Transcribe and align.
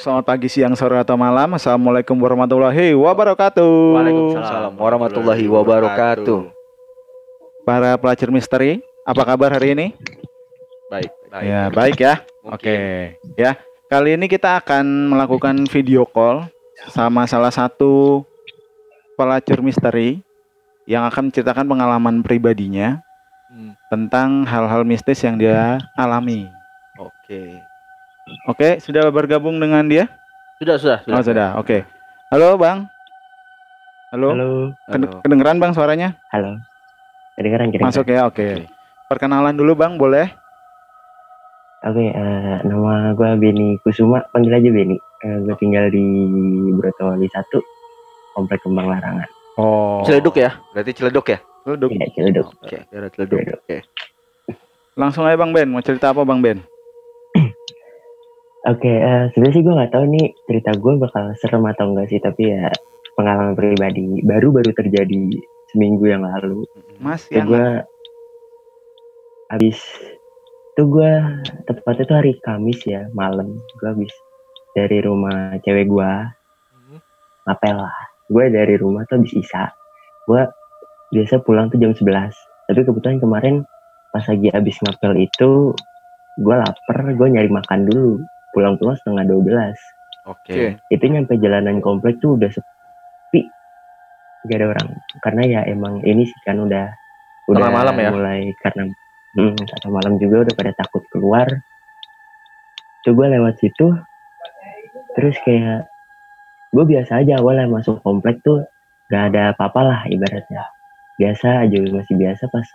Selamat 0.00 0.24
pagi, 0.24 0.48
siang, 0.48 0.72
sore, 0.72 0.96
atau 0.96 1.12
malam. 1.12 1.60
Assalamualaikum 1.60 2.16
warahmatullahi 2.16 2.96
wabarakatuh. 2.96 4.00
Waalaikumsalam 4.00 4.72
warahmatullahi 4.80 5.44
wabarakatuh. 5.44 6.40
Para 7.68 8.00
pelacur 8.00 8.32
misteri, 8.32 8.80
apa 9.04 9.20
kabar 9.28 9.52
hari 9.60 9.76
ini? 9.76 9.86
Baik, 10.88 11.12
baik. 11.28 11.44
Ya, 11.44 11.62
baik 11.68 11.96
ya. 12.00 12.14
Oke, 12.48 12.76
ya. 13.36 13.60
Kali 13.92 14.16
ini 14.16 14.24
kita 14.24 14.64
akan 14.64 15.12
melakukan 15.12 15.68
video 15.68 16.08
call 16.08 16.48
sama 16.88 17.28
salah 17.28 17.52
satu 17.52 18.24
pelacur 19.20 19.60
misteri 19.60 20.24
yang 20.88 21.04
akan 21.04 21.28
menceritakan 21.28 21.68
pengalaman 21.68 22.24
pribadinya 22.24 23.04
Hmm, 23.50 23.74
tentang 23.90 24.46
hal-hal 24.46 24.86
mistis 24.86 25.26
yang 25.26 25.34
dia 25.34 25.82
alami. 25.98 26.46
Oke. 27.02 27.58
Oke, 28.46 28.78
sudah 28.78 29.08
bergabung 29.08 29.58
dengan 29.58 29.82
dia? 29.84 30.06
Sudah, 30.56 30.76
sudah, 30.76 30.98
Oh, 31.06 31.20
sudah. 31.20 31.56
Oke. 31.56 31.82
Halo, 32.28 32.54
Bang. 32.54 32.86
Halo. 34.10 34.28
Halo, 34.30 34.48
Ked- 34.86 35.06
Halo. 35.06 35.20
kedengeran, 35.22 35.56
Bang, 35.56 35.72
suaranya? 35.72 36.18
halo. 36.28 36.58
Kedengeran, 37.34 37.70
kedengeran. 37.70 37.88
Masuk 37.88 38.06
ya, 38.06 38.26
oke. 38.26 38.66
Perkenalan 39.06 39.54
dulu, 39.54 39.72
Bang, 39.74 39.96
boleh? 39.96 40.28
Oke, 41.80 42.06
eh, 42.06 42.56
nama 42.60 43.16
gue 43.16 43.30
Beni 43.40 43.80
Kusuma, 43.80 44.20
panggil 44.28 44.52
aja 44.52 44.68
Beni. 44.68 45.00
Eh, 45.24 45.36
gue 45.40 45.54
tinggal 45.56 45.88
di 45.88 46.04
Brotowali 46.76 47.24
1, 47.24 47.64
Komplek 48.34 48.60
Kembang 48.60 48.86
Larangan. 48.86 49.24
Oh. 49.56 50.04
Ciledug 50.04 50.36
ya? 50.36 50.60
Berarti 50.70 50.92
Ciledug 50.92 51.24
ya? 51.24 51.38
Ciledug. 51.64 51.90
Iya, 51.90 52.06
Ciledug. 52.12 52.46
Oke, 52.54 52.78
daerah 52.86 53.08
Ciledug. 53.08 53.38
Ciledug. 53.38 53.60
Oke. 53.64 53.78
Langsung 54.92 55.24
aja, 55.24 55.34
Bang 55.34 55.50
Ben. 55.50 55.66
Mau 55.66 55.80
cerita 55.80 56.12
apa, 56.12 56.20
Bang 56.22 56.44
Ben? 56.44 56.60
Oke, 58.68 58.92
eh, 58.92 59.32
sebenarnya 59.32 59.56
sih 59.56 59.64
gue 59.64 59.74
nggak 59.74 59.92
tahu 59.92 60.04
nih 60.12 60.26
cerita 60.44 60.70
gue 60.76 60.92
bakal 61.00 61.32
serem 61.40 61.64
atau 61.64 61.92
enggak 61.92 62.12
sih, 62.12 62.20
tapi 62.20 62.52
ya 62.52 62.68
pengalaman 63.16 63.56
pribadi 63.56 64.20
baru-baru 64.20 64.76
terjadi 64.76 65.32
seminggu 65.72 66.04
yang 66.04 66.28
lalu. 66.28 66.68
Mas, 67.00 67.24
Itu 67.32 67.40
yang 67.40 67.46
gue 67.48 67.68
habis 69.50 69.78
itu 70.70 70.82
gue 70.86 71.12
tepatnya 71.66 72.04
tuh 72.04 72.16
hari 72.20 72.32
Kamis 72.44 72.80
ya 72.84 73.08
malam. 73.16 73.56
Gue 73.80 73.88
habis 73.88 74.12
dari 74.76 75.00
rumah 75.00 75.56
cewek 75.64 75.88
gue 75.88 76.12
Hmm. 76.70 77.00
ngapel 77.48 77.76
lah. 77.80 77.98
Gue 78.28 78.52
dari 78.52 78.76
rumah 78.76 79.08
tuh 79.08 79.24
habis 79.24 79.34
isa. 79.34 79.72
Gue 80.28 80.44
biasa 81.10 81.42
pulang 81.42 81.66
tuh 81.72 81.78
jam 81.82 81.90
11 81.90 82.30
tapi 82.70 82.86
kebetulan 82.86 83.18
kemarin 83.18 83.54
pas 84.14 84.22
lagi 84.30 84.46
habis 84.54 84.78
ngapel 84.78 85.18
itu 85.18 85.74
gue 86.38 86.54
lapar 86.54 86.98
gue 87.02 87.26
nyari 87.26 87.50
makan 87.50 87.90
dulu 87.90 88.22
pulang-pulang 88.50 88.98
setengah 88.98 89.24
12 89.26 89.74
Oke. 90.28 90.76
itu 90.92 91.04
nyampe 91.08 91.38
jalanan 91.40 91.80
komplek 91.80 92.20
tuh 92.20 92.36
udah 92.36 92.50
sepi. 92.52 93.48
Gak 94.46 94.56
ada 94.60 94.66
orang. 94.72 94.88
Karena 95.24 95.42
ya 95.46 95.60
emang 95.68 96.04
ini 96.04 96.28
sih 96.28 96.40
kan 96.44 96.60
udah 96.60 96.92
udah 97.48 97.58
Tengah 97.66 97.72
malam 97.72 97.94
ya? 97.98 98.10
mulai 98.12 98.40
karena 98.60 98.84
hmm, 99.36 99.88
malam 99.90 100.20
juga 100.20 100.48
udah 100.48 100.54
pada 100.54 100.72
takut 100.76 101.02
keluar. 101.08 101.48
Tuh 103.02 103.12
gue 103.16 103.26
lewat 103.26 103.58
situ. 103.58 103.96
Terus 105.16 105.36
kayak 105.42 105.88
gue 106.70 106.84
biasa 106.86 107.24
aja 107.24 107.40
awalnya 107.40 107.66
masuk 107.66 107.98
komplek 108.04 108.38
tuh 108.46 108.62
gak 109.10 109.34
ada 109.34 109.56
apa-apa 109.56 109.80
lah 109.82 110.00
ibaratnya. 110.06 110.68
Biasa 111.16 111.66
aja 111.66 111.76
masih 111.90 112.14
biasa 112.16 112.48
pas 112.52 112.66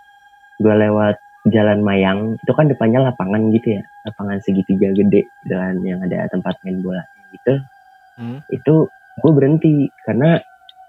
gue 0.56 0.74
lewat 0.74 1.16
jalan 1.46 1.80
Mayang 1.80 2.34
itu 2.36 2.52
kan 2.52 2.66
depannya 2.66 3.06
lapangan 3.06 3.50
gitu 3.50 3.78
ya 3.78 3.82
lapangan 4.04 4.38
segitiga 4.42 4.90
gede 4.92 5.22
dan 5.46 5.78
yang 5.82 6.02
ada 6.02 6.26
tempat 6.28 6.58
main 6.62 6.82
bola 6.82 7.02
gitu 7.32 7.54
Hmm. 8.16 8.40
itu 8.48 8.88
gue 9.20 9.28
berhenti 9.30 9.92
karena 10.08 10.40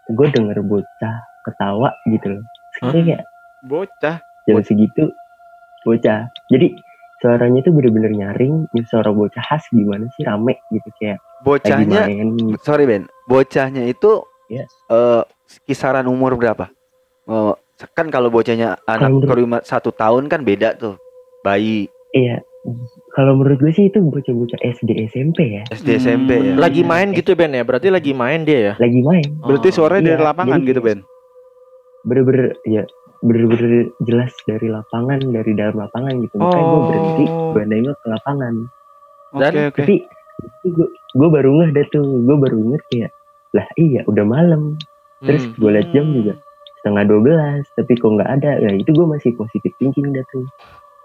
gue 0.08 0.28
denger 0.32 0.64
bocah 0.64 1.16
ketawa 1.44 1.92
gitu 2.08 2.40
loh. 2.40 2.44
Sebenarnya 2.80 3.04
kayak 3.04 3.24
bocah. 3.64 4.16
jam 4.48 4.64
segitu 4.64 5.12
bocah 5.84 6.32
jadi 6.48 6.72
suaranya 7.20 7.60
tuh 7.62 7.76
bener-bener 7.76 8.16
nyaring 8.16 8.64
suara 8.86 9.12
bocah 9.12 9.44
khas 9.44 9.68
gimana 9.70 10.08
sih 10.16 10.24
rame 10.24 10.56
gitu 10.72 10.88
kayak 10.96 11.20
Bocahnya, 11.44 12.08
main 12.08 12.56
sorry 12.64 12.88
Ben, 12.88 13.04
bocahnya 13.28 13.84
itu 13.86 14.24
Iya. 14.48 14.64
eh, 14.88 15.24
kisaran 15.68 16.08
umur 16.08 16.34
berapa? 16.34 16.72
Eh, 17.28 17.54
kan 17.88 18.08
kalau 18.08 18.28
bocahnya 18.28 18.78
anak 18.84 19.22
kelima 19.24 19.58
satu 19.62 19.90
tahun 19.92 20.26
kan 20.26 20.42
beda 20.42 20.74
tuh, 20.76 20.98
bayi 21.40 21.86
iya 22.12 22.42
kalau 23.14 23.34
menurut 23.34 23.60
gue 23.60 23.72
sih 23.72 23.88
itu 23.88 24.02
bocah-bocah 24.02 24.60
SD 24.60 24.92
SMP 25.08 25.38
ya 25.52 25.64
SD 25.70 25.90
SMP 25.98 26.30
ya. 26.34 26.52
Hmm. 26.52 26.60
Lagi 26.60 26.82
main 26.82 27.10
gitu 27.12 27.32
Ben 27.32 27.50
ya? 27.50 27.62
Berarti 27.62 27.88
lagi 27.88 28.12
main 28.12 28.44
dia 28.44 28.60
ya? 28.62 28.74
lagi 28.76 29.00
main 29.00 29.24
Berarti 29.40 29.70
Oh, 29.70 29.76
suaranya 29.78 30.04
iya, 30.04 30.12
dari 30.12 30.24
lapangan 30.26 30.58
jadi- 30.58 30.68
gitu, 30.68 30.82
Ben. 30.82 31.00
bener-bener 32.04 32.46
ya 32.64 32.84
bener-bener 33.20 33.72
jelas 34.00 34.30
dari 34.44 34.68
lapangan 34.68 35.20
dari 35.28 35.52
dalam 35.54 35.76
lapangan 35.76 36.14
gitu 36.20 36.36
makanya 36.38 36.64
gue 36.64 36.82
berhenti 36.84 37.26
Oh. 37.26 37.52
gue 37.52 37.64
nengok 37.68 37.98
ke 37.98 38.08
lapangan 38.08 38.54
Dan- 39.34 39.54
Oke, 39.54 39.64
oke. 39.66 39.82
tapi 39.82 39.96
gue 40.66 40.88
gue 41.14 41.30
baru 41.30 41.50
ngeh 41.52 41.72
dah 41.74 41.86
tuh 41.90 42.06
gue 42.22 42.36
baru 42.38 42.58
ngeh 42.64 42.82
kayak 42.88 43.12
lah 43.52 43.68
iya 43.76 44.02
udah 44.04 44.24
malam 44.24 44.62
terus 45.20 45.44
Hmm. 45.46 45.56
gue 45.56 45.70
liat 45.72 45.90
jam 45.90 46.06
juga 46.10 46.34
setengah 46.82 47.04
12 47.10 47.66
tapi 47.78 47.94
kok 47.98 48.12
nggak 48.18 48.32
ada? 48.42 48.52
Ya 48.62 48.72
itu 48.74 48.90
gue 48.94 49.08
masih 49.08 49.34
positif 49.36 49.72
thinking 49.82 50.14
dah 50.14 50.24
tuh. 50.32 50.46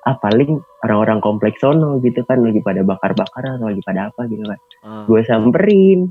Ah 0.02 0.18
paling 0.18 0.58
orang-orang 0.82 1.22
kompleks 1.22 1.62
sono 1.62 2.02
gitu 2.02 2.26
kan 2.26 2.42
lagi 2.42 2.58
pada 2.58 2.82
bakar-bakar 2.82 3.58
atau 3.58 3.70
lagi 3.70 3.82
pada 3.86 4.10
apa 4.10 4.26
gitu 4.26 4.42
kan. 4.42 4.60
Ah. 4.82 5.04
gue 5.06 5.20
samperin. 5.22 6.10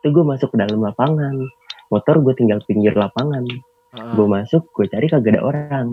Itu 0.00 0.14
gue 0.14 0.24
masuk 0.24 0.54
ke 0.54 0.56
dalam 0.62 0.78
lapangan. 0.78 1.34
Motor 1.90 2.22
gue 2.22 2.34
tinggal 2.38 2.62
pinggir 2.66 2.94
lapangan. 2.94 3.42
Ah. 3.94 4.14
gue 4.14 4.26
masuk 4.26 4.68
gue 4.72 4.86
cari 4.86 5.06
kagak 5.10 5.38
ada 5.38 5.42
orang. 5.42 5.86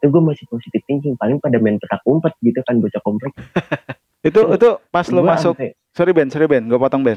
Itu 0.00 0.08
gue 0.08 0.22
masih 0.24 0.48
positif 0.48 0.80
thinking 0.88 1.12
paling 1.20 1.36
pada 1.44 1.60
main 1.60 1.76
petak 1.76 2.00
umpet 2.08 2.32
gitu 2.40 2.64
kan 2.64 2.80
bocah 2.80 3.02
kompleks. 3.04 3.36
Itu 4.20 4.52
itu 4.52 4.68
pas 4.92 5.08
Gua 5.08 5.24
masuk, 5.24 5.56
sorry 5.96 6.12
Ben, 6.12 6.28
sorry 6.28 6.44
Ben, 6.44 6.68
gue 6.68 6.76
potong 6.76 7.00
Ben. 7.00 7.16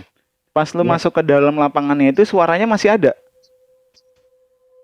Pas 0.55 0.69
lu 0.71 0.87
Iya. 0.87 0.91
masuk 0.95 1.11
ke 1.19 1.21
dalam 1.25 1.51
lapangannya 1.59 2.15
itu 2.15 2.23
suaranya 2.23 2.63
masih 2.63 2.95
ada, 2.95 3.11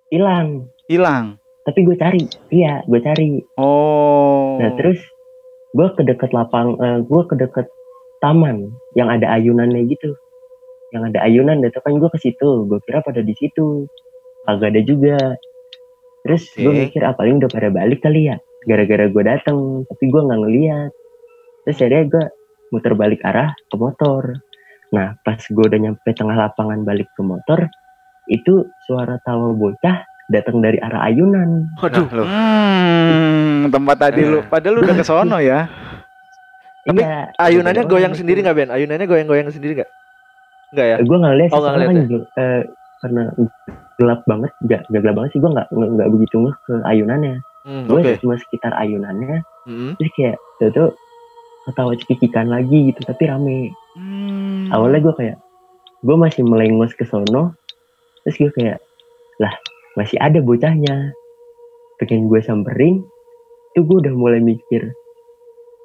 hilang 0.10 0.70
hilang. 0.90 1.38
tapi 1.64 1.86
gue 1.86 1.96
cari 1.98 2.24
iya 2.50 2.82
gue 2.86 3.00
cari 3.02 3.42
Oh. 3.56 4.58
Nah 4.60 4.76
terus 4.76 5.00
gue 5.72 5.88
ke 5.94 6.02
deket 6.02 6.34
lapang, 6.34 6.76
gue 7.06 7.22
ke 7.30 7.36
deket 7.38 7.70
taman 8.20 8.74
yang 8.98 9.08
ada 9.08 9.38
ayunannya 9.38 9.86
gitu, 9.86 10.18
yang 10.92 11.06
ada 11.06 11.22
ayunan. 11.22 11.62
Dan 11.62 11.70
kan 11.72 11.96
gue 11.96 12.10
ke 12.10 12.20
situ, 12.20 12.66
gue 12.66 12.80
kira 12.90 13.06
pada 13.06 13.22
di 13.22 13.32
situ, 13.38 13.86
kagak 14.50 14.74
ada 14.76 14.82
juga. 14.82 15.18
Terus 16.26 16.44
gue 16.58 16.74
Oke. 16.74 16.80
mikir 16.90 17.02
ah 17.06 17.14
paling 17.16 17.38
udah 17.40 17.48
pada 17.54 17.70
balik 17.70 18.02
kali 18.02 18.34
ya, 18.34 18.42
gara-gara 18.66 19.08
gue 19.08 19.24
dateng, 19.24 19.86
tapi 19.88 20.04
gue 20.10 20.22
nggak 20.26 20.40
ngeliat. 20.42 20.92
Terus 21.64 21.78
akhirnya 21.86 22.04
gue 22.10 22.26
muter 22.74 22.94
balik 22.98 23.22
arah 23.24 23.54
ke 23.56 23.76
motor. 23.78 24.42
Nah 24.92 25.16
pas 25.22 25.40
gue 25.40 25.66
udah 25.70 25.80
nyampe 25.80 26.10
tengah 26.18 26.36
lapangan 26.36 26.82
balik 26.82 27.08
ke 27.14 27.22
motor, 27.22 27.70
itu 28.30 28.54
suara 28.80 29.18
tawa 29.20 29.52
bocah 29.52 30.00
datang 30.30 30.62
dari 30.62 30.78
arah 30.78 31.02
ayunan. 31.04 31.66
Waduh, 31.76 32.06
Nah, 32.06 32.28
Hmm, 32.30 33.74
tempat 33.74 33.98
tadi 34.00 34.22
lu, 34.22 34.46
padahal 34.46 34.74
lu 34.78 34.82
udah 34.86 34.96
ke 34.96 35.04
sono 35.04 35.42
ya. 35.42 35.66
Tapi 36.86 37.02
Iya, 37.02 37.34
ayunannya 37.36 37.82
ada 37.82 37.90
goyang 37.90 38.14
orang 38.14 38.16
sendiri 38.16 38.40
nggak 38.40 38.56
Ben? 38.56 38.70
Ayunannya 38.70 39.06
goyang-goyang 39.06 39.50
sendiri 39.50 39.74
nggak? 39.76 39.90
Nggak 40.70 40.86
ya? 40.86 40.98
gue 41.02 41.18
nggak 41.18 41.36
lihat 41.36 41.50
Oh, 41.50 41.58
sih 41.58 41.66
nggak 41.66 41.82
kan 41.82 41.98
gel- 42.06 42.30
eh, 42.38 42.62
karena 43.00 43.24
gelap 43.98 44.22
banget 44.24 44.52
nggak 44.62 44.82
nggak 44.86 45.02
gelap 45.02 45.16
banget 45.18 45.30
sih 45.32 45.40
gue 45.40 45.52
nggak 45.52 45.68
nggak 45.72 46.10
begitu 46.10 46.36
ngeh 46.38 46.56
ke 46.64 46.74
ayunannya 46.86 47.36
Hmm, 47.60 47.84
gue 47.86 48.00
Oke. 48.00 48.14
cuma 48.24 48.36
sekitar 48.38 48.72
ayunannya 48.74 49.44
Hmm. 49.66 49.94
terus 49.96 50.12
kayak 50.14 50.38
itu 50.40 50.72
tuh 50.72 50.90
ketawa 51.66 51.92
cekikikan 51.94 52.48
lagi 52.48 52.90
gitu 52.90 53.02
tapi 53.04 53.24
rame 53.26 53.60
Hmm. 53.94 54.72
awalnya 54.72 55.00
gue 55.02 55.14
kayak 55.16 55.38
gue 56.00 56.16
masih 56.16 56.44
melengos 56.44 56.94
ke 56.94 57.04
sono 57.04 57.59
terus 58.22 58.36
gue 58.38 58.52
kayak 58.54 58.80
lah 59.38 59.54
masih 59.94 60.18
ada 60.18 60.40
bocahnya 60.40 61.12
pengen 61.98 62.28
gue 62.28 62.40
samperin 62.40 63.04
itu 63.72 63.80
gue 63.82 63.98
udah 64.00 64.14
mulai 64.14 64.40
mikir 64.40 64.92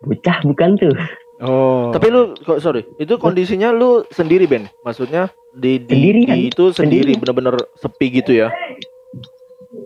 bocah 0.03 0.39
bukan 0.43 0.77
tuh 0.77 0.97
Oh. 1.37 1.91
Tapi 1.91 2.15
lu 2.15 2.31
kok 2.39 2.63
sorry, 2.63 2.87
itu 2.95 3.19
kondisinya 3.19 3.75
lu 3.75 4.07
sendiri 4.07 4.47
Ben? 4.47 4.71
Maksudnya 4.81 5.29
di 5.53 5.83
di, 5.83 5.91
Sendirian. 5.91 6.31
di 6.31 6.47
itu 6.47 6.71
sendiri 6.71 7.11
Sendiri. 7.11 7.21
bener-bener 7.21 7.55
sepi 7.75 8.07
gitu 8.15 8.33
ya? 8.37 8.49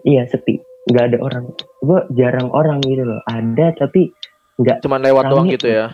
iya 0.05 0.29
sepi 0.29 0.61
nggak 0.87 1.05
ada 1.09 1.19
orang 1.19 1.49
gue 1.81 1.99
jarang 2.15 2.49
orang 2.49 2.79
gitu 2.81 3.01
loh 3.03 3.21
ada 3.25 3.73
tapi 3.75 4.13
nggak 4.57 4.85
Cuman 4.85 5.01
lewat 5.01 5.25
Rame. 5.25 5.33
doang 5.33 5.47
gitu 5.49 5.67
ya? 5.67 5.87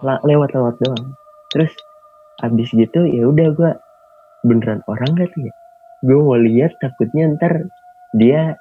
la- 0.00 0.22
lewat-lewat 0.22 0.74
doang. 0.78 1.04
Terus 1.50 1.74
abis 2.40 2.70
gitu 2.70 3.04
ya 3.04 3.26
udah 3.26 3.50
gua 3.52 3.70
beneran 4.40 4.80
orang 4.86 5.12
gak 5.14 5.28
tuh 5.30 5.44
ya? 5.44 5.52
Gue 6.00 6.16
mau 6.16 6.34
lihat 6.34 6.76
takutnya 6.76 7.28
ntar 7.30 7.68
dia 8.12 8.56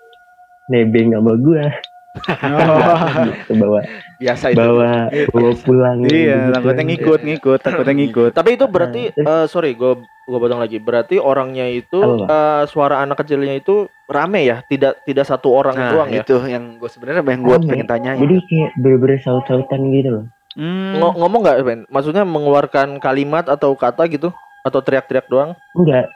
nebeng 0.67 1.11
sama 1.11 1.33
gua. 1.35 1.71
Oh, 2.19 2.99
gitu, 3.29 3.53
bawa 3.55 3.79
Biasa 4.17 4.51
itu. 4.51 4.57
bawa 4.57 5.07
bawa 5.29 5.51
pulang 5.57 5.97
iya, 6.03 6.35
gitu. 6.41 6.53
takutnya 6.53 6.83
ngikut, 6.85 7.19
ngikut, 7.21 7.59
takutnya 7.61 7.93
ngikut. 7.95 8.31
Tapi 8.33 8.49
itu 8.51 8.65
berarti 8.65 9.01
Nah, 9.15 9.43
eh, 9.43 9.45
sorry, 9.45 9.71
gue 9.73 9.93
gue 10.01 10.37
potong 10.37 10.57
lagi. 10.57 10.77
Berarti 10.77 11.15
orangnya 11.15 11.65
itu 11.65 11.99
eh, 12.19 12.63
suara 12.65 12.99
anak 12.99 13.19
kecilnya 13.19 13.53
itu 13.53 13.87
rame 14.05 14.41
ya, 14.43 14.59
tidak 14.63 14.99
tidak 15.03 15.23
satu 15.23 15.53
orang 15.53 15.77
Nah, 15.77 15.89
doang 15.91 16.09
ya. 16.09 16.21
itu 16.21 16.35
yang 16.43 16.75
gue 16.75 16.89
sebenarnya 16.89 17.21
yang 17.23 17.41
gue 17.41 17.57
pengen 17.63 17.87
tanya. 17.87 18.11
jadi 18.15 18.35
kayak 18.43 18.71
bener-bener 18.75 19.19
saut-sautan 19.19 19.81
gitu 19.89 20.09
loh 20.11 20.25
Hmm. 20.49 20.97
Ngo- 20.97 21.13
ngomong 21.15 21.39
nggak, 21.39 21.57
Ben? 21.61 21.79
Maksudnya 21.87 22.25
mengeluarkan 22.25 22.97
kalimat 22.97 23.45
atau 23.45 23.69
kata 23.73 24.09
gitu? 24.09 24.33
Atau 24.59 24.81
teriak-teriak 24.81 25.29
doang? 25.29 25.53
enggak 25.71 26.09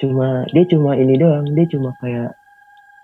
cuma 0.00 0.28
dia 0.50 0.64
cuma 0.66 0.90
ini 0.94 1.14
doang 1.14 1.44
dia 1.52 1.68
cuma 1.68 1.92
kayak 1.98 2.32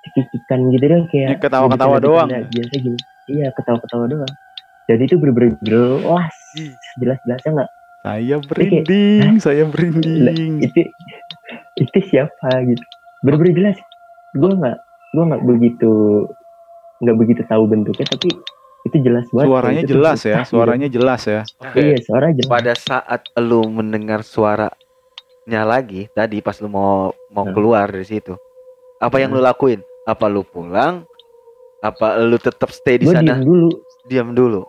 cekikikan 0.03 0.71
gitu 0.71 0.85
deh 0.85 1.03
kayak 1.09 1.29
Ini 1.31 1.39
ketawa-ketawa 1.39 1.97
doang. 1.99 2.29
biasa 2.31 2.75
gini 2.75 2.99
iya 3.29 3.53
ketawa-ketawa 3.53 4.05
doang 4.07 4.33
jadi 4.87 5.03
itu 5.03 5.17
bener-bener 5.17 5.59
jelas 5.61 6.35
jelas-jelasnya 6.97 7.51
nggak 7.53 7.71
Saya 8.01 8.37
berinding, 8.39 9.31
saya 9.39 9.65
berinding. 9.67 10.63
itu 10.63 10.81
itu 11.77 11.99
siapa 12.07 12.49
gitu 12.65 12.85
bener-bener 13.21 13.53
jelas 13.55 13.77
gue 14.33 14.51
nggak 14.53 14.77
gue 15.11 15.25
nggak 15.27 15.43
begitu 15.45 15.93
nggak 16.97 17.17
begitu 17.19 17.43
tahu 17.45 17.67
bentuknya 17.67 18.07
tapi 18.07 18.31
itu 18.87 18.97
jelas 19.03 19.27
banget 19.29 19.49
Suaranya 19.51 19.83
Itu 19.83 19.91
jelas 19.93 20.21
ya, 20.23 20.37
gitu. 20.39 20.49
suaranya 20.55 20.89
jelas 20.89 21.23
ya. 21.27 21.43
iya 21.75 21.99
suara 21.99 22.31
jelas 22.31 22.47
Pada 22.49 22.73
saat 22.73 23.21
lu 23.37 23.67
mendengar 23.67 24.23
suaranya 25.47 25.63
lagi 25.65 26.11
tadi 26.11 26.43
pas 26.43 26.59
lu 26.59 26.67
mau 26.67 26.93
mau 27.31 27.47
Hmm. 27.47 27.55
keluar 27.55 27.87
dari 27.87 28.03
situ, 28.03 28.35
apa 28.99 29.17
yang 29.17 29.31
lu 29.31 29.39
lakuin? 29.39 29.79
Apa 30.03 30.27
lu 30.27 30.43
pulang? 30.43 31.07
Apa 31.79 32.19
lu 32.19 32.35
tetap 32.37 32.75
stay 32.75 32.99
di 32.99 33.07
gue 33.07 33.15
sana? 33.15 33.23
diem 33.33 33.43
dulu 33.43 33.69
Diam 34.05 34.29
dulu. 34.33 34.63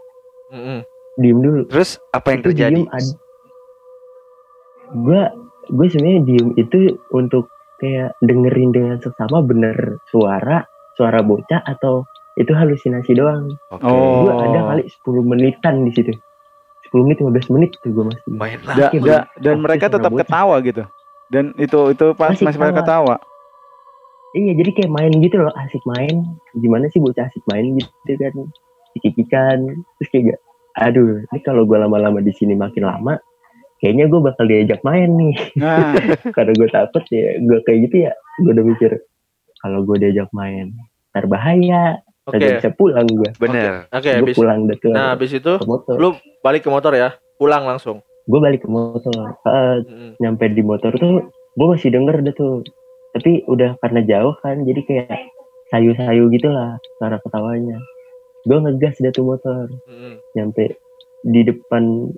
Mm-mm. 0.48 0.80
diem 1.18 1.38
dulu 1.38 1.62
Terus 1.66 1.98
apa 2.10 2.30
yang 2.30 2.42
Itu 2.42 2.48
terjadi? 2.48 2.82
gue 4.96 5.22
gue 5.68 5.86
sebenarnya 5.90 6.22
diem 6.24 6.48
itu 6.56 6.78
untuk 7.12 7.50
kayak 7.78 8.16
dengerin 8.20 8.70
dengan 8.72 8.98
seksama 8.98 9.42
bener 9.42 9.76
suara 10.08 10.62
suara 10.94 11.20
bocah 11.20 11.60
atau 11.66 12.06
itu 12.36 12.50
halusinasi 12.50 13.12
doang 13.14 13.50
Oke. 13.70 13.82
Oh. 13.84 14.24
gue 14.24 14.32
ada 14.32 14.62
kali 14.72 14.84
10 14.86 15.26
menitan 15.26 15.84
di 15.84 15.92
situ 15.92 16.14
10 16.90 17.04
menit 17.04 17.18
15 17.20 17.54
menit 17.54 17.70
tuh 17.78 17.92
gue 17.92 18.06
masih 18.06 18.22
Main 18.30 18.60
lah. 18.62 18.76
Da- 18.78 18.92
da- 18.94 19.28
dan 19.38 19.56
mereka 19.60 19.86
tetap 19.88 20.08
bocah. 20.08 20.24
ketawa 20.24 20.56
gitu. 20.62 20.84
Dan 21.28 21.52
itu 21.56 21.80
itu 21.90 22.06
pas 22.14 22.32
Masih 22.32 22.46
masih 22.46 22.58
pada 22.58 22.74
ketawa. 22.74 23.16
iya 24.34 24.54
jadi 24.54 24.70
kayak 24.72 24.92
main 24.92 25.12
gitu 25.18 25.36
loh 25.36 25.52
asik 25.58 25.82
main 25.86 26.24
gimana 26.54 26.88
sih 26.88 27.00
bocah 27.00 27.26
asik 27.26 27.42
main 27.46 27.74
gitu 27.74 28.14
kan 28.18 28.34
cikikikan 28.94 29.58
terus 29.98 30.10
kayak 30.10 30.24
gak, 30.30 30.42
aduh 30.80 31.24
ini 31.24 31.40
kalau 31.42 31.64
gue 31.64 31.74
lama-lama 31.76 32.20
di 32.20 32.30
sini 32.32 32.54
makin 32.54 32.86
lama 32.86 33.18
kayaknya 33.78 34.06
gue 34.06 34.20
bakal 34.20 34.46
diajak 34.46 34.84
main 34.84 35.10
nih 35.12 35.34
Nah, 35.56 35.96
karena 36.36 36.54
gue 36.54 36.70
takut 36.70 37.04
ya 37.08 37.40
gue 37.40 37.60
kayak 37.62 37.80
gitu 37.88 37.96
ya 38.04 38.14
gue 38.38 38.52
udah 38.52 38.66
mikir 38.68 38.92
kalau 39.58 39.82
gue 39.82 39.98
diajak 39.98 40.30
main 40.32 40.76
ntar 41.12 41.26
bahaya 41.26 41.98
Oke. 42.28 42.36
kagak 42.36 42.60
bisa 42.60 42.70
pulang 42.72 43.08
gue 43.08 43.30
Bener. 43.40 43.88
Oke, 43.90 44.12
gue 44.12 44.20
habis 44.22 44.36
pulang 44.36 44.60
deh 44.68 44.76
ke, 44.76 44.92
Nah, 44.92 45.16
habis 45.16 45.32
itu 45.32 45.54
ke 45.56 45.64
motor 45.64 45.96
lu 45.96 46.10
balik 46.40 46.62
ke 46.62 46.70
motor 46.70 46.92
ya. 46.92 47.16
Pulang 47.36 47.64
langsung. 47.64 48.04
gue 48.24 48.40
balik 48.40 48.62
ke 48.62 48.70
motor 48.70 49.40
Eh, 49.42 49.76
Mm-mm. 49.82 50.20
nyampe 50.20 50.46
di 50.48 50.60
motor 50.60 50.92
tuh 50.94 51.24
gue 51.32 51.68
masih 51.68 51.90
denger 51.90 52.20
deh 52.22 52.36
tuh 52.36 52.60
tapi 53.10 53.48
udah 53.48 53.80
karena 53.80 54.04
jauh 54.04 54.36
kan 54.38 54.62
jadi 54.62 54.82
kayak 54.84 55.18
sayu-sayu 55.68 56.28
gitu 56.30 56.52
lah 56.52 56.76
suara 56.98 57.18
ketawanya 57.18 57.80
gue 58.44 58.58
ngegas 58.60 59.00
deh 59.00 59.10
tuh 59.10 59.24
motor 59.24 59.72
Mm-mm. 59.88 60.20
nyampe 60.34 60.76
di 61.24 61.42
depan 61.42 62.12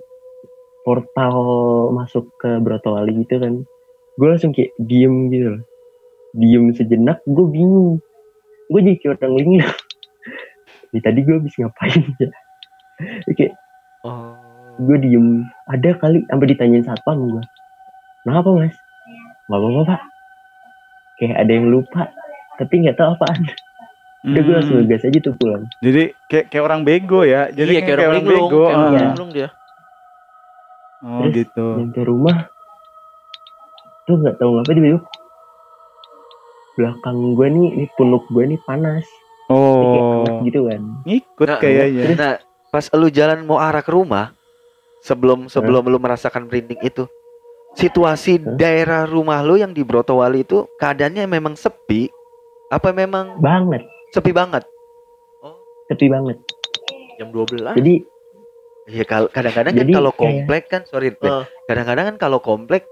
portal 0.82 1.36
masuk 1.92 2.26
ke 2.36 2.58
Brotowali 2.58 3.22
gitu 3.22 3.38
kan 3.38 3.62
gue 4.16 4.26
langsung 4.26 4.50
kayak 4.50 4.74
diem 4.80 5.30
gitu 5.30 5.46
loh 5.54 5.62
diem 6.32 6.72
sejenak 6.72 7.22
gue 7.22 7.46
bingung 7.46 8.02
gue 8.66 8.80
jadi 8.80 8.96
kayak 8.98 9.14
orang 9.16 9.34
linglung 9.36 9.78
Nih 10.90 11.02
tadi 11.02 11.22
gue 11.22 11.34
habis 11.38 11.54
ngapain 11.56 12.02
ya 12.18 12.28
kayak 13.38 13.54
Oh. 14.00 14.32
gue 14.80 14.96
diem 14.96 15.44
ada 15.68 15.92
kali 15.92 16.24
sampai 16.24 16.56
ditanyain 16.56 16.80
satpam 16.80 17.20
gue 17.20 17.44
kenapa 18.24 18.48
mas 18.48 18.72
nggak 19.44 19.60
apa-apa 19.60 19.80
pak 19.84 20.02
kayak 21.20 21.36
ada 21.36 21.52
yang 21.52 21.68
lupa 21.68 22.08
tapi 22.56 22.80
nggak 22.80 22.96
tahu 22.96 23.12
apaan 23.12 23.44
udah 24.24 24.40
gue 24.40 24.54
langsung 24.56 24.76
hmm. 24.80 24.88
ngegas 24.88 25.04
aja 25.04 25.18
tuh 25.20 25.36
pulang 25.36 25.64
Jadi 25.84 26.16
kayak 26.28 26.46
kayak 26.48 26.64
orang 26.64 26.80
bego 26.84 27.20
ya. 27.24 27.48
Jadi 27.48 27.72
iya, 27.72 27.80
kayak 27.84 27.96
orang 28.04 28.16
linglung, 28.20 28.48
bego. 28.48 28.62
kayak 28.64 28.76
orang 28.76 28.80
ah. 28.80 28.92
Iya. 28.92 29.00
linglung 29.04 29.30
dia. 29.32 29.48
Oh 31.00 31.20
Terus, 31.24 31.32
gitu. 31.40 31.66
nyampe 31.80 32.00
rumah 32.04 32.36
tuh 34.04 34.14
nggak 34.20 34.36
tahu 34.36 34.50
ngapa 34.56 34.70
tiba-tiba 34.76 35.00
belakang 36.76 37.16
gue 37.36 37.46
nih 37.52 37.68
ini 37.76 37.86
punuk 37.96 38.24
gue 38.28 38.44
nih 38.48 38.60
panas 38.64 39.04
Kayak 39.04 39.56
Oh, 39.56 40.09
hangat 40.40 40.48
gitu 40.48 40.60
kan 40.66 40.80
ngikut 41.04 41.46
Nah, 41.46 41.58
kayaknya. 41.58 42.02
Nah, 42.14 42.34
pas 42.68 42.84
lu 42.90 43.08
jalan 43.08 43.44
mau 43.44 43.56
arah 43.56 43.80
ke 43.80 43.90
rumah, 43.90 44.32
sebelum 45.00 45.46
sebelum 45.46 45.84
lu 45.84 45.96
merasakan 45.96 46.46
merinding 46.46 46.80
itu, 46.80 47.04
situasi 47.72 48.38
Hah? 48.38 48.56
daerah 48.56 49.02
rumah 49.04 49.40
lu 49.40 49.54
yang 49.54 49.70
di 49.70 49.80
Brotowali 49.80 50.42
itu 50.42 50.66
keadaannya 50.76 51.26
memang 51.26 51.54
sepi, 51.54 52.08
apa 52.68 52.90
memang 52.90 53.38
banget 53.38 53.82
sepi 54.10 54.30
banget? 54.30 54.64
sepi 55.86 56.06
banget 56.06 56.38
Jam 57.16 57.34
12. 57.34 57.74
jadi 57.74 57.94
Iya 58.86 59.04
kalau 59.04 59.26
kadang-kadang 59.28 59.70
kan 59.72 59.86
kalau 59.86 60.10
kayak- 60.10 60.18
komplek 60.18 60.62
kan 60.66 60.82
sorry 60.84 61.10
Eh. 61.12 61.44
kadang-kadang 61.64 62.04
kan 62.10 62.16
kalau 62.18 62.38
komplek 62.38 62.82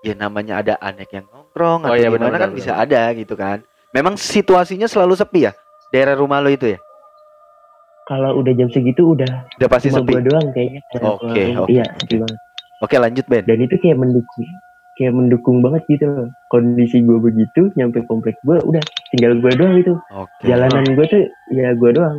ya 0.00 0.12
namanya 0.12 0.60
ada 0.60 0.74
anek 0.78 1.08
yang 1.10 1.24
nongkrong 1.26 1.84
Oh 1.84 1.86
atau 1.86 1.96
iya, 1.96 2.08
gimana 2.08 2.28
benar, 2.28 2.40
kan 2.42 2.50
bisa 2.52 2.76
ada 2.76 3.08
gitu 3.12 3.32
kan. 3.32 3.64
Memang 3.90 4.16
situasinya 4.16 4.84
selalu 4.84 5.16
sepi 5.16 5.44
ya 5.44 5.52
daerah 5.88 6.12
rumah 6.12 6.40
lo 6.40 6.48
itu 6.48 6.68
ya. 6.68 6.78
Kalau 8.06 8.38
udah 8.38 8.54
jam 8.54 8.70
segitu 8.70 9.12
udah 9.12 9.28
Udah 9.58 9.68
pasti 9.68 9.90
cuma 9.90 10.00
sepi. 10.00 10.12
gue 10.14 10.22
doang 10.26 10.46
kayaknya 10.54 10.80
Oke, 11.02 11.42
oke. 11.54 11.68
iya 11.68 11.84
sepi 11.98 12.22
banget 12.22 12.38
Oke 12.78 12.94
lanjut 12.96 13.24
Ben. 13.26 13.42
dan 13.44 13.58
itu 13.58 13.74
kayak 13.76 13.96
mendukung 13.96 14.46
kayak 14.96 15.12
mendukung 15.12 15.56
banget 15.60 15.82
gitu 15.88 16.04
loh 16.06 16.28
kondisi 16.48 17.00
gue 17.00 17.18
begitu 17.18 17.68
nyampe 17.74 18.00
komplek 18.04 18.38
gue 18.40 18.56
udah 18.58 18.80
tinggal 19.10 19.36
gue 19.36 19.52
doang 19.52 19.74
itu 19.76 19.92
Oke. 20.08 20.42
jalanan 20.44 20.84
gue 20.86 21.04
tuh 21.04 21.22
ya 21.50 21.72
gue 21.72 21.90
doang 21.92 22.16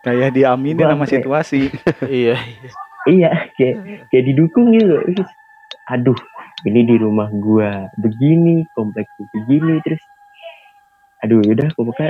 Kayak 0.00 0.32
diaminin 0.32 0.80
Gua 0.80 0.96
sama 0.96 1.04
situasi. 1.04 1.68
iya. 2.08 2.32
iya 3.04 3.52
kayak 3.52 4.08
kayak 4.08 4.24
didukung 4.26 4.72
gitu 4.72 4.96
aduh 5.88 6.16
ini 6.64 6.84
di 6.84 6.96
rumah 6.96 7.28
gua 7.34 7.84
begini 7.96 8.64
kompleks 8.72 9.12
gua 9.16 9.28
begini 9.36 9.76
terus 9.84 10.00
aduh 11.20 11.44
udah 11.44 11.68
pokoknya 11.74 12.08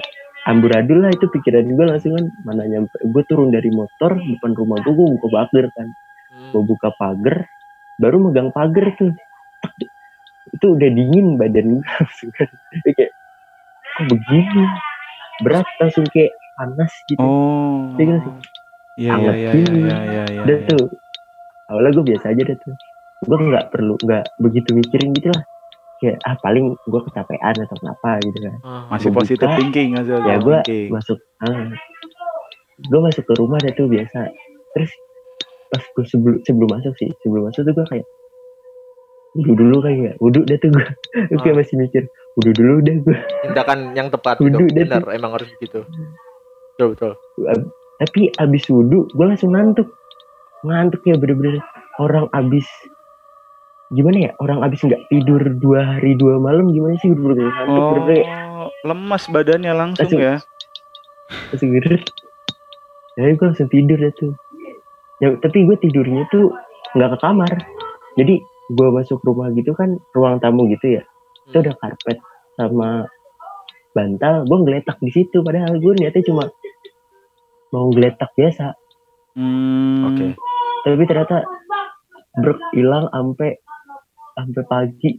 amburadul 0.48 1.04
lah 1.04 1.12
itu 1.12 1.26
pikiran 1.28 1.66
gue 1.68 1.86
langsung 1.86 2.16
kan. 2.16 2.26
Mana 2.46 2.64
nyampe 2.64 2.96
gue 3.00 3.22
turun 3.28 3.52
dari 3.52 3.68
motor 3.72 4.16
depan 4.16 4.52
rumah 4.56 4.80
gue 4.80 4.92
gue 4.92 5.08
buka 5.18 5.28
pagar 5.28 5.66
kan. 5.76 5.88
Hmm. 6.30 6.50
gue 6.54 6.62
buka 6.62 6.88
pagar 6.94 7.36
baru 7.98 8.16
megang 8.22 8.50
pagar 8.54 8.94
tuh. 8.96 9.12
Itu 10.54 10.78
udah 10.78 10.88
dingin 10.88 11.36
badan 11.36 11.80
gue 11.80 11.84
langsung 11.98 12.30
kan. 12.32 12.48
Kayak, 12.86 13.12
kok 13.98 14.04
begini? 14.08 14.64
Berat 15.44 15.68
langsung 15.80 16.06
kayak 16.08 16.32
panas 16.56 16.92
gitu. 17.10 17.20
Oh. 17.20 17.92
Iya 17.98 18.04
kan 18.06 18.18
sih? 18.22 18.34
Iya 19.00 19.12
iya 19.16 19.32
iya 19.32 19.50
gini. 19.56 19.78
iya 19.80 19.98
iya 20.04 20.24
iya. 20.28 20.42
dan 20.44 20.58
tuh. 20.68 20.86
Awalnya 21.70 21.90
gue 21.94 22.04
biasa 22.14 22.24
aja 22.34 22.42
deh 22.46 22.58
tuh. 22.58 22.74
Gue 23.26 23.38
nggak 23.38 23.66
perlu 23.72 23.94
nggak 24.00 24.24
begitu 24.40 24.70
mikirin 24.72 25.12
gitu 25.12 25.28
lah 25.30 25.44
kayak 26.00 26.16
ah 26.22 26.34
paling 26.36 26.74
gue 26.74 27.00
kecapean 27.04 27.54
atau 27.58 27.76
kenapa 27.76 28.10
gitu 28.20 28.38
kan 28.40 28.54
Ah. 28.62 28.84
Masih 28.90 29.08
Gua 29.08 29.18
positif 29.20 29.44
buka, 29.44 29.56
thinking 29.56 29.90
aja. 29.94 30.14
ya 30.18 30.36
gue 30.38 30.56
masuk 30.88 31.18
ah, 31.38 31.68
gue 32.80 33.00
masuk 33.00 33.22
ke 33.22 33.32
rumah 33.36 33.58
deh 33.58 33.72
tuh 33.72 33.86
biasa 33.86 34.32
terus 34.72 34.90
pas 35.68 35.82
gue 35.84 36.04
sebelum 36.04 36.40
sebelum 36.42 36.68
masuk 36.68 36.94
sih 36.96 37.10
sebelum 37.20 37.46
masuk 37.46 37.62
tuh 37.62 37.74
gue 37.74 37.86
kayak 37.88 38.06
wudhu 39.32 39.54
dulu 39.54 39.76
kayak 39.80 40.14
wudhu 40.16 40.40
deh 40.42 40.56
tuh 40.56 40.68
gue 40.68 40.84
kayak 41.38 41.46
Ah. 41.46 41.58
masih 41.58 41.76
mikir 41.76 42.02
wudhu 42.34 42.52
dulu 42.52 42.74
deh 42.80 42.96
gue 42.98 43.16
Tindakan 43.42 43.92
yang 43.92 44.08
tepat 44.08 44.38
gitu. 44.38 44.50
Wudhu 44.50 44.66
deh 44.68 44.84
Benar, 44.84 45.04
emang 45.10 45.32
harus 45.32 45.48
begitu. 45.54 45.84
Betul 46.72 46.96
betul. 46.96 47.12
tapi 48.00 48.32
abis 48.34 48.64
wudhu 48.66 49.04
gue 49.06 49.26
langsung 49.26 49.52
ngantuk 49.52 49.86
ngantuk 50.62 51.04
ya 51.04 51.14
bener-bener 51.14 51.60
orang 51.96 52.24
abis 52.32 52.64
gimana 53.90 54.16
ya? 54.18 54.32
Orang 54.38 54.62
abis 54.62 54.82
nggak 54.82 55.02
tidur 55.08 55.42
dua 55.58 55.98
hari 55.98 56.14
dua 56.14 56.38
malam 56.38 56.70
gimana 56.70 56.94
sih? 56.98 57.10
Bener-bener 57.10 57.50
ngantuk 57.50 57.84
Oh, 58.60 58.68
lemas 58.84 59.24
badannya 59.26 59.72
langsung 59.72 60.06
Langsung. 60.06 60.20
ya. 60.20 60.36
langsung 61.50 61.70
gitu 61.72 61.94
jadi 63.14 63.34
gue 63.34 63.46
langsung 63.46 63.68
tidur 63.68 63.98
ya 63.98 64.10
tuh. 64.14 64.32
Ya, 65.18 65.34
tapi 65.36 65.62
gue 65.62 65.76
tidurnya 65.76 66.24
tuh 66.28 66.54
nggak 66.94 67.10
ke 67.12 67.18
kamar. 67.20 67.52
Jadi 68.16 68.40
gue 68.70 68.88
masuk 68.88 69.20
rumah 69.20 69.50
gitu 69.52 69.74
kan 69.74 69.98
ruang 70.10 70.38
tamu 70.38 70.64
gitu 70.70 70.96
ya. 70.96 71.02
Itu 71.46 71.60
Hmm. 71.60 71.64
ada 71.66 71.72
karpet 71.76 72.18
sama 72.56 72.88
bantal. 73.92 74.46
Gue 74.46 74.58
ngeletak 74.62 74.96
di 74.98 75.10
situ 75.10 75.42
padahal 75.42 75.76
gue 75.76 75.92
niatnya 75.94 76.22
cuma 76.24 76.48
mau 77.70 77.90
geletak 77.90 78.30
biasa. 78.32 78.72
Hmm, 79.30 80.10
Oke. 80.10 80.26
tapi 80.82 81.04
ternyata 81.04 81.44
brek 82.34 82.58
hilang 82.72 83.06
sampai 83.10 83.60
sampai 84.36 84.64
pagi 84.66 85.10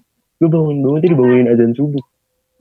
gue 0.42 0.50
bangun 0.50 0.82
bangun 0.82 1.00
tuh 1.04 1.10
dibangunin 1.12 1.48
azan 1.52 1.72
subuh 1.78 2.04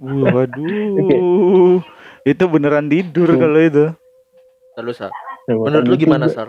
Waduh. 0.00 1.84
itu 2.24 2.44
beneran 2.48 2.88
tidur 2.88 3.28
Tuh. 3.28 3.36
kalau 3.36 3.60
itu. 3.60 3.84
Terus 4.72 4.96
Sar. 4.96 5.12
Sama 5.44 5.68
Menurut 5.68 5.84
lu 5.84 5.92
tadi 5.92 6.02
gimana. 6.08 6.26
Sar? 6.32 6.48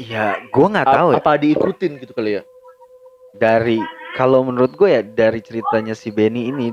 Iya, 0.00 0.40
gue 0.48 0.66
nggak 0.72 0.88
tahu 0.88 1.08
ya. 1.12 1.16
Apa 1.20 1.36
diikutin 1.36 2.00
gitu 2.00 2.16
kali 2.16 2.40
ya? 2.40 2.42
Dari 3.36 3.76
kalau 4.16 4.40
menurut 4.40 4.72
gue 4.72 4.88
ya 4.88 5.04
dari 5.04 5.44
ceritanya 5.44 5.92
si 5.92 6.08
Benny 6.08 6.48
ini 6.48 6.72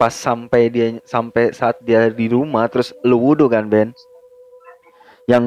pas 0.00 0.16
sampai 0.16 0.72
dia 0.72 0.96
sampai 1.04 1.52
saat 1.52 1.76
dia 1.84 2.08
di 2.08 2.32
rumah 2.32 2.64
terus 2.72 2.96
lu 3.04 3.20
wudhu 3.20 3.52
kan 3.52 3.68
Ben 3.68 3.92
yang 5.28 5.44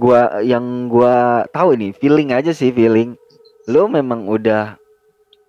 gua 0.00 0.40
yang 0.40 0.88
gua 0.88 1.44
tahu 1.52 1.76
ini 1.76 1.92
feeling 1.92 2.32
aja 2.32 2.48
sih 2.56 2.72
feeling 2.72 3.19
lu 3.70 3.86
memang 3.86 4.26
udah 4.26 4.74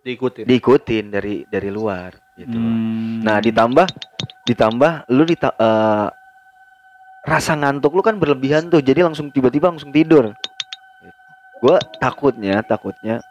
Diikutin. 0.01 0.45
diikutin 0.45 1.05
dari 1.09 1.45
dari 1.45 1.69
luar 1.69 2.13
gitu. 2.37 2.57
Hmm. 2.57 3.21
Nah, 3.21 3.37
ditambah 3.37 3.85
ditambah 4.45 5.09
lu 5.13 5.23
dita 5.25 5.53
eh, 5.53 6.07
rasa 7.21 7.53
ngantuk 7.53 7.93
lu 7.93 8.01
kan 8.01 8.17
berlebihan 8.17 8.69
tuh. 8.69 8.81
Jadi 8.81 9.01
langsung 9.01 9.29
tiba-tiba 9.29 9.69
langsung 9.69 9.89
tidur. 9.89 10.33
Gua 11.61 11.77
takutnya, 12.01 12.65
takutnya 12.65 13.21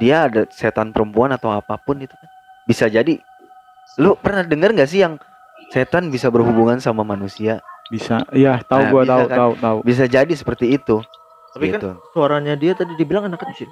dia 0.00 0.24
ada 0.24 0.48
setan 0.48 0.88
perempuan 0.96 1.28
atau 1.36 1.52
apa 1.52 1.76
pun 1.76 2.00
itu 2.00 2.16
kan. 2.16 2.28
Bisa 2.64 2.88
jadi 2.88 3.20
lu 4.00 4.16
pernah 4.16 4.40
dengar 4.40 4.72
nggak 4.72 4.88
sih 4.88 5.04
yang 5.04 5.20
setan 5.68 6.08
bisa 6.08 6.32
berhubungan 6.32 6.80
sama 6.80 7.04
manusia? 7.04 7.60
bisa. 7.90 8.22
Iya, 8.30 8.62
tahu 8.70 8.80
Nah, 8.86 8.90
bisa 8.94 9.10
tahu 9.10 9.24
kan? 9.26 9.36
tahu 9.36 9.52
tahu. 9.58 9.78
Bisa 9.82 10.04
jadi 10.06 10.30
seperti 10.32 10.78
itu. 10.78 11.02
Tapi 11.50 11.66
kan 11.68 11.80
gitu. 11.80 11.90
suaranya 12.10 12.54
dia 12.54 12.72
tadi 12.72 12.94
dibilang 12.94 13.26
anak 13.26 13.42
kecil. 13.42 13.68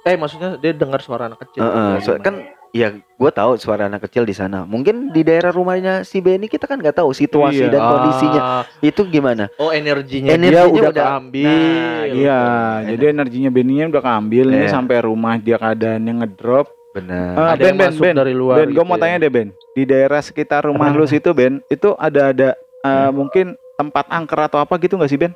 Eh 0.00 0.16
maksudnya 0.16 0.56
dia 0.56 0.72
dengar 0.72 1.00
suara 1.00 1.26
anak 1.26 1.44
kecil. 1.44 1.60
Heeh, 1.60 1.92
Kayak 1.94 2.04
so- 2.06 2.20
kan 2.20 2.34
ya 2.70 2.88
gue 2.94 3.30
tahu 3.30 3.58
suara 3.58 3.84
anak 3.84 4.06
kecil 4.06 4.22
di 4.22 4.32
sana. 4.32 4.62
Mungkin 4.62 5.10
di 5.10 5.20
daerah 5.20 5.50
rumahnya 5.50 6.02
si 6.02 6.22
Benny 6.22 6.46
kita 6.46 6.64
kan 6.64 6.78
nggak 6.78 6.96
tahu 6.96 7.10
situasi 7.10 7.66
Iya. 7.66 7.68
dan 7.68 7.80
kondisinya 7.82 8.40
Ah, 8.40 8.62
itu 8.80 9.02
gimana. 9.04 9.50
oh 9.56 9.68
energinya, 9.68 10.30
Energinya 10.30 10.64
dia 10.64 10.72
udah, 10.72 10.90
udah- 10.90 11.06
keambil. 11.10 11.50
Nah, 11.50 12.02
Iya, 12.06 12.40
jadi 12.88 13.04
energinya 13.10 13.50
Beninya 13.50 13.86
udah 13.90 14.02
keambil 14.02 14.44
ini 14.48 14.64
Iya. 14.64 14.72
sampai 14.72 14.96
rumah 15.02 15.34
dia 15.36 15.56
keadaannya 15.58 16.12
ngedrop. 16.22 16.66
Benar. 16.90 17.30
Ah, 17.36 17.48
Ada 17.54 17.60
Ben, 17.60 17.66
yang 17.66 17.76
Ben, 17.76 17.90
masuk 17.92 18.02
Ben, 18.02 18.14
dari 18.16 18.34
luar. 18.34 18.56
Ben, 18.56 18.66
gue 18.66 18.74
gitu 18.74 18.82
mau 18.84 18.96
ya. 18.96 19.02
tanya 19.04 19.16
deh 19.20 19.30
Ben, 19.30 19.48
di 19.76 19.82
daerah 19.84 20.18
sekitar 20.18 20.66
rumah 20.66 20.90
lu 20.90 21.06
situ 21.06 21.30
Ben, 21.30 21.62
itu 21.66 21.94
ada 21.94 22.30
ada 22.30 22.48
uh, 22.82 23.10
mungkin 23.12 23.54
tempat 23.76 24.06
angker 24.08 24.40
atau 24.42 24.58
apa 24.58 24.74
gitu 24.76 24.96
nggak 24.96 25.06
sih 25.06 25.14
Ben? 25.16 25.30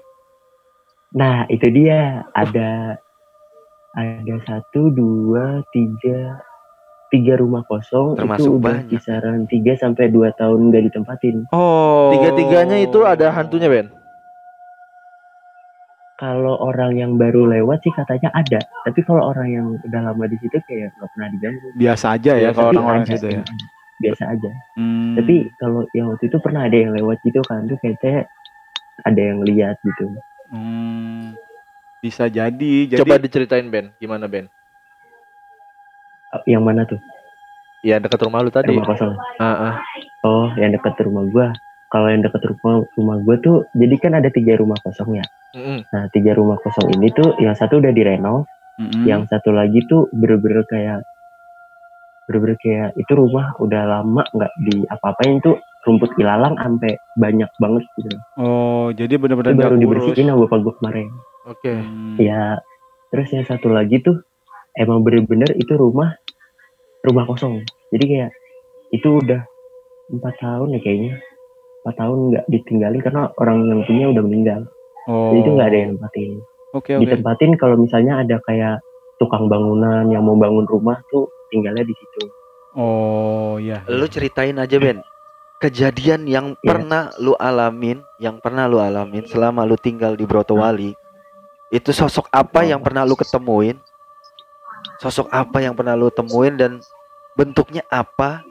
Nah, 1.15 1.47
itu 1.47 1.67
dia. 1.71 2.27
Ada 2.35 2.99
ada 3.95 4.35
satu, 4.43 4.91
dua, 4.91 5.63
tiga, 5.71 6.43
tiga 7.15 7.39
rumah 7.39 7.63
kosong 7.71 8.19
Termasuk 8.19 8.43
itu 8.43 8.59
udah 8.59 8.83
banyak. 8.83 8.91
kisaran 8.91 9.47
3 9.47 9.79
sampai 9.79 10.11
2 10.11 10.35
tahun 10.35 10.61
nggak 10.75 10.85
ditempatin. 10.91 11.37
Oh, 11.55 12.11
Tiga-tiganya 12.11 12.83
itu 12.83 13.07
ada 13.07 13.31
hantunya 13.31 13.71
Ben. 13.71 13.87
Kalau 16.19 16.59
orang 16.63 16.95
yang 16.95 17.19
baru 17.19 17.47
lewat 17.51 17.83
sih 17.83 17.91
katanya 17.91 18.31
ada, 18.39 18.63
tapi 18.87 19.03
kalau 19.03 19.35
orang 19.35 19.49
yang 19.51 19.67
udah 19.83 20.01
lama 20.11 20.25
di 20.31 20.39
situ 20.39 20.59
kayak 20.63 20.95
nggak 20.95 21.11
pernah 21.11 21.29
diganggu. 21.35 21.67
Biasa 21.75 22.07
aja 22.15 22.33
ya 22.39 22.51
kalau 22.55 22.71
orang-orang 22.71 23.07
situ 23.07 23.27
ya. 23.35 23.43
Biasa 23.99 24.23
aja. 24.31 24.51
Hmm. 24.79 25.19
Tapi 25.19 25.51
kalau 25.59 25.83
yang 25.91 26.15
waktu 26.15 26.31
itu 26.31 26.39
pernah 26.39 26.71
ada 26.71 26.77
yang 26.79 26.95
lewat 26.95 27.19
gitu 27.27 27.43
kan 27.47 27.67
tuh 27.67 27.79
kayaknya 27.83 28.31
ada 29.03 29.21
yang 29.23 29.43
lihat 29.43 29.75
gitu. 29.83 30.07
Hmm, 30.55 31.35
bisa 31.99 32.31
jadi. 32.31 32.87
Jadi 32.87 33.01
Coba 33.03 33.19
diceritain 33.19 33.67
Ben, 33.67 33.91
gimana 33.99 34.31
Ben? 34.31 34.47
Yang 36.47 36.63
mana 36.63 36.87
tuh? 36.87 37.03
Yang 37.83 38.07
dekat 38.07 38.21
rumah 38.23 38.41
lu 38.47 38.55
tadi. 38.55 38.71
Rumah 38.71 38.87
kosong. 38.87 39.19
Ah, 39.43 39.75
ah. 39.75 39.75
Oh, 40.23 40.55
yang 40.55 40.71
dekat 40.71 40.95
rumah 41.03 41.27
gua. 41.27 41.47
Kalau 41.91 42.07
yang 42.07 42.23
dekat 42.23 42.43
rumah 42.47 42.87
rumah 42.95 43.17
gua 43.23 43.37
tuh, 43.43 43.67
jadi 43.75 43.95
kan 43.99 44.13
ada 44.15 44.31
tiga 44.31 44.55
rumah 44.55 44.79
kosong 44.83 45.19
ya. 45.19 45.27
Mm-mm. 45.59 45.87
Nah, 45.91 46.05
tiga 46.15 46.35
rumah 46.39 46.59
kosong 46.63 46.95
ini 46.95 47.11
tuh, 47.15 47.35
yang 47.43 47.55
satu 47.55 47.79
udah 47.79 47.91
direnov, 47.95 48.47
Mm-mm. 48.79 49.07
yang 49.07 49.27
satu 49.31 49.51
lagi 49.55 49.83
tuh 49.87 50.11
bener-bener 50.11 50.67
kayak 50.67 51.07
bener-bener 52.25 52.57
kayak 52.57 52.91
itu 52.97 53.13
rumah 53.13 53.53
udah 53.61 53.83
lama 53.85 54.23
nggak 54.33 54.53
di 54.65 54.81
apa-apain 54.89 55.45
tuh 55.45 55.61
rumput 55.85 56.11
ilalang 56.17 56.57
sampai 56.57 56.97
banyak 57.21 57.51
banget 57.61 57.85
gitu. 58.01 58.17
Oh, 58.41 58.89
jadi 58.97 59.21
benar-benar 59.21 59.53
baru 59.55 59.77
dibersihin 59.77 60.33
sama 60.33 60.49
bapak 60.49 60.59
gua 60.65 60.75
kemarin. 60.81 61.09
Oke. 61.45 61.73
Hmm. 61.77 62.17
Ya, 62.17 62.59
terus 63.13 63.29
yang 63.31 63.45
satu 63.45 63.69
lagi 63.69 64.01
tuh 64.01 64.25
emang 64.81 65.05
bener-bener 65.05 65.53
itu 65.55 65.77
rumah 65.77 66.17
rumah 67.05 67.25
kosong. 67.29 67.63
Jadi 67.93 68.05
kayak 68.09 68.31
itu 68.97 69.21
udah 69.21 69.45
empat 70.09 70.35
tahun 70.41 70.77
ya 70.77 70.81
kayaknya 70.81 71.13
empat 71.85 71.95
tahun 72.01 72.19
nggak 72.33 72.45
ditinggalin 72.49 73.01
karena 73.05 73.23
orang 73.37 73.57
yang 73.69 73.81
punya 73.85 74.07
udah 74.09 74.23
meninggal. 74.25 74.61
Oh. 75.05 75.33
Jadi 75.33 75.39
itu 75.45 75.51
nggak 75.53 75.69
ada 75.69 75.79
yang 75.79 75.91
nempatin. 75.97 76.33
Oke 76.75 76.91
oke. 76.97 77.03
Ditempatin 77.05 77.51
kalau 77.61 77.77
misalnya 77.77 78.25
ada 78.25 78.37
kayak 78.49 78.81
tukang 79.21 79.47
bangunan 79.47 80.09
yang 80.09 80.25
mau 80.25 80.35
bangun 80.35 80.65
rumah 80.67 80.99
tuh 81.13 81.29
tinggalnya 81.53 81.85
di 81.85 81.95
situ. 81.95 82.25
Oh 82.75 83.61
ya. 83.63 83.85
Lu 83.87 84.09
ceritain 84.11 84.59
aja 84.59 84.81
Ben. 84.81 84.99
Kejadian 85.59 86.27
yang 86.27 86.47
Iya. 86.55 86.67
pernah 86.67 87.03
lu 87.17 87.33
alamin, 87.35 88.03
yang 88.19 88.37
pernah 88.39 88.67
lu 88.67 88.77
alamin 88.77 89.25
selama 89.25 89.65
lu 89.65 89.75
tinggal 89.75 90.13
di 90.13 90.27
Brotowali. 90.27 90.93
Itu 91.71 91.91
sosok 91.91 92.29
apa 92.29 92.63
Oh. 92.63 92.69
yang 92.69 92.81
pernah 92.85 93.03
lu 93.03 93.15
ketemuin? 93.15 93.79
Sosok 95.01 95.27
apa 95.29 95.59
yang 95.59 95.73
pernah 95.73 95.97
lu 95.97 96.11
temuin 96.11 96.55
dan 96.55 96.73
bentuknya 97.35 97.83
apa? 97.89 98.45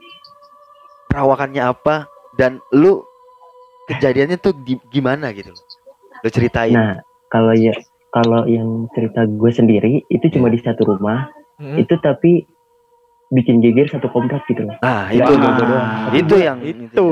Perawakannya 1.07 1.62
apa? 1.62 2.10
Dan 2.33 2.57
lu 2.74 3.05
kejadiannya 3.86 4.41
tuh 4.41 4.57
gi- 4.65 4.81
gimana 4.89 5.29
gitu. 5.31 5.53
Lu 6.24 6.29
ceritain. 6.29 6.74
Nah, 6.74 6.98
kalau 7.29 7.53
ya 7.53 7.75
kalau 8.10 8.45
yang 8.45 8.86
cerita 8.93 9.25
gue 9.25 9.51
sendiri 9.51 9.93
itu 10.07 10.25
cuma 10.29 10.50
di 10.50 10.62
satu 10.62 10.86
rumah, 10.86 11.29
Mm. 11.57 11.77
itu 11.81 11.93
tapi 11.98 12.45
bikin 13.34 13.60
geger 13.66 13.90
satu 13.90 14.08
komplek 14.13 14.46
gitu 14.46 14.63
loh. 14.70 14.78
Nah, 14.80 15.10
Ya, 15.10 15.25
itu 15.25 15.34
Wah. 15.34 15.54
tuh. 15.58 15.66
doang. 15.66 15.90
Itu 16.13 16.36
yang 16.38 16.60
itu 16.62 17.08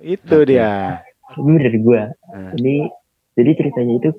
itu 0.00 0.36
dia. 0.46 1.02
Ini 1.34 1.54
dari 1.58 1.78
gue. 1.82 2.02
Nah. 2.30 2.50
Jadi 2.54 2.76
jadi 3.34 3.50
ceritanya 3.58 3.94
itu 3.98 4.10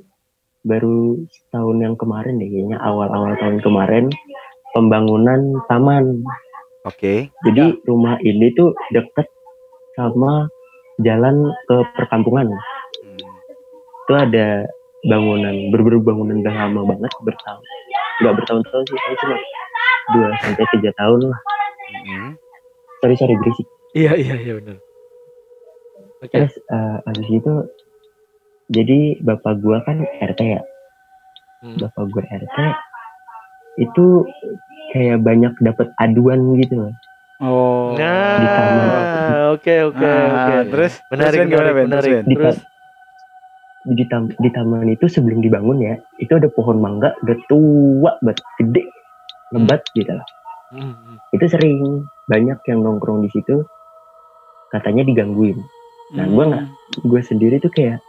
baru 0.66 1.24
tahun 1.56 1.78
yang 1.80 1.96
kemarin 1.96 2.42
deh 2.42 2.50
kayaknya 2.50 2.78
awal-awal 2.84 3.32
tahun 3.40 3.64
kemarin 3.64 4.12
pembangunan 4.76 5.56
taman. 5.72 6.20
Oke. 6.84 7.32
Jadi 7.48 7.80
rumah 7.88 8.20
ini 8.22 8.52
tuh 8.54 8.76
deket 8.92 9.26
sama 9.96 10.52
jalan 11.00 11.50
ke 11.72 11.78
perkampungan. 11.96 12.52
Hmm. 12.52 13.18
Itu 14.06 14.14
ada 14.14 14.68
bangunan 15.06 15.70
berburu 15.70 16.02
bangunan 16.02 16.42
udah 16.42 16.54
lama 16.66 16.82
banget 16.98 17.12
bertahun 17.22 17.62
nggak 18.26 18.34
bertahun-tahun 18.42 18.84
sih 18.90 18.98
tapi 18.98 19.16
cuma 19.22 19.36
dua 20.08 20.30
sampai 20.40 20.66
tiga 20.72 20.92
tahun 20.96 21.22
lah 21.26 21.40
Hmm. 22.06 22.32
sorry 23.00 23.16
sorry 23.16 23.34
berisik 23.36 23.66
Iya 23.92 24.12
iya 24.14 24.36
iya 24.36 24.54
benar. 24.56 24.78
Oke. 26.18 26.30
terus 26.30 26.54
eh, 26.60 26.98
habis 27.02 27.28
itu 27.32 27.54
jadi 28.68 29.00
bapak 29.20 29.58
gua 29.58 29.80
kan 29.82 30.02
RT 30.04 30.42
ya 30.42 30.62
Hmm. 31.60 31.78
bapak 31.78 32.04
gua 32.08 32.24
RT 32.26 32.58
itu 33.78 34.06
kayak 34.92 35.20
banyak 35.20 35.54
dapat 35.60 35.90
aduan 35.98 36.40
gitu 36.58 36.76
loh 36.82 36.94
Oh. 37.36 37.92
Di 37.92 38.00
taman. 38.00 38.88
Nah, 38.88 39.52
oke 39.52 39.76
oke 39.86 40.00
Ah, 40.02 40.24
oke. 40.24 40.54
Terus 40.72 40.94
Menarik, 41.06 41.36
terus, 41.36 41.52
menarik, 41.52 41.74
Ben? 41.74 41.86
menarik. 41.86 42.14
Di 42.22 42.32
Terus 42.34 42.58
di, 43.86 44.04
tam- 44.08 44.32
di 44.34 44.50
taman 44.50 44.88
itu 44.88 45.06
sebelum 45.06 45.40
dibangun 45.40 45.78
ya 45.78 45.94
itu 46.18 46.32
ada 46.32 46.48
pohon 46.48 46.80
mangga 46.80 47.12
udah 47.20 47.38
tua 47.46 48.12
banget 48.18 48.40
gede 48.58 48.84
lebat 49.52 49.82
gitu 49.92 50.10
lah 50.10 50.26
Mm, 50.68 50.82
mm. 50.82 51.18
itu 51.32 51.46
sering 51.46 51.78
banyak 52.26 52.58
yang 52.66 52.82
nongkrong 52.82 53.22
di 53.22 53.30
situ 53.30 53.62
katanya 54.68 55.06
digangguin. 55.06 55.62
Nah, 56.12 56.26
gua 56.28 56.44
nggak- 56.48 56.68
gue 57.02 57.22
sendiri 57.22 57.56
tuh 57.58 57.70
kayak 57.70 58.02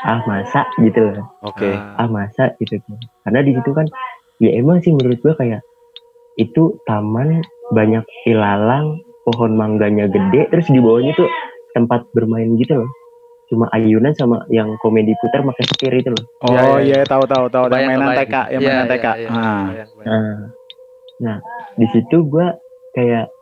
ah 0.00 0.22
masa? 0.24 0.62
gitu 0.78 1.00
loh. 1.02 1.26
Oke. 1.42 1.74
ah. 1.74 2.06
Masa? 2.06 2.54
gitu. 2.56 2.78
Karena 3.20 3.40
di 3.40 3.52
situ 3.52 3.70
kan 3.70 3.90
ya 4.38 4.54
emang 4.54 4.78
sih 4.78 4.90
menurut 4.90 5.18
gue 5.18 5.34
kayak 5.34 5.60
itu 6.34 6.78
taman 6.84 7.42
banyak 7.70 8.02
ilalang 8.24 8.94
pohon 9.24 9.52
mangganya 9.52 10.06
gede 10.06 10.48
terus 10.48 10.66
di 10.66 10.78
bawahnya 10.78 11.14
tuh 11.14 11.28
tempat 11.72 12.06
bermain 12.10 12.54
gitu 12.54 12.78
loh. 12.78 12.90
Cuma 13.46 13.68
ayunan 13.70 14.14
sama 14.14 14.46
yang 14.48 14.70
komedi 14.78 15.12
putar 15.18 15.42
pakai 15.42 15.64
setir 15.66 15.92
itu 15.94 16.08
loh. 16.08 16.24
Oh 16.42 16.48
Iya, 16.48 16.62
iya, 16.80 16.96
iya 16.96 16.98
tahu 17.04 17.26
tahu 17.26 17.46
tahu. 17.48 17.68
Yang 17.68 17.90
mainan. 17.92 18.16
TK, 18.16 18.34
yang 18.48 18.60
Iya, 18.60 18.68
mainan 18.70 18.80
iya, 18.80 18.92
TK. 18.92 19.06
Ah. 19.28 19.64
Nah, 20.00 20.34
nah 21.24 21.40
di 21.74 21.88
situ 21.88 22.28
gue 22.28 22.46
kayak 22.92 23.32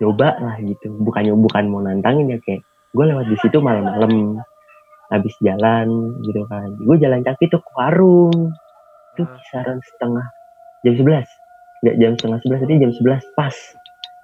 coba 0.00 0.36
lah 0.38 0.56
gitu. 0.60 0.92
Bukannya 1.00 1.32
bukan 1.34 1.64
mau 1.72 1.80
nantangin 1.80 2.28
ya 2.28 2.38
kayak 2.44 2.60
gue 2.92 3.04
lewat 3.04 3.26
di 3.28 3.36
situ 3.40 3.58
malam-malam 3.58 4.38
habis 5.10 5.34
jalan 5.40 5.88
gitu 6.22 6.44
kan. 6.46 6.76
Gue 6.84 6.96
jalan 7.00 7.24
kaki 7.24 7.48
tuh 7.48 7.60
ke 7.64 7.70
warung. 7.74 8.52
Itu 9.16 9.26
Ah. 9.26 9.34
kisaran 9.40 9.78
setengah 9.82 10.26
jam 10.84 10.94
11 10.96 11.28
nggak 11.80 11.96
jam 11.96 12.12
setengah 12.12 12.38
11 12.44 12.60
tadi 12.62 12.74
jam 12.78 12.92
11 12.92 13.24
pas. 13.34 13.56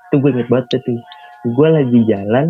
Itu 0.09 0.15
gue 0.21 0.31
inget 0.37 0.49
banget 0.53 0.79
tuh 0.85 1.01
gue 1.47 1.69
lagi 1.69 2.01
jalan 2.07 2.47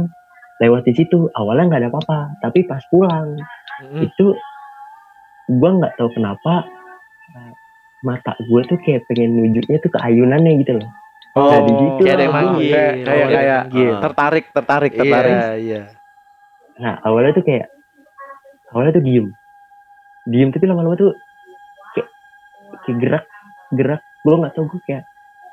lewat 0.59 0.83
di 0.85 0.93
situ. 0.95 1.31
Awalnya 1.33 1.65
nggak 1.71 1.81
ada 1.87 1.91
apa-apa 1.95 2.19
tapi 2.43 2.67
pas 2.67 2.83
pulang 2.91 3.39
Mm-mm. 3.83 4.09
itu 4.09 4.27
gue 5.47 5.71
nggak 5.79 5.95
tahu 5.95 6.09
kenapa 6.17 6.65
mata 8.03 8.37
gue 8.39 8.61
tuh 8.65 8.79
kayak 8.81 9.09
pengen 9.09 9.33
nunjuknya 9.35 9.79
tuh 9.81 9.91
ke 9.93 9.99
ayunannya 9.99 10.53
gitu 10.61 10.77
loh 10.77 10.91
Oh, 11.37 11.53
Nah, 11.53 11.61
di 11.61 11.73
situ 11.77 12.01
kayak 12.01 12.17
ada 12.17 12.25
yang 12.25 12.33
manggil. 12.33 12.73
kayak 12.73 12.95
kayak 12.97 13.05
Oh, 13.21 13.29
kayak 13.29 13.61
manggil. 13.69 13.93
tertarik, 14.01 14.45
tertarik, 14.57 14.93
tertarik. 14.97 15.35
Iya, 15.37 15.49
iya. 15.61 15.83
Nah 16.81 16.95
awalnya 17.05 17.33
tuh 17.37 17.45
kayak 17.45 17.67
awalnya 18.73 18.93
tuh 18.97 19.05
diem, 19.05 19.27
diem 20.25 20.49
tapi 20.49 20.65
lama-lama 20.65 20.97
tuh 20.97 21.13
kayak, 21.93 22.09
kayak 22.89 22.97
gerak, 23.05 23.25
gerak. 23.77 24.01
Gue 24.25 24.33
nggak 24.33 24.53
tahu 24.57 24.65
gue 24.65 24.81
kayak 24.89 25.05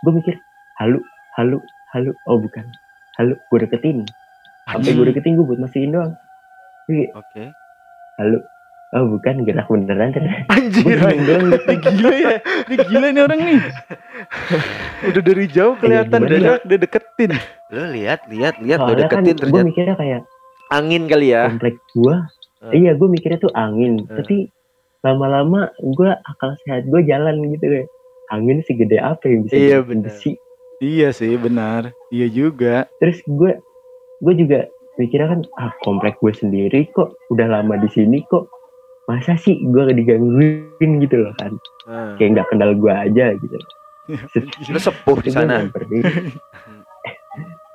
gue 0.07 0.11
mikir 0.15 0.35
halu, 0.79 1.03
halu, 1.35 1.59
halu. 1.91 2.15
Oh 2.31 2.39
bukan, 2.39 2.63
halu. 3.19 3.35
Gue 3.51 3.59
deketin. 3.67 4.07
Sampai 4.63 4.95
gue 4.95 5.03
deketin 5.03 5.35
gue 5.35 5.43
buat 5.43 5.59
mastiin 5.59 5.91
doang. 5.91 6.15
Jadi, 6.87 7.11
Oke. 7.11 7.43
halu. 8.23 8.39
Oh 8.93 9.09
bukan 9.09 9.41
gerak 9.41 9.65
beneran 9.65 10.13
ternyata. 10.13 10.53
Gue 10.53 10.93
Anjir. 10.93 10.97
Ini 11.65 11.75
gila 11.81 12.11
ya, 12.13 12.31
ini 12.63 12.75
gila 12.79 13.07
nih 13.09 13.21
orang 13.21 13.39
nih. 13.41 13.59
Udah 15.03 15.21
dari 15.23 15.45
jauh 15.49 15.75
kelihatan 15.75 16.19
Iya, 16.19 16.27
gimana 16.27 16.37
gerak, 16.39 16.61
dia 16.63 16.77
deketin. 16.77 17.31
Lu 17.67 17.83
lihat, 17.89 18.19
lihat, 18.29 18.55
lihat 18.59 18.79
lu 18.79 18.85
Soalnya 18.87 19.07
kan 19.07 19.19
deketin 19.19 19.33
gue 19.33 19.41
ternyata. 19.41 19.65
mikirnya 19.65 19.95
kayak 19.95 20.21
Angin 20.69 21.03
kali 21.05 21.27
ya. 21.27 21.43
komplek 21.47 21.75
gue. 21.91 22.15
Eh. 22.63 22.71
Iya 22.79 22.91
gue 22.93 23.07
mikirnya 23.07 23.39
tuh 23.39 23.53
angin. 23.53 23.93
Eh. 23.99 24.13
Tapi 24.13 24.35
lama-lama 25.01 25.59
gue 25.75 26.09
akal 26.13 26.53
sehat 26.63 26.85
gue 26.85 27.01
jalan 27.03 27.35
gitu 27.49 27.65
kayak 27.67 27.87
angin 28.29 28.61
segede 28.61 28.97
apa 28.97 29.25
yang 29.25 29.41
bisa 29.43 29.53
Iya, 29.53 29.77
bener. 29.81 30.07
besi 30.07 30.31
Iya 30.79 31.09
sih, 31.11 31.33
benar. 31.35 31.91
Iya 32.07 32.27
juga. 32.29 32.85
terus 32.97 33.19
gue 33.23 33.57
gue 34.19 34.33
juga 34.35 34.69
mikirnya 34.93 35.27
kan 35.29 35.41
ah 35.57 35.73
komplek 35.79 36.15
gue 36.17 36.31
sendiri 36.31 36.85
kok 36.87 37.17
udah 37.27 37.49
lama 37.49 37.75
di 37.75 37.89
sini 37.89 38.21
kok 38.23 38.45
masa 39.05 39.35
sih 39.35 39.59
gue 39.59 39.81
digangguin 39.93 40.91
gitu 40.99 41.15
loh 41.19 41.31
kan 41.35 41.51
Nah. 41.83 42.15
kayak 42.15 42.29
nggak 42.33 42.47
kenal 42.47 42.71
gue 42.71 42.89
aja 42.89 43.25
gitu 43.35 43.57
Lu 44.69 44.77
sepuh 44.77 45.17
di 45.19 45.29
sana. 45.29 45.63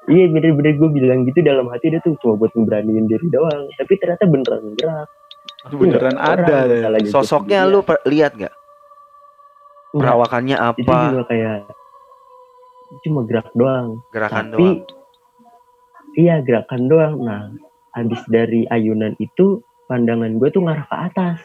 iya 0.09 0.25
bener-bener 0.27 0.75
gue 0.75 0.89
bilang 0.91 1.23
gitu 1.23 1.39
dalam 1.41 1.69
hati 1.69 1.89
dia 1.89 2.01
tuh 2.01 2.17
cuma 2.19 2.35
buat 2.35 2.51
ngeberaniin 2.51 3.05
diri 3.05 3.27
doang 3.29 3.69
tapi 3.75 3.93
ternyata 3.95 4.25
beneran 4.25 4.63
gerak 4.75 5.07
Itu 5.65 5.75
beneran 5.77 6.17
ada. 6.17 6.65
deh. 6.65 6.81
Sosoknya 7.07 7.65
lu 7.65 7.83
per- 7.83 8.01
lihat 8.05 8.33
nggak? 8.33 8.53
Perawakannya 9.91 10.55
itu 10.75 10.85
apa? 10.85 10.97
juga 11.11 11.23
kayak 11.27 11.59
cuma 12.99 13.21
gerak 13.23 13.47
doang 13.53 14.01
Gerakan 14.09 14.45
tapi 14.49 14.65
doang. 14.65 14.79
iya 16.15 16.35
gerakan 16.41 16.83
doang 16.87 17.15
nah 17.21 17.43
habis 17.91 18.19
dari 18.27 18.63
ayunan 18.67 19.13
itu 19.19 19.61
pandangan 19.89 20.31
gue 20.35 20.49
tuh 20.49 20.61
ngarah 20.61 20.85
ke 20.85 20.97
atas 21.03 21.39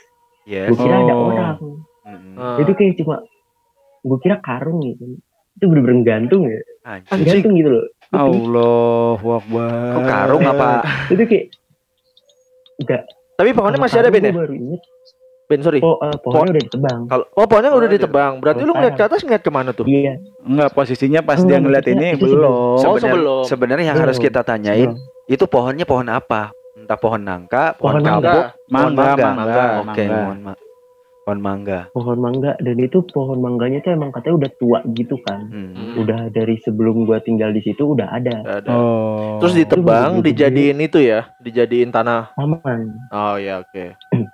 Yes. 0.43 0.67
gue 0.67 0.77
kira 0.77 0.99
ada 0.99 1.13
Oh. 1.13 1.27
orang 1.29 1.57
Mm-mm. 2.03 2.35
Ah. 2.35 2.59
itu 2.59 2.71
kayak 2.73 2.93
cuma 2.97 3.23
gue 4.01 4.17
kira 4.19 4.37
karung 4.37 4.83
gitu 4.83 5.15
itu 5.53 5.63
bener-bener 5.63 6.03
gantung 6.03 6.43
ya 6.43 6.59
Anjing. 6.83 7.23
gantung 7.23 7.53
gitu 7.55 7.69
loh 7.71 7.85
Allahu 8.13 9.27
Akbar. 9.33 9.71
Kok 9.89 10.03
karung 10.05 10.43
apa? 10.43 10.69
itu 11.07 11.23
kayak 11.23 11.45
enggak 12.77 13.01
Tapi 13.33 13.49
pohonnya 13.51 13.79
masih 13.79 13.97
ada 13.97 14.09
Ben 14.09 14.21
ya? 14.21 14.29
baru 14.31 14.53
inget 14.53 14.81
Ben 15.43 15.59
sorry. 15.59 15.79
po, 15.79 15.99
eh, 15.99 16.15
pohonnya 16.19 16.51
udah 16.51 16.63
ditebang 16.63 16.99
Oh 17.33 17.45
pohonnya 17.45 17.71
udah 17.71 17.83
Oh, 17.83 17.91
ditebang. 17.91 18.33
Berarti 18.39 18.61
lu 18.61 18.71
ngeliat 18.71 18.93
ke 18.93 19.03
atas 19.03 19.19
ngeliat 19.21 19.41
ke 19.41 19.49
mana 19.49 19.69
tuh? 19.71 19.85
iya 19.85 20.15
Enggak, 20.41 20.71
posisinya 20.71 21.19
pas 21.19 21.35
Enggak, 21.35 21.49
dia 21.49 21.59
ngeliat 21.59 21.85
ini 21.89 22.07
belum. 22.15 22.43
Oh, 22.43 22.77
Sebenar- 22.77 23.01
sebelum. 23.01 23.41
Sebenarnya 23.43 23.85
yang 23.87 23.99
harus 23.99 24.17
kita 24.17 24.41
tanyain 24.41 24.91
Belum. 24.91 25.27
itu 25.27 25.43
pohonnya 25.45 25.83
pohon 25.83 26.07
apa? 26.07 26.51
Entah 26.83 26.99
pohon 26.99 27.21
nangka, 27.21 27.63
pohon, 27.73 27.95
Pohon 27.95 28.03
mangga. 28.03 28.33
pohon 28.33 28.43
Mangga, 28.67 29.03
mangga. 29.07 29.29
mangga, 29.31 29.63
Oke, 29.63 29.83
mangga. 30.03 30.07
pohon 30.13 30.39
ma- 30.41 30.61
pohon 31.23 31.39
mangga. 31.39 31.79
pohon 31.89 32.17
mangga 32.19 32.51
dan 32.59 32.75
itu 32.77 32.97
pohon 33.07 33.39
mangganya 33.39 33.79
tuh 33.79 33.91
emang 33.91 34.11
katanya 34.11 34.35
udah 34.37 34.51
tua 34.53 34.79
gitu 34.91 35.15
kan 35.21 35.39
Hmm. 35.45 35.95
udah 35.95 36.27
dari 36.29 36.59
sebelum 36.59 37.07
gua 37.07 37.17
tinggal 37.17 37.49
di 37.49 37.63
situ 37.63 37.79
udah 37.87 38.11
ada 38.11 38.43
Ada. 38.59 38.67
Oh. 38.69 39.39
Terus 39.39 39.55
ditebang, 39.57 40.19
Itu 40.19 40.27
dijadiin 40.27 40.77
itu 40.77 40.99
ya, 40.99 41.31
dijadiin 41.37 41.89
tanah. 41.89 42.35
aman 42.35 43.07
Oh 43.09 43.35
ya 43.35 43.57
oke. 43.57 43.95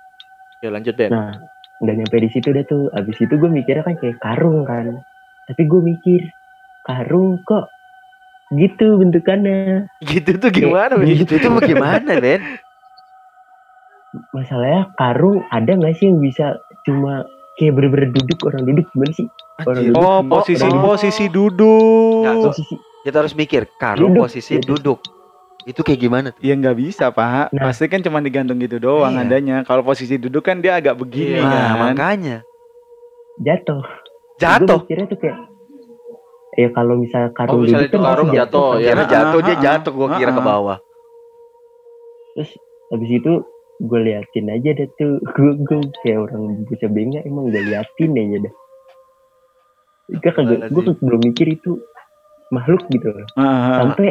Oke 0.52 0.66
lanjut 0.68 0.92
Ben. 0.92 1.08
nah 1.08 1.30
nggak 1.78 1.94
nyampe 1.96 2.16
di 2.18 2.28
situ 2.28 2.50
deh 2.50 2.60
tuh 2.62 2.90
abis 2.90 3.16
itu 3.18 3.32
gue 3.32 3.48
mikirnya 3.48 3.80
kan 3.80 3.96
kayak 3.96 4.18
karung 4.18 4.60
kan 4.62 5.00
tapi 5.46 5.62
gue 5.64 5.80
mikir 5.80 6.20
karung 6.82 7.40
kok 7.40 7.70
gitu 8.50 8.98
bentukannya 8.98 9.86
Gitu 10.02 10.36
tuh 10.36 10.50
gimana 10.50 10.98
Ben? 10.98 11.06
Gitu 11.14 11.32
itu 11.36 11.48
bagaimana, 11.48 12.18
Ben? 12.18 12.42
masalahnya 14.34 14.90
karung 14.98 15.46
ada 15.48 15.70
nggak 15.70 15.94
sih 15.94 16.10
yang 16.10 16.18
bisa 16.18 16.58
cuma 16.82 17.22
kayak 17.56 17.78
bener-bener 17.78 18.10
duduk 18.10 18.42
orang 18.42 18.66
duduk 18.66 18.86
gimana 18.90 19.12
sih 19.14 19.26
orang 19.60 19.82
duduk 19.86 19.94
Oh, 19.96 20.18
posisi 20.24 20.58
orang 20.58 20.72
duduk, 20.72 20.88
posisi 20.88 21.24
duduk. 21.28 22.22
Nggak, 22.24 22.36
posisi 22.44 22.74
Kita 23.00 23.16
harus 23.16 23.32
mikir, 23.32 23.62
karung 23.76 24.12
Duduk, 24.12 24.28
posisi 24.28 24.52
gitu. 24.56 24.76
duduk. 24.76 24.98
Itu 25.62 25.80
kayak 25.80 26.00
gimana 26.00 26.26
tuh? 26.30 26.40
Ya 26.42 26.52
nggak 26.52 26.74
bisa 26.74 27.08
pak, 27.08 27.48
Nah. 27.48 27.64
pasti 27.64 27.86
kan 27.86 28.00
cuma 28.00 28.20
digantung 28.20 28.56
gitu 28.56 28.76
doang 28.76 29.14
Iya. 29.14 29.24
adanya. 29.24 29.56
Kalau 29.62 29.80
posisi 29.80 30.16
duduk 30.16 30.42
kan 30.42 30.58
dia 30.58 30.74
agak 30.74 30.96
begini 30.96 31.36
Iya. 31.36 31.44
Nah, 31.44 31.64
kan. 31.70 31.78
makanya. 31.86 32.36
jatuh 33.38 33.80
Jatuh. 34.36 34.80
gue 34.80 34.84
mikirnya 34.84 35.06
tuh 35.06 35.18
kayak 35.18 35.36
ya 36.52 36.68
kalau 36.70 36.94
misalnya 36.96 37.30
karung 37.30 37.54
Oh, 37.54 37.62
misalnya 37.62 37.86
duduk 37.86 37.94
itu 37.94 37.98
karung 38.02 38.26
pasti 38.26 38.38
jatuh, 38.38 38.66
kan. 38.66 38.78
ya. 38.78 38.86
Kira 38.86 39.00
Ah, 39.00 39.08
jatuh 39.08 39.40
dia 39.40 39.50
ah, 39.50 39.60
jatuh, 39.60 39.92
gua 39.92 40.08
kira 40.12 40.30
ah, 40.30 40.34
ke 40.34 40.42
ah. 40.42 40.46
bawah. 40.46 40.78
habis 42.90 43.10
itu 43.12 43.32
gue 43.80 44.00
liatin 44.00 44.46
aja 44.48 44.70
deh 44.72 44.88
tuh 44.96 45.18
gue 45.36 45.50
gue 45.62 45.78
kayak 46.00 46.18
orang 46.26 46.64
bocah 46.64 46.90
bengak 46.90 47.22
emang 47.24 47.48
gue 47.48 47.62
liatin 47.62 48.12
aja 48.12 48.36
deh 48.44 48.54
gue 50.10 50.30
kagak 50.30 50.58
gue 50.68 50.82
belum 50.98 51.20
mikir 51.22 51.46
itu 51.48 51.78
makhluk 52.50 52.82
gitu 52.90 53.14
loh 53.14 53.26
Ah, 53.34 53.42
ah, 53.42 53.52
ah. 53.54 53.76
sampai 53.84 54.10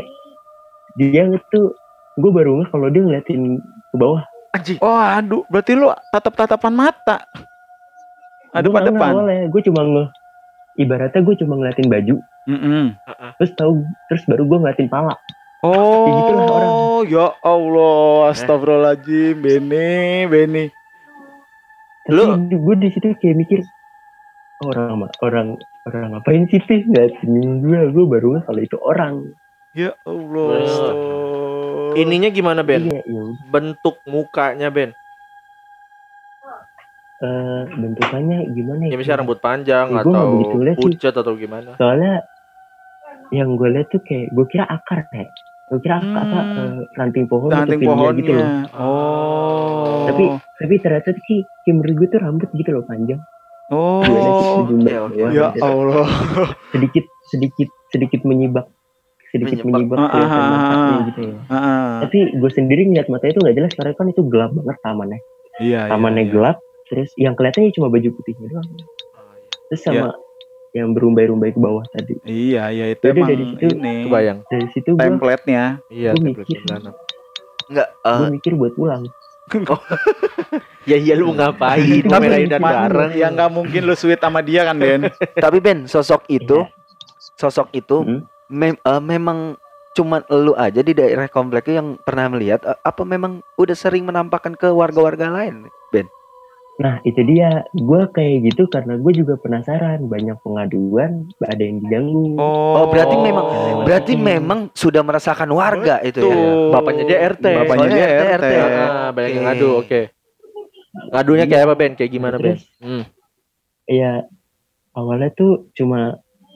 dia 0.96 1.28
ngetu 1.28 1.76
gue 2.16 2.32
baru 2.32 2.60
nggak 2.60 2.70
kalau 2.72 2.88
dia 2.88 3.02
ngeliatin 3.04 3.60
ke 3.90 3.98
bawah 3.98 4.24
Anjing. 4.50 4.82
Oh 4.82 4.98
aduh, 4.98 5.46
berarti 5.46 5.78
lu 5.78 5.94
tatap-tatapan 6.10 6.74
mata. 6.74 7.22
Ada 8.50 8.66
Gua 8.66 8.82
pada 8.82 8.90
nggak 8.90 8.98
depan. 8.98 9.52
gue 9.54 9.62
cuma 9.62 9.82
nge 9.86 10.04
ibaratnya 10.80 11.20
gue 11.20 11.36
cuma 11.38 11.54
ngeliatin 11.54 11.86
baju 11.86 12.16
Mm-mm. 12.48 12.96
terus 13.36 13.52
tahu 13.54 13.84
terus 14.08 14.24
baru 14.26 14.48
gue 14.48 14.58
ngeliatin 14.58 14.88
pala 14.88 15.14
Oh, 15.60 16.08
gitulah 16.08 16.48
orang. 16.48 16.72
ya 17.12 17.28
Allah, 17.44 18.32
astagfirullahaladzim, 18.32 19.44
Beni, 19.44 20.24
Beni. 20.24 20.72
Lu- 22.08 22.40
gue 22.40 22.76
di 22.80 22.88
situ 22.90 23.12
kayak 23.14 23.36
mikir 23.36 23.60
"Oh, 24.64 24.72
orang 24.72 25.04
orang 25.20 25.48
orang 25.84 26.16
ngapain 26.16 26.48
sih 26.48 26.64
sih 26.64 26.88
ngeliatin 26.88 27.60
gue 27.60 27.92
gue 27.92 28.06
baru 28.08 28.28
nggak 28.34 28.44
kalau 28.48 28.62
itu 28.64 28.78
orang 28.80 29.14
Ya 29.70 29.94
Allah. 30.02 30.64
Ininya 31.94 32.32
gimana 32.32 32.64
Ben? 32.64 32.88
iya 32.88 33.04
iya 33.04 33.24
Bentuk 33.46 34.00
mukanya 34.06 34.72
Ben? 34.72 34.96
Eh, 37.20 37.62
bentukannya 37.70 38.48
gimana 38.50 38.82
Ya 38.86 38.96
misalnya 38.96 39.20
rambut 39.20 39.40
panjang 39.40 39.92
Ya, 39.92 40.00
atau 40.00 40.40
pucat 40.74 41.12
atau 41.12 41.36
gimana? 41.36 41.76
soalnya 41.76 42.24
yang 43.30 43.54
gue 43.54 43.70
lihat 43.70 43.88
tuh 43.88 44.00
kayak 44.00 44.32
gue 44.32 44.46
kira 44.48 44.64
akar 44.66 45.04
kayak 45.06 45.28
gue 45.68 45.80
kira 45.80 46.00
akar 46.00 46.16
apa 46.18 46.40
Hmm. 46.40 46.56
eh, 46.56 46.80
ranting 46.96 47.28
pohon 47.28 47.48
atau 47.48 47.60
Ranting 47.60 47.80
pohonnya. 47.84 48.16
gitu 48.16 48.32
loh 48.32 48.48
Oh. 48.74 50.08
tapi 50.08 50.24
tapi 50.58 50.74
ternyata 50.78 51.12
tuh 51.12 51.24
sih 51.26 51.40
kayak 51.60 51.76
menurut 51.76 51.94
gue 51.94 52.08
tuh 52.08 52.20
rambut 52.20 52.50
gitu 52.52 52.70
loh 52.72 52.84
panjang 52.84 53.20
oh. 53.68 54.00
Gimana 54.00 54.32
sih, 54.80 54.96
doang 54.96 55.12
Ya 55.30 55.48
gitu. 55.52 55.60
Allah. 55.62 56.08
sedikit 56.72 57.04
sedikit 57.28 57.70
sedikit 57.90 58.22
menyibak 58.24 58.66
sedikit 59.30 59.60
Menyibak. 59.62 59.76
menyibak 59.92 59.98
Ah, 60.00 60.08
kelihatan 60.10 60.32
ah, 60.32 60.40
ah, 60.40 60.50
matanya 60.50 60.80
ah. 60.96 61.00
gitu 61.06 61.20
ya 61.22 61.38
Ah, 61.50 61.96
tapi 62.02 62.20
gue 62.32 62.50
sendiri 62.50 62.82
ngeliat 62.86 63.08
matanya 63.08 63.32
itu 63.32 63.42
nggak 63.44 63.56
jelas 63.56 63.72
karena 63.76 63.92
kan 63.94 64.08
itu 64.08 64.22
gelap 64.26 64.52
banget 64.54 64.78
tamannya 64.80 65.20
Iya, 65.60 65.80
iya, 65.82 65.92
tamannya 65.92 66.24
iya. 66.24 66.32
gelap 66.32 66.58
terus 66.90 67.10
yang 67.16 67.34
kelihatannya 67.34 67.72
cuma 67.72 67.88
baju 67.88 68.10
putihnya 68.12 68.50
doang 68.50 68.68
terus 69.68 69.82
sama 69.82 70.18
yang 70.70 70.92
berumbai-rumbai 70.92 71.50
ke 71.50 71.58
bawah 71.58 71.82
tadi 71.88 72.18
Iya, 72.22 72.70
iya 72.70 72.86
itu 72.92 73.02
Jadi 73.04 73.16
emang 73.16 73.30
dari 73.32 73.46
situ 73.48 73.66
ini 73.74 73.96
Kebayang. 74.04 74.38
dari 74.46 74.68
situ 74.70 74.90
gue 74.92 75.02
template-nya. 75.02 75.64
Iya, 75.88 76.10
Gua 76.12 76.22
template 76.24 76.46
mikir. 76.46 76.60
Enggak, 77.70 77.88
eh, 77.96 78.18
gue 78.20 78.30
mikir 78.32 78.52
buat 78.54 78.74
pulang 78.74 79.04
Ya 80.86 80.98
iya 80.98 81.14
lu 81.14 81.34
ngapain? 81.34 82.02
Tapi 82.04 82.26
ma- 82.58 82.86
bareng. 82.86 83.12
Ya 83.14 83.28
nggak 83.30 83.50
mungkin 83.50 83.82
lu 83.82 83.94
sweet 83.94 84.18
sama 84.18 84.42
dia 84.42 84.62
kan, 84.64 84.78
Den. 84.78 85.10
tapi 85.44 85.58
Ben, 85.58 85.86
sosok 85.86 86.26
itu, 86.28 86.62
Iya. 86.62 86.70
sosok 87.36 87.70
itu 87.72 87.98
Hmm. 88.00 88.22
mem- 88.48 88.78
eh, 88.80 89.02
memang 89.02 89.58
cuman 89.92 90.22
lu 90.30 90.54
aja 90.54 90.80
di 90.80 90.94
daerah 90.94 91.26
kompleknya 91.28 91.82
yang 91.82 91.98
pernah 91.98 92.30
melihat 92.30 92.62
a- 92.64 92.78
apa 92.80 93.02
memang 93.04 93.42
udah 93.56 93.74
sering 93.74 94.06
menampakkan 94.06 94.54
ke 94.54 94.70
warga-warga 94.70 95.28
lain 95.28 95.66
Ben 95.90 96.06
Nah 96.80 97.04
itu 97.04 97.20
dia, 97.28 97.68
gue 97.70 98.02
kayak 98.16 98.36
gitu 98.48 98.64
karena 98.72 98.96
gue 98.96 99.12
juga 99.12 99.36
penasaran 99.36 100.08
banyak 100.08 100.40
pengaduan, 100.40 101.28
ada 101.44 101.60
yang 101.60 101.84
diganggu. 101.84 102.40
Oh, 102.40 102.88
berarti 102.88 103.20
memang 103.20 103.46
Oh. 103.46 103.84
berarti 103.84 104.16
Hmm. 104.16 104.24
memang 104.24 104.60
sudah 104.72 105.04
merasakan 105.04 105.52
warga 105.52 106.00
itu 106.00 106.24
ya. 106.24 106.36
Bapaknya 106.72 107.04
dia 107.04 107.20
RT. 107.28 107.46
Bapaknya 107.60 107.84
Soalnya 107.84 108.00
dia 108.00 108.08
RT, 108.08 108.24
RT. 108.32 108.54
Ah, 108.80 109.10
banyak 109.12 109.32
yang 109.36 109.46
ngadu, 109.46 109.70
oke. 109.78 110.02
Ngadunya 111.12 111.46
kayak 111.46 111.64
apa 111.68 111.76
Ben? 111.76 111.94
Kayak 111.94 112.12
gimana 112.12 112.36
Ben? 112.40 112.56
Terus 112.56 112.64
Hmm. 112.80 113.04
ya 113.84 114.12
awalnya 114.94 115.30
tuh 115.36 115.68
cuma 115.74 116.16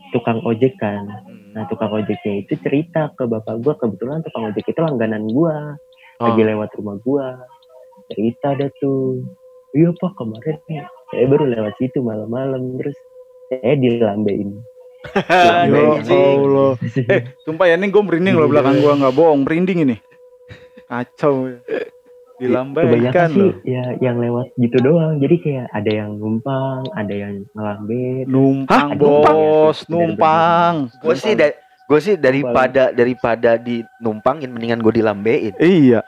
tukang 0.09 0.39
ojek 0.41 0.79
kan. 0.79 1.03
Nah 1.51 1.67
tukang 1.67 1.91
ojeknya 1.91 2.41
itu 2.41 2.55
cerita 2.57 3.11
ke 3.11 3.27
bapak 3.27 3.59
gue 3.59 3.73
kebetulan 3.75 4.23
tukang 4.23 4.47
ojek 4.47 4.63
itu 4.63 4.79
langganan 4.79 5.27
gue 5.27 5.55
Oh. 6.17 6.25
lagi 6.31 6.41
lewat 6.41 6.69
rumah 6.77 6.95
gue 6.97 7.27
cerita 8.07 8.53
ada 8.53 8.71
tuh 8.79 9.19
iya 9.73 9.89
pak 9.91 10.11
kemarin 10.15 10.57
saya 11.09 11.25
baru 11.25 11.45
lewat 11.47 11.73
situ 11.77 11.99
malam-malam 11.99 12.77
terus 12.77 12.97
saya 13.49 13.73
dilambein 13.75 14.49
Ya. 15.03 15.99
Allah. 15.99 16.79
Eh, 17.11 17.21
sumpah 17.43 17.67
ya 17.67 17.75
ini 17.75 17.91
gue 17.91 17.99
merinding 17.99 18.33
loh 18.33 18.47
belakang 18.47 18.79
gue 18.79 18.87
nggak 18.93 19.11
bohong, 19.11 19.43
merinding 19.43 19.83
ini. 19.83 19.95
Kacau. 20.85 21.51
ya. 21.51 21.59
Dilambaikan 22.33 23.29
sih 23.29 23.39
loh. 23.41 23.55
ya 23.63 23.83
yang 23.99 24.17
lewat 24.17 24.51
gitu 24.55 24.79
doang 24.79 25.15
jadi 25.17 25.35
kayak 25.37 25.65
ada 25.69 25.91
yang 25.93 26.17
numpang 26.17 26.81
ada 26.91 27.13
yang 27.13 27.45
ngelamben 27.51 28.25
Numpang 28.25 28.87
Hah? 28.89 28.97
bos, 28.97 29.85
Numpang? 29.85 30.07
numpang. 30.17 30.73
Gue 30.99 31.15
sih 31.15 31.33
da- 31.35 31.55
gue 31.83 31.99
sih 31.99 32.15
daripada 32.15 32.89
daripada 32.89 33.55
di 33.55 33.83
numpangin 33.99 34.49
mendingan 34.49 34.79
gue 34.79 34.93
dilambein. 34.93 35.53
Iya, 35.57 35.99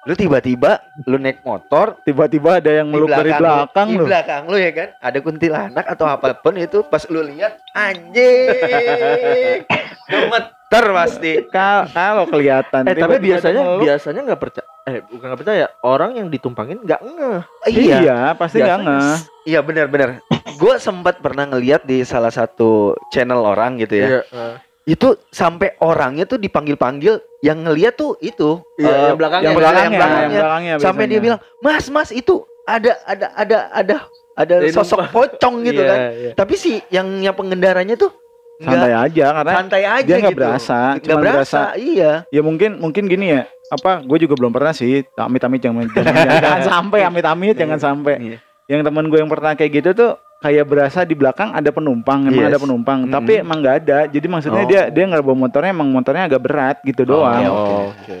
Lu 0.00 0.14
tiba-tiba 0.14 0.78
lu 1.04 1.16
naik 1.16 1.42
motor 1.42 1.98
tiba-tiba 2.00 2.58
ada 2.58 2.70
yang 2.72 2.86
meluk 2.86 3.10
dari 3.10 3.28
belakang 3.30 3.88
lu, 3.88 3.92
di 3.92 4.06
belakang 4.06 4.42
lu 4.46 4.56
ya 4.56 4.70
kan 4.70 4.88
ada 4.96 5.18
kuntilanak 5.18 5.84
atau 5.84 6.06
apa 6.06 6.32
pun 6.34 6.54
itu 6.54 6.80
pas 6.82 7.02
lu 7.04 7.20
lihat 7.20 7.58
anjing 7.72 9.66
gemeter 10.08 10.84
pasti 10.92 11.32
Ka- 11.46 11.88
Kalau 11.88 12.24
kelihatan. 12.24 12.82
Eh 12.84 12.94
tapi 12.94 13.16
biasanya 13.18 13.62
meluk. 13.62 13.80
biasanya 13.82 14.20
nggak 14.22 14.40
percaya. 14.40 14.66
Eh 14.84 14.96
bukan 15.02 15.26
nggak 15.26 15.40
percaya. 15.42 15.66
Orang 15.82 16.10
yang 16.14 16.28
ditumpangin 16.28 16.78
nggak 16.78 17.00
ngeh. 17.00 17.40
iya 17.68 17.96
Iya, 17.98 18.18
pasti 18.32 18.58
nggak 18.58 18.80
ngeh. 18.80 19.16
iya 19.44 19.60
benar-benar 19.60 20.20
gue 20.50 20.74
sempat 20.78 21.18
pernah 21.18 21.46
ngeliat 21.46 21.84
di 21.84 22.02
salah 22.02 22.28
satu 22.28 22.70
channel 23.08 23.40
orang 23.40 23.76
gitu 23.76 23.94
ya 23.94 24.08
Iya. 24.08 24.20
eh. 24.28 24.54
itu 24.88 25.12
sampai 25.28 25.76
orangnya 25.78 26.24
tuh 26.24 26.36
dipanggil-panggil 26.36 27.20
yang 27.40 27.58
ngeliat 27.60 27.94
tuh 27.94 28.18
itu 28.18 28.58
Iya, 28.76 28.88
eh, 28.88 29.06
yang 29.06 29.16
belakangnya. 29.16 29.44
Yang 29.44 29.48
yang 29.48 29.58
belakangnya, 29.58 29.82
yang 29.84 29.92
belakangnya. 29.94 30.38
belakangnya 30.38 30.72
sampai 30.78 31.04
dia 31.04 31.08
biasanya. 31.08 31.22
bilang 31.22 31.40
mas 31.58 31.84
mas 31.88 32.10
itu 32.10 32.34
ada 32.64 32.92
ada 33.04 33.26
ada 33.32 33.58
ada 33.72 33.96
ada 34.34 34.54
Dia 34.60 34.70
sosok 34.72 34.98
numpang. 35.00 35.14
pocong 35.14 35.54
gitu 35.62 35.80
Iya, 35.80 35.88
kan 35.88 35.98
iya. 36.12 36.32
tapi 36.34 36.54
si 36.54 36.72
yang 36.88 37.06
yang 37.20 37.32
pengendaranya 37.32 37.94
tuh 37.94 38.10
santai 38.58 38.74
nggak 38.84 39.02
aja 39.04 39.26
karena 39.32 39.52
santai 39.54 39.82
aja 39.84 40.02
dia 40.04 40.16
nggak 40.18 40.34
gitu. 40.34 40.40
berasa, 40.40 40.78
nggak 40.96 41.16
berasa, 41.16 41.36
berasa. 41.38 41.62
iya 41.76 42.12
Ya 42.28 42.40
mungkin 42.40 42.70
mungkin 42.76 43.06
gini 43.06 43.26
ya. 43.32 43.42
Apa? 43.68 44.00
Gue 44.00 44.18
juga 44.18 44.34
belum 44.34 44.50
pernah 44.50 44.72
sih. 44.72 45.04
Amit-amit 45.14 45.60
jangan 45.60 45.86
jangan, 45.86 46.10
jangan, 46.10 46.40
jangan 46.40 46.62
sampai 46.74 47.00
amit-amit 47.04 47.54
jangan 47.54 47.78
sampai. 47.78 48.14
Iya. 48.18 48.38
Yang 48.66 48.80
temen 48.82 49.04
gue 49.06 49.18
yang 49.18 49.28
pernah 49.28 49.52
kayak 49.54 49.72
gitu 49.74 49.90
tuh 49.94 50.12
kayak 50.38 50.64
berasa 50.64 51.02
di 51.02 51.14
belakang 51.14 51.50
ada 51.50 51.68
penumpang, 51.68 52.26
emang 52.26 52.46
Yes. 52.46 52.50
ada 52.52 52.60
penumpang, 52.62 52.98
Mm-mm. 53.04 53.14
tapi 53.14 53.32
emang 53.42 53.58
nggak 53.58 53.76
ada. 53.82 53.98
Jadi 54.06 54.26
maksudnya 54.26 54.62
Oh. 54.62 54.70
dia 54.70 54.82
dia 54.88 55.04
nggak 55.04 55.20
bawa 55.20 55.36
motornya, 55.36 55.70
emang 55.70 55.88
motornya 55.88 56.24
agak 56.26 56.42
berat 56.42 56.76
gitu 56.82 57.02
doang. 57.02 57.42
iya, 57.42 57.50
oke. 57.50 58.18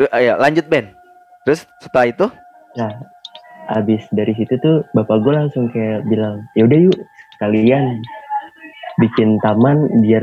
Eh, 0.00 0.08
ayo 0.16 0.40
lanjut 0.40 0.64
Ben 0.64 0.96
terus 1.44 1.68
setelah 1.76 2.08
itu 2.08 2.26
nah 2.72 2.88
abis 3.70 4.08
dari 4.10 4.32
situ 4.32 4.56
tuh 4.56 4.80
bapak 4.96 5.20
gue 5.20 5.32
langsung 5.34 5.68
kayak 5.68 6.08
bilang 6.08 6.40
ya 6.56 6.64
udah 6.64 6.78
yuk 6.80 6.96
sekalian 7.36 8.00
bikin 9.00 9.40
taman 9.40 9.76
biar 9.98 10.22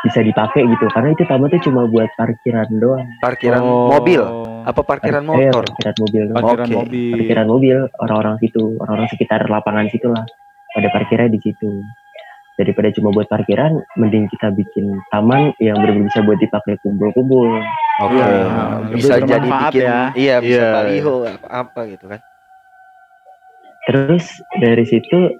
bisa 0.00 0.20
dipakai 0.20 0.62
gitu 0.62 0.84
karena 0.88 1.10
itu 1.10 1.24
taman 1.24 1.48
tuh 1.48 1.62
cuma 1.64 1.84
buat 1.84 2.06
parkiran 2.14 2.68
doang 2.72 3.02
parkiran 3.18 3.60
Oh. 3.60 3.90
mobil 3.90 4.22
apa 4.62 4.80
parkiran 4.80 5.24
Eh, 5.24 5.28
motor 5.48 5.64
parkiran 5.66 5.96
mobil. 5.98 6.22
Parkiran 6.30 6.66
Oke. 6.66 6.76
mobil. 6.76 7.12
parkiran 7.14 7.46
mobil 7.46 7.76
orang-orang 7.98 8.36
situ 8.38 8.62
orang-orang 8.78 9.08
sekitar 9.08 9.40
lapangan 9.46 9.88
situ 9.88 10.06
lah 10.06 10.22
pada 10.70 10.88
parkirnya 10.88 11.26
di 11.26 11.40
situ 11.40 11.80
daripada 12.54 12.90
cuma 12.90 13.08
buat 13.08 13.26
parkiran 13.26 13.70
mending 13.96 14.28
kita 14.28 14.50
bikin 14.50 14.84
taman 15.08 15.54
yang 15.58 15.78
benar-benar 15.78 16.06
bisa 16.06 16.20
buat 16.20 16.36
dipakai 16.36 16.74
kumpul-kumpul 16.78 17.48
oke 17.98 18.12
Iya, 18.12 18.28
bisa 18.92 19.14
jadi 19.20 19.46
bikin 19.46 19.80
ya. 19.80 20.00
iya 20.12 20.36
bisa 20.38 20.52
Iya. 20.60 20.68
baliho 20.74 21.14
apa 21.24 21.46
apa 21.48 21.80
gitu 21.86 22.04
kan 22.06 22.20
terus 23.84 24.24
dari 24.54 24.84
situ 24.84 25.32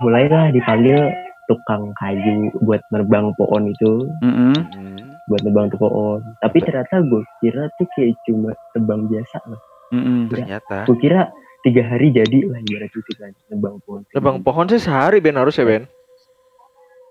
mulailah 0.00 0.50
dipanggil 0.50 1.12
tukang 1.52 1.92
kayu 1.94 2.32
buat 2.58 2.80
nerbang 2.88 3.36
pohon 3.36 3.68
itu 3.68 4.08
Mm-mm. 4.18 4.56
Hmm. 4.56 4.96
buat 5.26 5.40
nebang 5.42 5.68
tuh 5.68 5.76
pohon 5.78 6.24
tapi 6.40 6.58
ternyata 6.58 6.98
gue 7.00 7.20
kira 7.38 7.68
tuh 7.76 7.86
kayak 7.92 8.16
cuma 8.24 8.50
tebang 8.72 9.04
biasa 9.06 9.36
lah 9.44 9.60
Mm-mm. 9.90 10.26
ternyata 10.26 10.84
gue 10.84 10.96
kira 10.96 11.28
tiga 11.60 11.84
hari 11.84 12.10
jadi 12.10 12.38
lah 12.44 12.58
ibarat 12.60 12.90
itu 12.90 13.12
kan 13.14 13.30
nebang 13.46 13.76
pohon 13.80 14.00
Nebang 14.08 14.40
pohon 14.40 14.66
sih 14.66 14.80
sehari 14.80 15.20
Ben 15.20 15.36
harus 15.36 15.54
ya 15.54 15.62
Ben. 15.62 15.84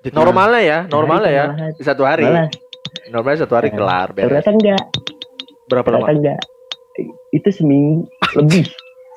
Normalnya 0.03 0.59
ya, 0.59 0.79
normalnya 0.87 1.29
ya. 1.29 1.45
Di 1.71 1.83
satu 1.83 2.01
hari. 2.01 2.25
malah 2.25 2.49
Normalnya 3.07 3.39
satu 3.39 3.53
hari 3.53 3.69
Eh, 3.69 3.73
kelar 3.73 4.07
beres. 4.11 4.27
ternyata 4.27 4.49
enggak 4.51 4.83
Berapa 5.63 5.87
lama? 5.87 5.97
ternyata 6.01 6.11
enggak 6.11 6.39
itu 7.31 7.49
seminggu 7.49 8.03
lebih 8.37 8.65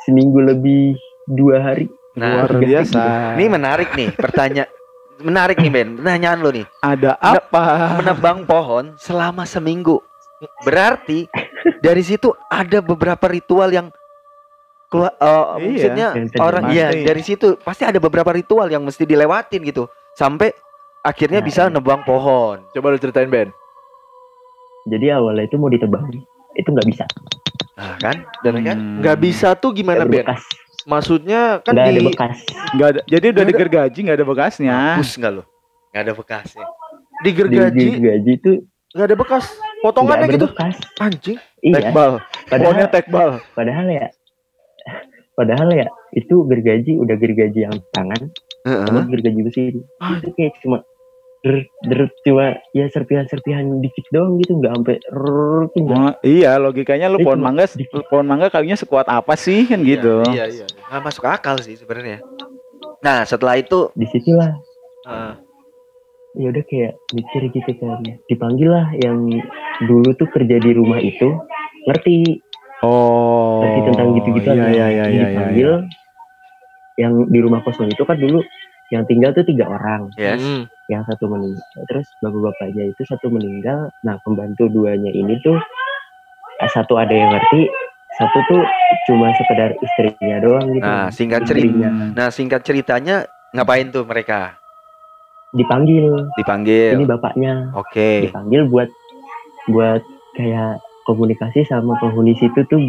seminggu 0.05 0.39
lebih 0.39 0.95
dua 1.27 1.59
hari 1.59 1.91
nah 2.15 2.47
Luar 2.47 2.55
biasa. 2.55 3.35
ini 3.35 3.47
menarik 3.49 3.91
nih 3.91 4.15
pertanyaan 4.15 4.71
menarik 5.19 5.57
nih 5.57 5.71
Ben 5.71 5.89
pertanyaan 5.95 6.39
lo 6.39 6.51
nih 6.51 6.67
ada 6.81 7.15
apa? 7.17 7.99
menebang 7.99 8.43
pohon 8.45 8.97
selama 8.97 9.45
seminggu 9.45 10.03
berarti 10.63 11.31
dari 11.79 12.03
situ 12.03 12.33
ada 12.47 12.79
beberapa 12.79 13.27
ritual 13.27 13.69
yang 13.69 13.89
keluar 14.87 15.13
eh, 15.13 15.25
Iya, 15.25 15.65
maksudnya 15.65 16.09
orang 16.39 16.65
iya 16.71 16.87
Pasti. 16.89 17.05
dari 17.05 17.23
situ 17.23 17.47
pasti 17.59 17.83
ada 17.83 17.97
beberapa 17.97 18.31
ritual 18.31 18.67
yang 18.67 18.83
mesti 18.83 19.03
dilewatin 19.03 19.63
gitu 19.63 19.87
sampai 20.13 20.53
akhirnya 21.01 21.39
Nah, 21.39 21.47
bisa 21.47 21.63
iya. 21.65 21.73
nebang 21.73 22.03
pohon 22.03 22.63
Coba 22.71 22.87
lu 22.89 22.99
ceritain 22.99 23.29
Ben. 23.29 23.49
jadi 24.85 25.17
awalnya 25.17 25.45
itu 25.45 25.57
mau 25.57 25.69
ditebang 25.69 26.05
itu 26.53 26.69
nggak 26.69 26.87
bisa 26.87 27.05
nah 27.75 27.99
kan 27.99 28.17
dan 28.41 28.55
kan 28.61 28.77
Hmm. 28.77 28.99
Nggak 29.03 29.19
bisa 29.19 29.49
tuh 29.55 29.73
gimana 29.73 30.05
Ben? 30.05 30.23
bekas 30.23 30.43
Maksudnya 30.85 31.65
kan 31.65 31.75
ada 31.77 31.91
di 31.91 32.05
bekas 32.05 32.37
Nggak 32.77 32.89
ada. 32.93 33.01
Jadi 33.09 33.27
udah 33.33 33.43
ada. 33.45 33.51
digergaji 33.51 33.99
nggak 34.05 34.19
ada 34.21 34.27
bekasnya. 34.27 34.73
hapus 34.99 35.11
nggak 35.21 35.33
lo 35.33 35.43
nggak 35.95 36.03
ada 36.11 36.15
bekasnya 36.19 36.67
di 37.23 37.31
di 37.31 37.31
gergaji 37.33 37.85
gaji 38.03 38.33
itu 38.35 38.53
nggak 38.95 39.07
ada 39.11 39.17
bekas. 39.19 39.45
Potongannya 39.83 40.27
gitu. 40.31 40.47
berbekas 40.49 40.75
Anjing. 41.03 41.39
iya 41.63 41.75
Tekbal. 41.79 42.13
Padahal 42.51 42.89
tekbal. 42.91 43.29
padahal 43.55 43.87
ya 43.91 44.07
padahal 45.35 45.69
ya 45.75 45.87
itu 46.15 46.35
gergaji 46.47 46.95
udah 46.95 47.17
gergaji 47.19 47.67
yang 47.67 47.75
tangan 47.91 48.31
Heeh. 48.65 48.87
sama 48.87 49.03
gergaji 49.11 49.41
besi 49.43 49.61
itu 49.83 50.29
kayak 50.39 50.55
cuma 50.63 50.87
der, 51.45 51.57
der, 51.85 52.01
cuma 52.23 52.47
ya 52.73 52.89
serpihan-serpihan 52.89 53.79
dikit 53.79 54.09
doang 54.09 54.41
gitu 54.41 54.57
nggak 54.57 54.73
sampai 54.73 54.97
nggak. 55.77 55.93
Wah, 55.93 56.15
iya 56.21 56.57
logikanya 56.57 57.07
lu 57.07 57.21
Eh, 57.21 57.23
pohon 57.23 57.37
mangga 57.39 57.69
dikit. 57.69 58.09
pohon 58.09 58.25
mangga 58.25 58.49
kayunya 58.49 58.75
sekuat 58.75 59.05
apa 59.07 59.37
sih 59.37 59.63
kan 59.63 59.85
gitu. 59.85 60.25
Iya, 60.27 60.49
iya. 60.49 60.67
nggak 60.67 61.03
masuk 61.03 61.25
akal 61.25 61.57
sih 61.59 61.75
sebenarnya 61.75 62.25
nah 62.99 63.21
setelah 63.23 63.55
itu 63.55 63.93
di 63.93 64.09
situlah 64.09 64.57
eh, 65.05 65.33
ya 66.35 66.49
udah 66.49 66.65
kayak 66.65 66.97
mikir 67.13 67.53
gitu 67.53 67.71
kan 67.77 68.01
dipanggil 68.25 68.73
lah 68.73 68.89
yang 68.97 69.29
dulu 69.85 70.11
tuh 70.15 70.25
kerja 70.27 70.57
di 70.57 70.73
rumah 70.73 70.99
itu 70.99 71.29
ngerti 71.85 72.41
Oh. 72.81 73.61
ngerti 73.61 73.81
tentang 73.87 74.09
gitu-gitu 74.15 74.49
Iya 74.51 74.67
iya 74.67 74.67
iya 74.67 74.87
iya. 74.87 75.05
iya. 75.07 75.25
dipanggil 75.27 75.71
yang 76.97 77.13
di 77.27 77.39
rumah 77.39 77.61
kosong 77.61 77.89
itu 77.89 78.03
kan 78.03 78.15
dulu 78.15 78.41
yang 78.89 79.05
tinggal 79.05 79.33
tuh 79.33 79.43
tiga 79.43 79.65
orang 79.67 80.09
yes 80.15 80.37
Hmm. 80.39 80.65
Yang 80.87 81.03
satu 81.03 81.27
meninggal 81.27 81.65
terus 81.87 82.05
bapak-bapaknya 82.19 82.91
itu 82.91 83.03
satu 83.05 83.29
meninggal 83.29 83.89
nah 84.01 84.21
pembantu 84.21 84.69
duanya 84.69 85.09
ini 85.09 85.41
tuh 85.41 85.57
eh, 86.57 86.71
satu 86.71 86.97
ada 86.97 87.11
yang 87.11 87.31
ngerti 87.31 87.73
satu 88.15 88.39
tuh 88.47 88.63
cuma 89.09 89.33
sekedar 89.35 89.75
istrinya 89.75 90.37
doang 90.39 90.67
gitu 90.71 90.85
nah 90.85 91.09
singkat 91.09 91.43
cerita 91.45 91.67
Istrinya. 91.67 91.89
Hmm. 91.91 92.11
nah 92.13 92.29
singkat 92.29 92.61
ceritanya 92.63 93.17
ngapain 93.51 93.89
tuh 93.89 94.05
mereka 94.05 94.55
dipanggil 95.51 96.29
dipanggil 96.35 96.99
ini 96.99 97.07
bapaknya 97.07 97.71
oke 97.73 98.11
dipanggil 98.27 98.67
buat 98.67 98.91
buat 99.67 100.03
kayak 100.35 100.79
komunikasi 101.05 101.65
sama 101.65 101.97
penghuni 101.97 102.35
situ 102.35 102.61
tuh 102.67 102.81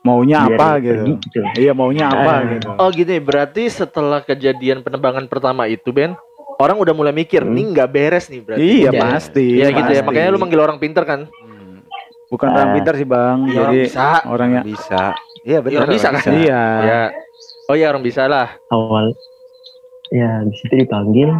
Maunya 0.00 0.48
biar 0.48 0.56
apa 0.56 0.68
gitu. 0.80 1.12
gitu 1.20 1.40
Iya 1.60 1.76
maunya 1.76 2.08
apa 2.08 2.32
Ah. 2.32 2.40
gitu. 2.48 2.68
Oh 2.72 2.88
gini, 2.88 3.20
berarti 3.20 3.68
setelah 3.68 4.24
kejadian 4.24 4.80
penebangan 4.80 5.28
pertama 5.28 5.68
itu 5.68 5.92
Ben, 5.92 6.16
orang 6.60 6.76
udah 6.76 6.92
mulai 6.92 7.10
mikir 7.10 7.40
Hmm. 7.40 7.52
nih 7.52 7.64
nggak 7.72 7.88
beres 7.88 8.28
nih 8.28 8.40
berarti. 8.40 8.60
Iya 8.60 8.90
Iya. 8.90 9.00
pasti. 9.00 9.46
Iya 9.56 9.68
gitu 9.72 9.90
ya. 9.90 10.02
Makanya 10.02 10.28
lu 10.28 10.38
manggil 10.38 10.60
orang 10.60 10.76
pinter 10.76 11.02
kan. 11.02 11.20
Hmm, 11.24 11.80
bukan 12.28 12.46
orang 12.48 12.68
Ah. 12.68 12.74
pintar 12.76 12.94
sih 12.94 13.04
bang. 13.04 13.38
Iya, 13.42 13.58
orang 13.58 13.72
Jadi 13.72 13.82
bisa. 13.82 14.06
orang 14.24 14.48
yang 14.52 14.64
bisa. 14.64 15.02
Iya 15.40 15.58
benar. 15.58 15.78
orang 15.80 15.90
bisa 15.90 16.08
kan? 16.12 16.22
iya. 16.36 16.62
Ya. 16.80 17.02
Oh 17.64 17.74
iya 17.74 17.86
orang 17.88 18.02
bisa 18.02 18.22
lah. 18.26 18.48
awal 18.68 19.14
ya 20.10 20.42
di 20.42 20.54
situ 20.54 20.74
dipanggil 20.76 21.30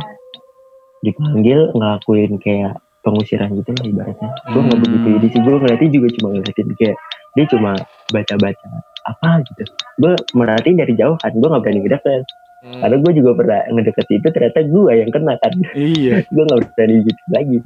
dipanggil 1.00 1.72
ngelakuin 1.72 2.38
kayak 2.38 2.76
pengusiran 3.00 3.50
gitu 3.52 3.72
lah 3.72 3.84
ibaratnya 3.84 4.30
gue 4.46 4.60
nggak 4.60 4.76
Hmm. 4.76 4.84
begitu 4.84 5.08
ini 5.10 5.26
sih 5.26 5.40
gue 5.40 5.54
ngeliatin 5.56 5.90
juga 5.90 6.08
cuma 6.14 6.26
ngeliatin 6.30 6.68
kayak 6.76 6.96
dia 7.30 7.44
cuma 7.46 7.70
baca-baca 8.08 8.66
apa 9.02 9.28
gitu 9.42 9.62
gue 9.98 10.12
merhatiin 10.34 10.76
dari 10.76 10.94
jauh 10.94 11.16
kan 11.16 11.32
gue 11.32 11.48
nggak 11.48 11.62
berani 11.62 11.80
ngedeket 11.82 12.22
Hmm. 12.60 12.76
karena 12.84 12.96
gue 13.00 13.12
juga 13.16 13.30
pernah 13.40 13.60
ngedeket 13.72 14.06
itu 14.20 14.28
ternyata 14.28 14.60
gue 14.68 14.92
yang 14.92 15.10
kena 15.10 15.34
kan. 15.40 15.52
Iya. 15.72 16.14
gue 16.34 16.42
nggak 16.44 16.60
berani 16.76 16.96
gitu 17.08 17.22
lagi. 17.32 17.56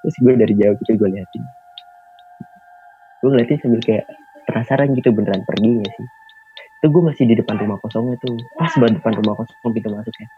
Terus 0.00 0.16
gue 0.16 0.32
dari 0.32 0.54
jauh 0.56 0.74
gitu 0.80 0.92
gue 0.96 1.08
liatin. 1.12 1.42
Gue 3.20 3.28
ngeliatin 3.36 3.58
sambil 3.60 3.80
kayak 3.84 4.04
penasaran 4.48 4.96
gitu 4.96 5.12
beneran 5.12 5.44
pergi 5.44 5.84
gak 5.84 5.92
sih. 5.92 6.06
Itu 6.80 6.86
gue 6.88 7.02
masih 7.04 7.24
di 7.28 7.34
depan 7.36 7.60
rumah 7.60 7.76
kosongnya 7.84 8.16
tuh. 8.24 8.40
Pas 8.56 8.72
banget 8.80 9.04
depan 9.04 9.12
rumah 9.20 9.34
kosong 9.36 9.72
pintu 9.76 9.88
masuknya 9.92 10.28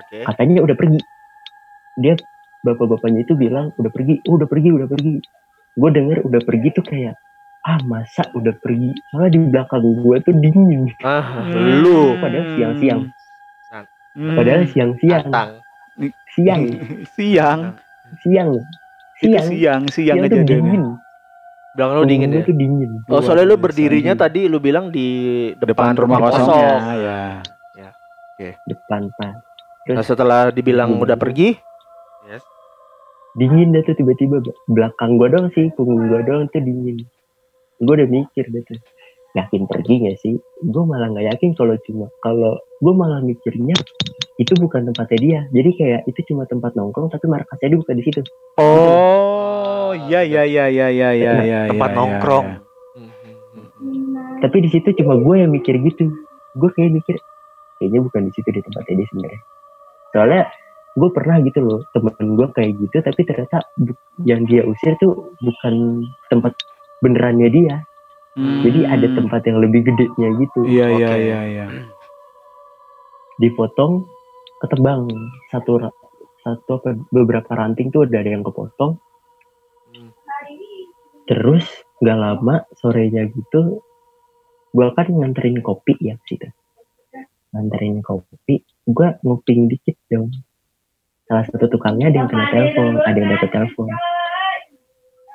Oke. 0.00 0.24
katanya 0.24 0.64
udah 0.64 0.76
pergi. 0.76 1.00
Dia 2.00 2.14
bapak-bapaknya 2.64 3.28
itu 3.28 3.36
bilang 3.36 3.76
udah 3.76 3.92
pergi 3.92 4.24
oh, 4.24 4.40
udah 4.40 4.48
pergi 4.48 4.68
udah 4.72 4.88
pergi. 4.88 5.14
Gue 5.76 5.90
denger 5.92 6.24
udah 6.24 6.40
pergi 6.40 6.68
tuh 6.72 6.84
kayak 6.88 7.20
ah 7.66 7.78
masa 7.82 8.22
udah 8.32 8.54
pergi? 8.62 8.94
Soalnya 9.10 9.30
di 9.34 9.38
belakang 9.50 9.82
gue 9.82 10.16
tuh 10.22 10.34
dingin. 10.38 10.86
Ah, 11.02 11.42
Hmm. 11.42 11.82
lu. 11.82 12.14
Padahal 12.22 12.46
siang-siang. 12.54 13.02
Hmm. 14.16 14.32
padahal 14.32 14.62
siang-siang. 14.70 15.24
Siang. 15.28 15.42
Siang. 16.36 16.62
siang. 17.12 17.60
Itu 18.06 18.16
siang. 18.22 18.50
Siang, 19.16 19.46
siang 19.48 19.82
siang 19.88 20.16
aja 20.20 20.40
dingin. 20.44 20.84
Bilang 21.76 21.90
lu 21.92 22.04
dingin 22.04 22.30
ya. 22.32 22.44
tuh 22.44 22.56
dingin. 22.56 22.90
Oh 23.08 23.20
soalnya 23.20 23.48
lu 23.48 23.56
berdirinya 23.56 24.14
tadi 24.16 24.48
lu 24.48 24.60
bilang 24.60 24.88
di 24.92 25.08
Depan 25.56 25.96
rumah 25.96 26.20
kosong. 26.28 26.48
kosongnya, 26.48 26.94
ya. 28.36 28.52
depan 28.68 29.08
pak. 29.16 29.32
Nah 29.88 30.04
setelah 30.04 30.52
dibilang 30.52 30.96
Hmm. 30.96 31.04
udah 31.04 31.16
pergi, 31.16 31.56
dingin 33.36 33.72
dah 33.72 33.84
tuh 33.84 33.96
tiba-tiba 33.96 34.40
belakang 34.68 35.20
gua 35.20 35.28
doang 35.28 35.48
sih 35.52 35.68
punggung 35.76 36.08
gua 36.08 36.20
doang 36.24 36.48
tuh 36.52 36.60
dingin 36.60 37.04
gua 37.82 37.94
udah 38.02 38.08
mikir 38.08 38.44
tuh 38.48 38.78
yakin 39.36 39.68
pergi 39.68 39.94
gak 40.08 40.16
sih 40.24 40.34
gua 40.64 40.84
malah 40.88 41.12
nggak 41.12 41.26
yakin 41.36 41.50
kalau 41.52 41.76
cuma 41.84 42.06
kalau 42.24 42.56
gua 42.80 42.94
malah 42.96 43.20
mikirnya 43.20 43.76
itu 44.36 44.52
bukan 44.56 44.88
tempatnya 44.92 45.18
dia 45.20 45.40
jadi 45.52 45.70
kayak 45.76 46.00
itu 46.08 46.20
cuma 46.32 46.44
tempat 46.48 46.72
nongkrong 46.76 47.12
tapi 47.12 47.28
markasnya 47.28 47.76
dia 47.76 47.80
bukan 47.80 47.96
di 47.96 48.04
situ 48.04 48.20
Oh, 48.56 49.92
iya 49.92 50.24
iya 50.24 50.42
iya 50.44 50.64
iya 50.68 50.88
iya 50.92 51.10
iya 51.12 51.32
iya. 51.44 51.58
Tempat 51.70 51.90
iya, 51.92 51.96
nongkrong. 51.96 52.46
iya. 52.48 52.64
tapi 54.44 54.56
di 54.64 54.68
situ 54.72 54.88
cuma 55.00 55.16
gue 55.20 55.34
yang 55.40 55.52
mikir 55.52 55.80
gitu 55.80 56.12
gue 56.56 56.70
kayak 56.72 56.92
mikir 56.96 57.16
kayaknya 57.80 58.00
bukan 58.04 58.20
di 58.28 58.32
situ 58.32 58.48
di 58.52 58.60
tempatnya 58.64 58.94
dia 59.00 59.06
sebenarnya 59.12 59.42
soalnya 60.12 60.42
gue 60.96 61.10
pernah 61.12 61.36
gitu 61.44 61.60
loh 61.60 61.80
temen 61.92 62.14
gue 62.40 62.48
kayak 62.56 62.72
gitu 62.80 62.96
tapi 63.04 63.20
ternyata 63.28 63.58
yang 64.24 64.48
dia 64.48 64.64
usir 64.64 64.96
tuh 64.96 65.36
bukan 65.44 66.04
tempat 66.32 66.56
benerannya 67.00 67.50
dia. 67.50 67.76
Hmm. 68.36 68.60
jadi 68.60 68.84
ada 68.84 69.08
tempat 69.16 69.48
yang 69.48 69.64
lebih 69.64 69.80
gedenya 69.88 70.28
gitu. 70.36 70.68
Iya 70.68 70.86
iya 71.00 71.10
iya 71.16 71.40
iya. 71.48 71.66
dipotong 73.40 74.04
ketebang. 74.60 75.08
Satu 75.48 75.80
satu 76.44 76.70
apa 76.84 77.00
beberapa 77.08 77.56
ranting 77.56 77.88
tuh 77.88 78.04
udah 78.04 78.20
ada 78.20 78.30
yang 78.30 78.44
kepotong. 78.44 79.00
Hmm. 79.96 80.12
terus 81.24 81.64
nggak 82.04 82.18
lama 82.20 82.68
sorenya 82.76 83.24
gitu 83.32 83.80
gua 84.76 84.92
kan 84.92 85.08
nganterin 85.08 85.64
kopi 85.64 85.96
ya 85.96 86.20
situ. 86.28 86.52
Nganterin 87.56 88.04
kopi 88.04 88.60
gua 88.84 89.16
nguping 89.24 89.72
dikit 89.72 89.96
dong. 90.12 90.28
Salah 91.24 91.48
satu 91.48 91.72
tukangnya 91.72 92.12
ada 92.12 92.20
yang 92.20 92.28
kena 92.28 92.52
telepon 92.52 93.00
ada 93.00 93.16
yang 93.16 93.32
dapat 93.32 93.48
telepon 93.48 93.88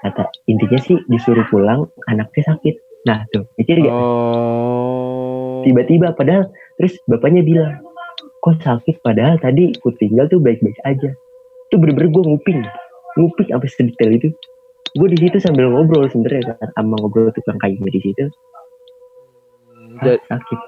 kata 0.02 0.26
intinya 0.50 0.80
sih 0.82 0.98
disuruh 1.08 1.46
pulang 1.50 1.86
anaknya 2.10 2.54
sakit. 2.54 2.76
Nah 3.08 3.26
tuh 3.34 3.46
mikir 3.58 3.82
gak 3.82 3.94
Oh. 3.94 5.62
tiba-tiba 5.66 6.14
padahal 6.18 6.50
terus 6.78 6.98
bapaknya 7.06 7.46
bilang 7.46 7.82
kok 8.42 8.58
sakit? 8.62 9.02
Padahal 9.06 9.38
tadi 9.38 9.74
ku 9.82 9.94
tinggal 9.98 10.26
tuh 10.30 10.42
baik-baik 10.42 10.78
aja. 10.86 11.10
Itu 11.70 11.76
bener-bener 11.78 12.10
gue 12.10 12.24
nguping 12.26 12.60
nguping 13.18 13.48
sampai 13.50 13.70
sedetail 13.70 14.12
itu. 14.18 14.30
Gue 14.98 15.08
di 15.08 15.18
situ 15.22 15.38
sambil 15.40 15.72
ngobrol 15.72 16.10
sebenarnya 16.12 16.58
kan 16.60 16.70
sama 16.76 17.00
ngobrol 17.00 17.32
tukang 17.32 17.62
kayunya 17.62 17.90
di 17.94 18.02
situ. 18.02 18.26
"Ah, 20.02 20.18
sakit. 20.18 20.60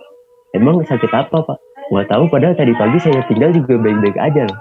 Emang 0.53 0.85
sakit 0.85 1.11
apa 1.11 1.37
pak? 1.43 1.57
Nggak 1.91 2.07
tahu 2.07 2.23
padahal 2.29 2.55
tadi 2.55 2.71
pagi 2.77 2.97
saya 3.01 3.25
tinggal 3.27 3.51
juga 3.51 3.75
baik-baik 3.81 4.17
aja 4.17 4.47
loh. 4.47 4.59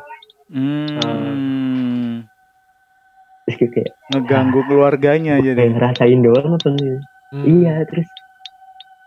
Hmm. 0.52 1.71
Terus 3.52 3.60
gue 3.60 3.70
kayak 3.70 3.92
Ngeganggu 4.10 4.60
keluarganya 4.64 5.36
aja 5.36 5.50
deh. 5.50 5.56
kayak 5.58 5.72
ngerasain 5.76 6.20
doang 6.20 6.48
apa 6.50 6.68
nih 6.72 6.96
Hmm. 7.32 7.48
iya 7.48 7.80
terus 7.84 8.04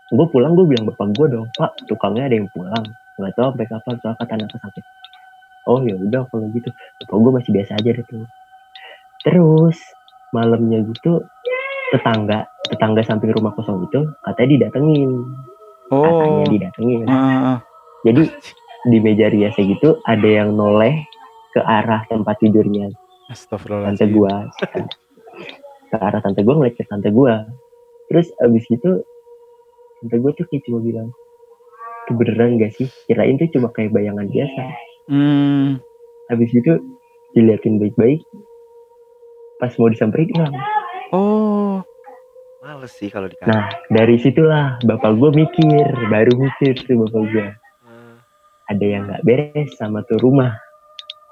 gue 0.08 0.26
pulang 0.28 0.54
gue 0.54 0.66
bilang 0.66 0.82
bapak 0.84 1.14
gue 1.14 1.26
dong 1.30 1.46
pak 1.52 1.78
tukangnya 1.86 2.26
ada 2.26 2.34
yang 2.34 2.50
pulang 2.50 2.82
nggak 3.16 3.32
tahu 3.32 3.54
sampai 3.54 3.66
kapan 3.66 3.94
soal 3.98 4.14
kata 4.14 4.32
anaknya 4.34 4.58
sakit 4.60 4.84
oh 5.64 5.78
ya 5.82 5.94
udah 5.94 6.26
kalau 6.26 6.50
gitu 6.50 6.66
bapak 6.98 7.16
gue 7.16 7.32
masih 7.32 7.50
biasa 7.54 7.70
aja 7.74 7.90
deh 7.92 8.02
tuh 8.02 8.26
terus 9.22 9.78
malamnya 10.30 10.82
gitu 10.84 11.22
tetangga 11.88 12.46
tetangga 12.64 13.02
samping 13.02 13.30
rumah 13.30 13.54
kosong 13.54 13.82
itu 13.84 14.10
katanya 14.22 14.48
didatengin 14.66 15.10
Oh. 15.86 16.02
katanya 16.02 16.44
didatengin 16.50 17.06
Ah, 17.06 17.14
ah, 17.14 17.30
ah. 17.46 17.58
jadi 18.02 18.26
di 18.84 18.98
meja 18.98 19.30
riasnya 19.30 19.70
gitu 19.70 20.02
ada 20.02 20.26
yang 20.26 20.50
noleh 20.50 20.98
ke 21.50 21.62
arah 21.62 22.02
tempat 22.04 22.42
tidurnya 22.42 22.90
tante 23.26 23.34
Astagfirullahaladzim. 23.34 24.10
gua 24.12 24.34
ke 25.86 25.96
arah 25.96 26.20
tante 26.20 26.40
gua 26.40 26.54
ngeliat 26.56 26.74
ke 26.74 26.84
tante 26.84 27.10
gua 27.10 27.42
terus 28.06 28.30
abis 28.38 28.64
itu 28.68 28.90
tante 30.00 30.16
gua 30.16 30.30
tuh 30.32 30.46
kayak 30.46 30.62
cuma 30.64 30.78
bilang 30.78 31.08
itu 32.06 32.12
beneran 32.14 32.54
gak 32.56 32.70
sih 32.72 32.86
kirain 33.04 33.34
tuh 33.34 33.50
cuma 33.50 33.70
kayak 33.70 33.90
bayangan 33.90 34.26
biasa 34.26 34.62
Hmm. 35.06 35.78
habis 36.26 36.50
itu 36.50 36.82
diliatin 37.32 37.78
baik-baik 37.78 38.26
pas 39.56 39.70
mau 39.76 39.86
disamperin 39.86 40.26
hilang 40.28 40.54
Oh. 41.08 41.78
Males 42.58 42.90
sih 42.90 43.06
kalau 43.06 43.26
dikasih. 43.26 43.46
nah 43.46 43.70
dari 43.88 44.18
situlah 44.18 44.78
bapak 44.82 45.14
gua 45.14 45.30
mikir 45.30 45.82
baru 46.08 46.34
mikir 46.36 46.74
tuh 46.80 46.98
bapak 47.00 47.22
gua 47.28 47.48
Hmm. 47.82 48.18
ada 48.66 48.82
yang 48.84 49.06
nggak 49.06 49.22
beres 49.22 49.70
sama 49.74 50.02
tuh 50.04 50.18
rumah 50.18 50.58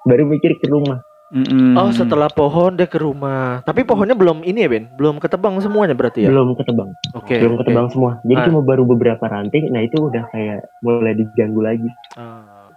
baru 0.04 0.22
mikir 0.24 0.54
ke 0.54 0.66
rumah 0.66 1.02
Mm-mm. 1.34 1.74
Oh 1.74 1.90
setelah 1.90 2.30
pohon 2.30 2.72
dia 2.72 2.86
ke 2.86 2.94
rumah. 2.94 3.58
Tapi 3.60 3.82
pohonnya 3.82 4.14
belum 4.14 4.40
ini 4.40 4.54
ya 4.60 4.68
Ben? 4.70 4.86
Belum 4.94 5.18
ketebang 5.18 5.58
semuanya 5.58 5.90
berarti 5.92 6.22
ya? 6.22 6.30
belum 6.30 6.54
ketebang 6.54 6.94
Oke. 7.12 7.34
belum 7.36 7.54
oke. 7.54 7.60
ketebang 7.60 7.86
semua 7.90 8.22
jadi 8.22 8.38
Ah. 8.38 8.46
cuma 8.46 8.60
baru 8.62 8.86
beberapa 8.86 9.24
ranting 9.24 9.66
nah 9.68 9.82
itu 9.82 9.98
udah 10.00 10.30
kayak 10.30 10.62
mulai 10.78 11.10
diganggu 11.12 11.58
lagi 11.58 11.90
Ah. 12.14 12.70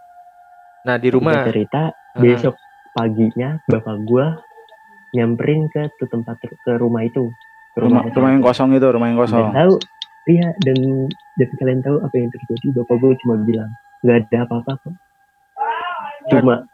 Nah 0.83 0.95
di 0.97 1.07
rumah. 1.07 1.37
Singkat 1.37 1.47
cerita 1.47 1.81
Ah. 1.87 2.17
besok 2.17 2.55
paginya 2.91 3.61
bapak 3.63 3.93
gua 4.03 4.41
nyamperin 5.11 5.69
ke 5.69 5.93
tuh 5.95 6.09
tempat 6.09 6.35
ke 6.41 6.71
rumah 6.75 7.01
itu 7.01 7.29
ke 7.71 7.79
rumah, 7.79 8.01
rumah, 8.01 8.11
rumah 8.11 8.29
yang 8.31 8.41
kosong 8.41 8.69
itu, 8.73 8.87
rumah 8.87 9.07
yang 9.07 9.15
dan 9.15 9.23
kosong. 9.23 9.47
tahu 9.53 9.73
iya 10.27 10.47
dan 10.59 10.77
dan 11.37 11.49
kalian 11.55 11.79
tahu 11.79 11.97
apa 12.01 12.15
yang 12.15 12.29
terjadi 12.33 12.67
bapak 12.75 12.95
gua 12.97 13.13
cuma 13.21 13.35
bilang 13.39 13.69
nggak 14.01 14.17
ada 14.25 14.37
apa-apa 14.43 14.71
kok 14.81 14.93
cuma 16.27 16.65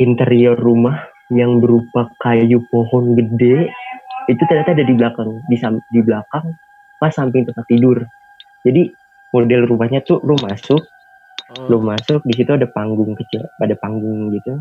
interior 0.00 0.56
rumah 0.56 0.96
yang 1.30 1.60
berupa 1.60 2.10
kayu 2.24 2.64
pohon 2.72 3.14
gede 3.14 3.68
itu 4.26 4.42
ternyata 4.48 4.74
ada 4.74 4.84
di 4.84 4.94
belakang. 4.96 5.30
Di 5.46 5.56
sam- 5.60 5.84
di 5.92 6.00
belakang 6.00 6.56
pas 6.98 7.12
samping 7.12 7.44
tempat 7.46 7.64
tidur. 7.68 8.02
Jadi 8.64 8.90
model 9.30 9.68
rumahnya 9.68 10.02
tuh 10.02 10.18
lu 10.24 10.34
masuk 10.40 10.80
Oh. 11.50 11.66
lu 11.66 11.82
masuk 11.82 12.22
di 12.22 12.38
situ 12.38 12.54
ada 12.54 12.62
panggung 12.70 13.18
kecil 13.18 13.42
ada 13.58 13.74
panggung 13.74 14.30
gitu. 14.30 14.54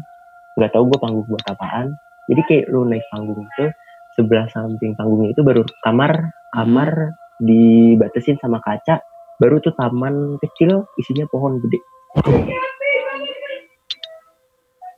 Nggak 0.58 0.74
tahu 0.74 0.90
gue 0.90 0.98
panggung 0.98 1.26
buat 1.30 1.46
apaan. 1.46 1.94
Jadi 2.26 2.42
kayak 2.50 2.66
lu 2.74 2.82
naik 2.90 3.06
panggung 3.14 3.46
itu 3.46 3.70
sebelah 4.18 4.50
samping 4.50 4.98
panggungnya 4.98 5.32
itu 5.32 5.46
baru 5.46 5.62
kamar 5.86 6.34
kamar 6.52 7.14
dibatasin 7.40 8.36
sama 8.42 8.60
kaca 8.60 9.00
baru 9.40 9.64
tuh 9.64 9.72
taman 9.78 10.36
kecil 10.44 10.90
isinya 11.00 11.24
pohon 11.32 11.62
gede 11.64 11.80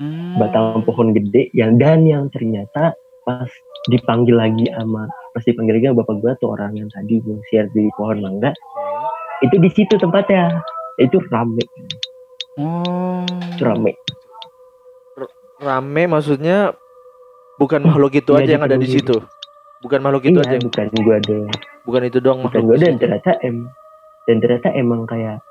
Hmm. 0.01 0.33
batang 0.35 0.81
pohon 0.81 1.13
gede 1.13 1.53
yang 1.53 1.77
dan 1.77 2.01
yang 2.03 2.25
ternyata 2.27 2.97
pas 3.21 3.45
dipanggil 3.87 4.33
lagi 4.33 4.65
sama 4.71 5.05
pas 5.31 5.43
dipanggil 5.43 5.77
lagi 5.77 5.85
sama 5.85 6.01
bapak 6.01 6.15
gua 6.17 6.33
tuh 6.35 6.49
orang 6.51 6.73
yang 6.73 6.89
tadi 6.89 7.19
ngusir 7.19 7.69
di 7.69 7.85
pohon 7.93 8.17
mangga 8.17 8.49
itu 9.39 9.55
di 9.55 9.69
situ 9.69 9.93
tempatnya 9.95 10.57
itu 10.97 11.21
rame 11.29 11.61
Oh. 12.57 13.23
itu 13.47 13.61
rame 13.61 13.93
rame 15.57 16.03
maksudnya 16.05 16.73
bukan 17.55 17.79
makhluk 17.81 18.11
itu 18.13 18.33
Iya, 18.33 18.39
aja 18.39 18.51
yang 18.51 18.65
ada 18.65 18.75
di 18.75 18.89
situ. 18.89 19.15
Bukan 19.79 19.99
makhluk 19.99 20.25
itu 20.25 20.35
iya 20.35 20.43
aja. 20.43 20.53
yang- 20.55 20.65
bukan 20.67 20.85
gua 20.99 21.17
doang 21.19 21.49
Bukan 21.81 22.01
itu 22.03 22.17
doang 22.17 22.39
bukan 22.41 22.49
makhluk. 22.59 22.65
gua 22.67 22.77
dan 22.79 22.95
ternyata 22.97 23.31
em 23.39 23.57
dan 24.23 24.35
ternyata 24.37 24.67
emang 24.73 25.05
kayak 25.05 25.41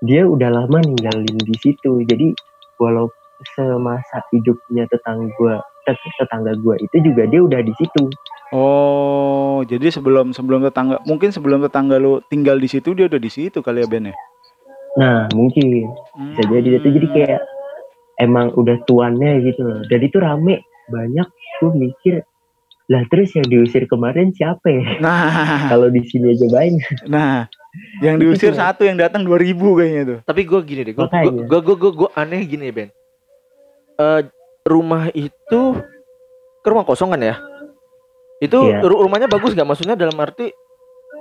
dia 0.00 0.22
udah 0.22 0.50
lama 0.52 0.78
ninggalin 0.80 1.38
di 1.40 1.56
situ 1.56 2.02
jadi 2.04 2.34
walau 2.76 3.08
semasa 3.52 4.24
hidupnya 4.32 4.88
tetangga 4.88 5.28
gua 5.36 5.54
tet- 5.84 6.16
tetangga 6.16 6.56
gua 6.58 6.74
itu 6.80 6.96
juga 7.04 7.28
dia 7.28 7.40
udah 7.44 7.60
di 7.60 7.72
situ. 7.76 8.08
Oh, 8.54 9.66
jadi 9.66 9.90
sebelum 9.90 10.30
sebelum 10.30 10.62
tetangga 10.62 11.02
mungkin 11.04 11.34
sebelum 11.34 11.60
tetangga 11.64 11.98
lu 11.98 12.22
tinggal 12.30 12.56
di 12.56 12.70
situ 12.70 12.94
dia 12.94 13.10
udah 13.10 13.18
di 13.18 13.30
situ 13.32 13.60
kali 13.60 13.82
ya 13.82 13.88
Ben 13.90 14.12
ya? 14.12 14.16
nah 14.94 15.26
mungkin 15.34 15.90
bisa 16.14 16.42
jadi 16.46 16.78
itu 16.78 16.86
jadi 16.86 17.08
kayak 17.10 17.40
emang 18.22 18.54
udah 18.54 18.78
tuannya 18.86 19.42
gitu 19.42 19.60
loh. 19.66 19.82
Dan 19.90 20.00
itu 20.06 20.16
rame 20.22 20.62
banyak. 20.90 21.26
Gue 21.58 21.72
mikir 21.74 22.22
lah 22.84 23.00
terus 23.08 23.32
yang 23.32 23.48
diusir 23.48 23.88
kemarin 23.88 24.30
siapa 24.36 24.68
ya? 24.68 25.00
Nah, 25.00 25.66
kalau 25.72 25.88
di 25.88 26.04
sini 26.04 26.36
aja 26.36 26.46
banyak. 26.46 27.08
Nah, 27.08 27.48
yang 28.04 28.20
diusir 28.20 28.52
satu 28.52 28.84
yang 28.84 29.00
datang 29.00 29.24
2000 29.24 29.56
kayaknya 29.56 30.02
tuh. 30.04 30.18
Tapi 30.28 30.40
gue 30.44 30.60
gini 30.62 30.80
deh, 30.84 30.94
gue 30.94 31.06
gue 31.08 31.60
gue 31.64 31.76
gue 31.80 31.92
gue 32.04 32.10
aneh 32.14 32.42
gini 32.44 32.68
Ben. 32.70 32.92
Eh 33.94 34.20
rumah 34.64 35.08
itu 35.10 35.60
ke 36.60 36.68
rumah 36.68 36.82
kosong 36.82 37.12
kan 37.12 37.20
ya? 37.20 37.36
Itu 38.38 38.58
ru- 38.80 39.00
rumahnya 39.00 39.26
bagus 39.26 39.52
nggak? 39.52 39.64
Maksudnya 39.64 39.94
dalam 39.94 40.16
arti 40.16 40.50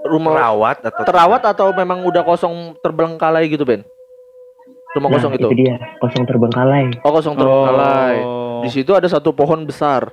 rumah 0.03 0.36
Terawat 0.36 0.77
atau 0.83 1.03
terawat 1.03 1.41
atau 1.45 1.67
memang 1.71 2.03
udah 2.03 2.21
kosong 2.21 2.75
terbengkalai 2.79 3.47
gitu 3.47 3.63
Ben? 3.63 3.83
Rumah 4.93 5.09
nah 5.09 5.15
kosong 5.17 5.33
itu. 5.33 5.47
itu 5.47 5.57
dia 5.57 5.75
kosong 5.97 6.21
terbengkalai 6.23 7.01
Oh 7.01 7.12
kosong 7.12 7.33
terbengkalai. 7.33 8.15
Oh. 8.21 8.62
Di 8.62 8.69
situ 8.69 8.93
ada 8.93 9.07
satu 9.07 9.31
pohon 9.31 9.63
besar 9.63 10.12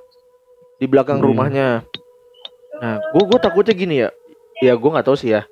di 0.76 0.86
belakang 0.86 1.20
Hmm. 1.20 1.26
rumahnya. 1.26 1.68
Nah, 2.80 2.96
gue 3.12 3.24
gue 3.26 3.38
takutnya 3.38 3.74
gini 3.76 3.96
ya. 4.00 4.10
Ya 4.60 4.72
gue 4.72 4.88
nggak 4.88 5.04
tahu 5.04 5.16
sih 5.16 5.32
ya. 5.32 5.44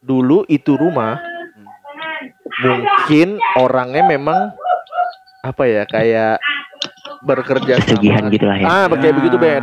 Dulu 0.00 0.42
itu 0.46 0.74
rumah 0.74 1.22
mungkin 2.56 3.36
orangnya 3.54 4.02
memang 4.02 4.54
apa 5.46 5.62
ya 5.64 5.82
kayak 5.84 6.36
bekerja 7.22 7.74
pesugihan 7.78 8.22
sama. 8.22 8.32
gitu 8.32 8.44
lah 8.44 8.56
ya 8.56 8.66
Ah, 8.66 8.86
kayak 8.88 9.14
begitu 9.14 9.36
Ben. 9.36 9.62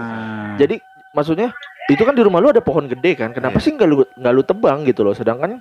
Jadi 0.56 0.76
maksudnya 1.12 1.50
itu 1.86 2.02
kan 2.02 2.14
di 2.14 2.22
rumah 2.22 2.40
lu 2.40 2.50
ada 2.50 2.60
pohon 2.60 2.86
gede 2.86 3.16
kan? 3.16 3.30
Kenapa 3.32 3.58
Iya. 3.58 3.64
sih 3.64 3.72
nggak 3.72 3.88
lu 3.88 3.96
nggak 4.10 4.34
lu 4.34 4.44
tebang 4.44 4.78
gitu 4.84 5.02
loh? 5.02 5.12
Sedangkan 5.12 5.60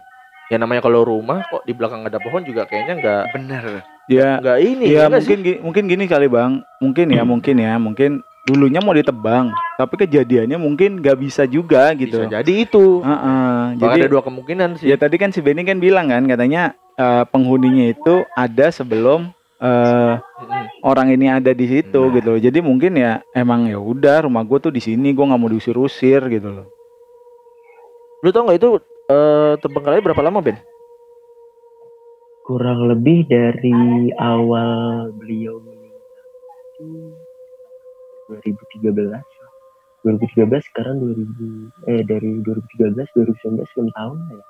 ya 0.48 0.56
namanya 0.56 0.80
kalau 0.80 1.02
rumah 1.02 1.42
kok 1.44 1.62
di 1.62 1.72
belakang 1.72 2.02
ada 2.02 2.18
pohon 2.18 2.42
juga 2.42 2.64
kayaknya 2.64 2.94
nggak 2.96 3.22
bener. 3.32 3.64
ya, 4.04 4.36
nggak 4.38 4.58
ini 4.60 4.84
ya 4.88 5.06
nggak 5.06 5.10
mungkin 5.16 5.38
gi- 5.40 5.60
mungkin 5.60 5.82
gini 5.86 6.04
kali 6.06 6.26
Bang. 6.26 6.52
Mungkin 6.78 7.06
ya, 7.08 7.22
mungkin 7.22 7.54
ya, 7.56 7.74
mungkin 7.76 8.10
dulunya 8.42 8.82
mau 8.82 8.90
ditebang, 8.90 9.54
tapi 9.78 9.94
kejadiannya 9.96 10.58
mungkin 10.58 10.98
nggak 10.98 11.14
bisa 11.16 11.46
juga 11.46 11.94
gitu. 11.94 12.18
Bisa 12.20 12.34
jadi 12.34 12.52
itu. 12.58 12.98
Heeh, 13.00 13.58
Jadi 13.72 13.86
jadi 13.94 14.00
ada 14.00 14.10
dua 14.10 14.22
kemungkinan 14.22 14.68
sih. 14.76 14.90
ya 14.90 14.98
tadi 14.98 15.14
kan 15.14 15.30
si 15.30 15.38
Benny 15.38 15.62
kan 15.62 15.78
bilang 15.78 16.08
kan 16.08 16.26
katanya 16.26 16.74
eh, 16.92 17.22
penghuninya 17.24 17.86
itu 17.88 18.26
ada 18.32 18.68
sebelum 18.68 19.30
eh, 19.62 20.14
Mm-mm. 20.18 20.64
orang 20.82 21.14
ini 21.14 21.30
ada 21.30 21.54
di 21.54 21.66
situ 21.70 22.02
Nah. 22.02 22.12
gitu 22.18 22.28
loh. 22.34 22.40
Jadi 22.42 22.58
mungkin 22.58 22.98
ya 22.98 23.22
emang 23.32 23.70
ya 23.70 23.78
udah 23.78 24.26
rumah 24.26 24.42
gue 24.42 24.58
tuh 24.58 24.72
di 24.74 24.82
sini, 24.82 25.14
gue 25.14 25.22
nggak 25.24 25.38
mau 25.38 25.46
diusir-usir 25.48 26.18
gitu 26.28 26.48
loh. 26.50 26.66
Lu 28.20 28.28
tau 28.34 28.42
nggak 28.44 28.58
itu 28.58 28.68
eh 29.06 29.54
terbengkalai 29.58 30.02
berapa 30.02 30.22
lama 30.22 30.42
Ben? 30.42 30.58
kurang 32.42 32.90
lebih 32.90 33.22
dari 33.30 34.10
awal 34.18 35.14
beliau 35.14 35.62
meninggal 35.62 36.10
itu 36.74 37.14
2013 38.82 38.90
2013 40.02 40.50
sekarang 40.66 40.98
2000 40.98 41.86
eh 41.86 42.02
dari 42.02 42.42
2013 42.42 42.98
2019 43.14 43.62
6 43.62 43.94
tahun 43.94 44.18
ya 44.34 44.42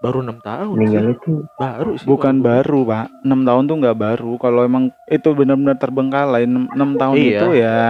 Baru 0.00 0.24
enam 0.24 0.40
tahun. 0.40 0.74
meninggal 0.74 1.04
sih. 1.06 1.14
itu 1.14 1.32
Baru 1.54 1.90
sih. 1.94 2.04
Bukan 2.04 2.40
baru. 2.40 2.80
baru 2.80 3.04
pak, 3.04 3.06
enam 3.22 3.40
tahun 3.44 3.62
tuh 3.64 3.76
nggak 3.78 3.98
baru. 3.98 4.32
Kalau 4.36 4.60
emang 4.62 4.84
itu 5.06 5.28
benar-benar 5.30 5.76
terbengkalai 5.76 6.44
enam 6.44 6.90
tahun 6.94 7.14
Iya. 7.14 7.28
itu 7.30 7.48
ya 7.54 7.82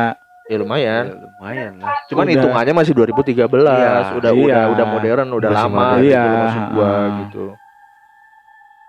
Ya 0.44 0.58
lumayan. 0.58 1.04
Ya, 1.06 1.14
lumayan 1.14 1.72
lah. 1.78 1.94
Cuman 2.10 2.26
Udah. 2.26 2.34
hitungannya 2.34 2.74
masih 2.74 2.92
2013. 2.92 3.70
Iya, 3.70 4.18
udah 4.18 4.32
iya. 4.34 4.42
udah 4.42 4.62
udah 4.68 4.86
modern, 4.88 5.28
udah 5.30 5.46
Masih 5.48 5.62
lama 5.62 5.78
modern. 5.78 5.94
gitu 5.94 6.02
Iya, 6.04 6.20
loh 6.20 6.34
maksud 6.36 6.64
gua 6.68 6.90
ah. 6.90 7.06
gitu. 7.22 7.44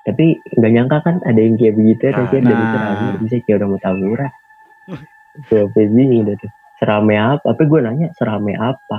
tapi 0.01 0.25
nggak 0.51 0.71
nyangka 0.71 0.97
kan 0.99 1.15
ada 1.21 1.38
yang 1.38 1.55
kayak 1.55 1.75
begitu 1.77 2.03
Nah, 2.03 2.17
nah, 2.17 2.25
dan 2.25 2.41
itu 2.41 2.77
nah. 3.05 3.19
bisa 3.21 3.36
kayak 3.39 3.55
udah 3.55 3.67
mau 3.69 3.79
tawuran 3.79 4.31
tuh 5.47 5.60
apa 5.62 5.77
bingung 5.86 6.25
udah 6.25 6.36
tuh 6.36 6.51
serame 6.75 7.15
apa 7.15 7.45
apa 7.45 7.62
gue 7.62 7.79
nanya 7.79 8.07
serame 8.17 8.53
apa 8.55 8.97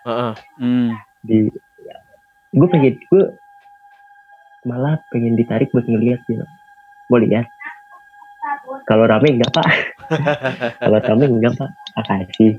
Heeh. 0.00 0.32
Hmm. 0.56 0.88
di 1.20 1.52
gue 2.50 2.66
pengen 2.66 2.96
gue 2.96 3.22
malah 4.62 5.00
pengen 5.08 5.34
ditarik 5.34 5.70
buat 5.70 5.84
ngeliat 5.84 6.20
gitu. 6.24 6.44
Mau 7.08 7.18
lihat? 7.18 7.46
Kalau 8.84 9.04
rame 9.04 9.28
enggak 9.32 9.52
pak? 9.52 9.68
Kalau 10.82 10.98
rame 10.98 11.24
enggak 11.28 11.54
pak? 11.54 11.70
Makasih 11.96 12.58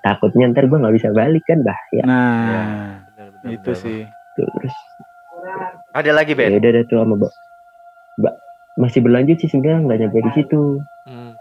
takutnya 0.00 0.46
ntar 0.48 0.64
gue 0.64 0.78
nggak 0.78 0.94
bisa 0.94 1.10
balik 1.10 1.42
kan? 1.44 1.60
Bahaya. 1.60 2.02
Nah, 2.02 3.02
Benar, 3.10 3.28
benar, 3.34 3.50
itu 3.50 3.70
benar. 3.70 3.80
sih. 3.80 4.00
terus. 4.32 4.74
Ada 5.92 6.10
lagi 6.12 6.32
ya 6.32 6.38
Ben. 6.38 6.60
udah 6.60 6.70
ada 6.70 6.82
tuh 6.84 6.96
sama 7.00 7.14
mbak. 7.16 7.32
Mbak 8.16 8.34
masih 8.76 9.00
berlanjut 9.00 9.36
sih 9.38 9.48
sebenarnya 9.48 9.80
nggak 9.82 9.98
nyampe 9.98 10.18
di 10.20 10.32
situ. 10.34 10.62
Hmm. 11.06 11.32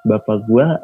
bapak 0.00 0.48
gua 0.48 0.80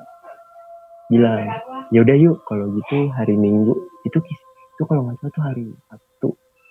bilang 1.09 1.49
ya 1.89 2.05
udah 2.05 2.17
yuk. 2.17 2.37
Kalau 2.45 2.69
gitu 2.73 3.09
hari 3.11 3.35
minggu. 3.35 3.73
Itu 4.05 4.19
kis- 4.21 4.45
itu 4.77 4.83
kalau 4.85 5.09
nggak 5.09 5.17
salah 5.19 5.33
tuh 5.33 5.43
hari 5.43 5.65
sabtu 5.89 6.06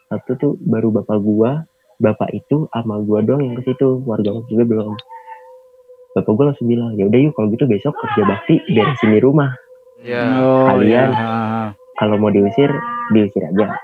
sabtu 0.10 0.32
tuh 0.38 0.52
baru 0.62 0.94
bapak 0.94 1.18
gua 1.22 1.66
bapak 1.98 2.30
itu 2.36 2.68
sama 2.70 3.00
gua 3.02 3.24
doang 3.24 3.42
yang 3.42 3.56
ke 3.58 3.72
situ 3.72 4.04
warga 4.06 4.36
juga 4.52 4.64
belum. 4.68 4.94
Bapak 6.16 6.32
gua 6.36 6.46
langsung 6.54 6.68
bilang 6.70 6.96
ya 6.96 7.08
udah 7.08 7.20
yuk 7.20 7.34
kalau 7.36 7.48
gitu 7.52 7.66
besok 7.68 7.94
kerja 8.00 8.22
bakti 8.28 8.56
beresin 8.72 9.12
di 9.16 9.20
rumah. 9.20 9.52
Ya. 10.06 10.22
Oh, 10.44 10.70
kalian. 10.70 11.10
iya. 11.12 11.74
kalau 11.96 12.20
mau 12.20 12.30
diusir 12.30 12.70
diusir 13.16 13.44
aja. 13.48 13.80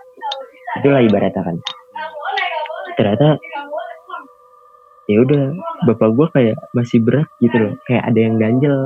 Itulah 0.80 1.02
ibaratnya 1.02 1.42
kan. 1.42 1.58
Ternyata 3.00 3.40
ya 5.10 5.18
udah 5.24 5.44
bapak 5.90 6.10
gua 6.14 6.28
kayak 6.32 6.56
masih 6.76 7.02
berat 7.02 7.28
gitu 7.42 7.56
loh. 7.58 7.74
Kayak 7.88 8.04
ada 8.12 8.20
yang 8.20 8.36
ganjel. 8.38 8.78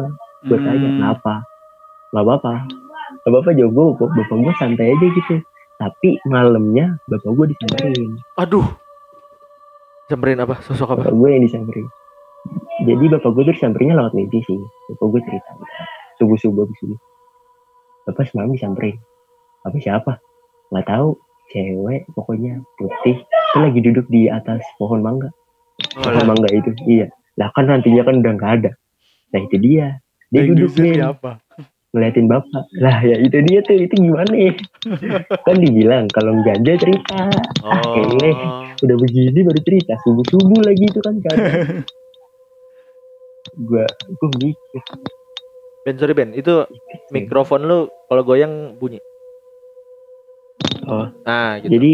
Gue 0.45 0.61
tanya 0.61 0.77
Hmm. 0.77 0.95
kenapa? 1.01 1.33
Nggak 2.13 2.23
apa-apa. 2.23 2.53
Nggak 3.25 3.31
apa-apa 3.33 3.49
kok. 3.97 4.09
Bapak 4.13 4.35
gue 4.45 4.53
santai 4.61 4.87
aja 4.93 5.07
gitu 5.09 5.35
tapi 5.81 6.19
malamnya 6.29 6.95
bapak 7.11 7.31
gue 7.35 7.45
disamperin. 7.55 8.11
Aduh. 8.39 8.65
Samperin 10.07 10.39
apa? 10.39 10.61
Sosok 10.63 10.95
apa? 10.95 11.09
bapak 11.09 11.15
gue 11.15 11.29
yang 11.29 11.43
disamperin. 11.43 11.87
Jadi 12.85 13.05
bapak 13.09 13.29
gue 13.33 13.43
tuh 13.49 13.53
disamperinnya 13.57 13.95
lewat 13.97 14.13
mimpi 14.13 14.39
sih. 14.45 14.59
Bapak 14.93 15.05
gue 15.11 15.21
cerita. 15.25 15.51
Subuh 16.21 16.37
subuh 16.39 16.69
subuh 16.79 16.99
bapak 18.05 18.29
semalam 18.29 18.53
disamperin. 18.53 18.95
Apa 19.65 19.77
siapa? 19.81 20.21
Nggak 20.69 20.87
tahu. 20.87 21.09
Cewek 21.53 22.09
pokoknya 22.17 22.61
putih. 22.77 23.21
Kan 23.53 23.69
lagi 23.69 23.81
duduk 23.81 24.09
di 24.09 24.25
atas 24.29 24.61
pohon 24.81 25.01
mangga. 25.05 25.29
Oh, 26.01 26.09
pohon 26.09 26.25
mangga 26.33 26.49
itu. 26.53 26.73
Iya. 26.85 27.13
Lah 27.37 27.53
kan 27.53 27.69
nantinya 27.69 28.01
kan 28.01 28.21
udah 28.21 28.33
nggak 28.33 28.53
ada. 28.61 28.71
Nah 29.33 29.39
itu 29.45 29.57
dia. 29.61 30.01
Dia 30.33 30.41
Yang 30.41 30.47
duduk 30.53 30.71
nih 30.81 30.93
siapa? 30.97 31.31
Ngeliatin 31.95 32.27
bapak 32.27 32.67
lah 32.75 32.99
ya 32.99 33.15
itu 33.17 33.39
dia 33.47 33.63
tuh 33.63 33.79
itu 33.79 33.95
gimana 33.95 34.33
ya 34.35 34.53
kan 35.41 35.55
dibilang 35.55 36.05
kalau 36.11 36.35
ganja 36.43 36.75
cerita 36.75 37.31
Oh. 37.63 37.95
Ele. 37.97 38.35
udah 38.83 38.97
begini 38.99 39.39
baru 39.41 39.59
cerita 39.63 39.95
subuh 40.03 40.25
subuh 40.27 40.59
lagi 40.61 40.83
itu 40.85 40.99
kan 40.99 41.15
kan 41.23 41.37
gua 43.67 43.87
gua 44.19 44.29
mikir 44.35 44.83
Ben 45.85 45.95
sorry 45.95 46.11
Ben, 46.11 46.33
itu 46.33 46.65
mikrofon 47.09 47.63
lu 47.63 47.87
kalau 48.09 48.21
goyang 48.21 48.75
bunyi. 48.75 48.99
oh 50.89 51.07
Nah, 51.23 51.61
gitu. 51.61 51.77
jadi 51.77 51.91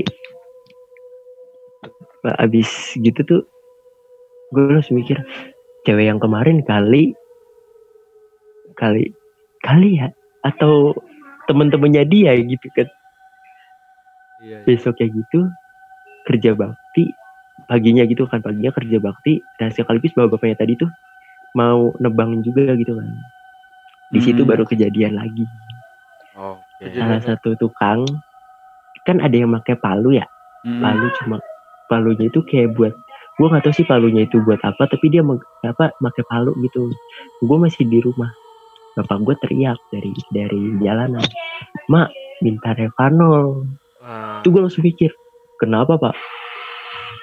abis 2.40 2.96
gitu 2.96 3.20
tuh 3.24 3.42
gue 4.52 4.64
langsung 4.70 4.96
mikir 4.96 5.20
cewek 5.84 6.08
yang 6.08 6.20
kemarin 6.20 6.62
kali 6.62 7.16
kali 8.76 9.12
kali 9.72 10.04
ya 10.04 10.12
atau 10.44 10.92
temen-temennya 11.48 12.04
dia 12.04 12.36
gitu 12.36 12.68
kan 12.76 12.88
Iya, 14.42 14.58
iya. 14.58 14.66
besok 14.66 14.98
kayak 14.98 15.14
gitu 15.16 15.48
kerja 16.26 16.52
bakti 16.52 17.14
paginya 17.70 18.04
gitu 18.04 18.26
kan 18.26 18.42
paginya 18.42 18.74
kerja 18.74 18.98
bakti 18.98 19.38
dan 19.56 19.70
sekaligus 19.70 20.12
bawa 20.12 20.34
bapaknya 20.34 20.58
tadi 20.58 20.74
tuh 20.76 20.90
mau 21.54 21.94
nebang 22.02 22.42
juga 22.42 22.74
gitu 22.74 22.98
kan 22.98 23.06
di 24.10 24.20
situ 24.20 24.42
Hmm. 24.42 24.50
baru 24.50 24.66
kejadian 24.66 25.14
lagi 25.14 25.46
Oke. 26.34 26.90
salah 26.92 27.22
satu 27.22 27.54
tukang 27.56 28.02
kan 29.06 29.22
ada 29.22 29.34
yang 29.34 29.54
pakai 29.62 29.78
palu 29.78 30.18
ya 30.18 30.26
Hmm. 30.66 30.82
palu 30.82 31.08
cuma 31.22 31.38
palunya 31.86 32.26
itu 32.26 32.42
kayak 32.42 32.74
buat 32.74 32.94
gue 33.38 33.48
nggak 33.48 33.62
tahu 33.62 33.74
sih 33.74 33.86
palunya 33.86 34.26
itu 34.26 34.42
buat 34.42 34.62
apa 34.62 34.90
tapi 34.90 35.06
dia 35.10 35.22
apa 35.62 35.94
pakai 35.94 36.24
palu 36.26 36.54
gitu 36.62 36.90
gue 37.42 37.58
masih 37.58 37.86
di 37.86 38.02
rumah 38.02 38.30
bapak 38.98 39.18
gue 39.24 39.36
teriak 39.48 39.80
dari 39.94 40.12
dari 40.32 40.62
jalanan. 40.84 41.24
Mak 41.88 42.10
minta 42.42 42.74
revanol 42.74 43.68
Ah, 44.02 44.42
itu 44.42 44.50
gue 44.50 44.62
langsung 44.66 44.82
mikir 44.82 45.14
kenapa 45.62 45.94
pak? 46.02 46.18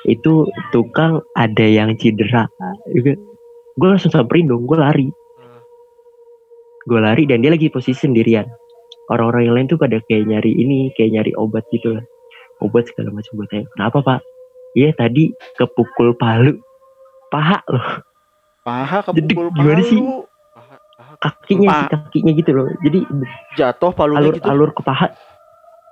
Itu 0.06 0.46
tukang 0.70 1.26
ada 1.34 1.66
yang 1.66 1.98
cedera. 1.98 2.46
Gue 3.74 3.86
langsung 3.86 4.14
samperin 4.14 4.46
dong 4.46 4.64
gue 4.64 4.78
lari. 4.78 5.10
Ah. 5.42 5.62
gue 6.86 7.00
lari 7.02 7.26
dan 7.26 7.42
dia 7.42 7.50
lagi 7.50 7.66
posisi 7.66 8.06
sendirian. 8.06 8.46
Orang-orang 9.10 9.42
yang 9.50 9.54
lain 9.58 9.68
tuh 9.74 9.80
pada 9.80 9.98
kayak 10.06 10.30
nyari 10.30 10.54
ini 10.54 10.94
kayak 10.94 11.18
nyari 11.18 11.32
obat 11.34 11.66
gitu 11.74 11.98
lah. 11.98 12.04
Obat 12.62 12.86
segala 12.86 13.10
macam 13.10 13.42
buat 13.42 13.50
saya. 13.50 13.66
Kenapa 13.74 13.98
pak? 14.06 14.20
Iya 14.78 14.94
tadi 14.94 15.34
kepukul 15.58 16.14
palu. 16.14 16.54
Paha 17.28 17.58
loh. 17.66 18.06
Paha 18.62 19.02
Jadi 19.10 19.34
kepukul 19.34 19.50
gimana 19.58 19.82
sih? 19.82 19.98
Palu. 21.18 21.34
Kakinya 21.34 21.68
sih 21.68 21.86
kakinya 21.90 22.32
gitu 22.32 22.50
loh 22.52 22.66
jadi 22.80 22.98
jatuh 23.54 23.90
palunya 23.90 24.22
alur 24.22 24.34
gitu. 24.34 24.46
alur 24.46 24.70
ke 24.70 24.82
paha 24.82 25.08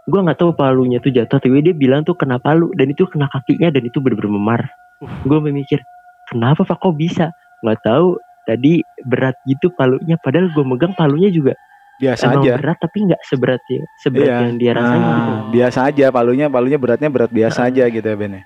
gue 0.04 0.20
nggak 0.22 0.38
tahu 0.38 0.50
palunya 0.52 0.98
tuh 0.98 1.10
jatuh 1.10 1.36
tapi 1.36 1.58
dia 1.60 1.74
bilang 1.74 2.00
tuh 2.00 2.14
kena 2.14 2.38
palu 2.38 2.70
dan 2.72 2.86
itu 2.86 3.04
kena 3.04 3.26
kakinya 3.26 3.68
dan 3.68 3.82
itu 3.82 3.98
bener-bener 3.98 4.30
memar 4.30 4.60
gue 5.02 5.38
memikir 5.42 5.82
kenapa 6.26 6.62
pak 6.62 6.78
kok 6.78 6.94
bisa 6.94 7.34
nggak 7.60 7.82
tahu 7.82 8.14
tadi 8.42 8.78
berat 9.02 9.34
gitu 9.44 9.66
palunya 9.72 10.14
padahal 10.16 10.46
gue 10.48 10.62
megang 10.62 10.94
palunya 10.94 11.26
juga 11.28 11.58
Biasa 11.96 12.28
emang 12.28 12.44
aja. 12.44 12.52
berat 12.56 12.78
tapi 12.78 12.98
nggak 13.02 13.22
seberat 13.24 13.62
ya 13.66 13.82
seberat 13.98 14.28
Iya. 14.28 14.36
yang 14.44 14.56
dia 14.56 14.72
rasain 14.72 15.00
Ah, 15.00 15.10
gitu 15.10 15.32
biasa 15.50 15.78
aja 15.82 16.06
palunya 16.08 16.46
palunya 16.46 16.76
beratnya 16.76 17.08
berat 17.08 17.32
biasa 17.32 17.58
Ah. 17.58 17.68
aja 17.68 17.84
gitu 17.88 18.04
ya 18.04 18.14
Ben 18.14 18.32
ya. 18.36 18.42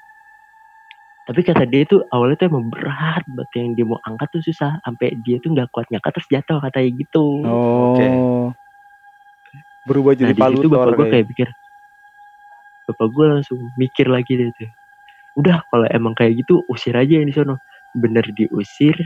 Tapi 1.30 1.46
kata 1.46 1.62
dia 1.62 1.86
itu 1.86 2.02
awalnya 2.10 2.42
tuh 2.42 2.50
emang 2.50 2.74
berat 2.74 3.22
banget 3.22 3.50
yang 3.54 3.70
dia 3.78 3.86
mau 3.86 4.02
angkat 4.02 4.34
tuh 4.34 4.42
susah 4.42 4.82
sampai 4.82 5.14
dia 5.22 5.38
tuh 5.38 5.54
nggak 5.54 5.70
kuat 5.70 5.86
ngangkat 5.86 6.18
terus 6.18 6.26
jatuh 6.26 6.58
katanya 6.58 6.90
gitu. 6.98 7.26
Oh. 7.46 7.94
Oke. 7.94 8.06
Berubah 9.86 10.18
nah 10.18 10.26
jadi 10.26 10.34
di 10.34 10.42
situ 10.42 10.42
palu 10.42 10.66
bapak 10.66 10.90
gue 10.98 11.06
kayak 11.06 11.26
pikir 11.30 11.48
bapak 12.90 13.08
gue 13.14 13.26
langsung 13.30 13.62
mikir 13.78 14.10
lagi 14.10 14.42
deh 14.42 14.50
tuh. 14.58 14.70
Udah 15.38 15.62
kalau 15.70 15.86
emang 15.94 16.18
kayak 16.18 16.34
gitu 16.42 16.66
usir 16.66 16.98
aja 16.98 17.22
yang 17.22 17.30
di 17.30 17.34
sono. 17.38 17.62
Bener 17.94 18.26
diusir 18.34 18.98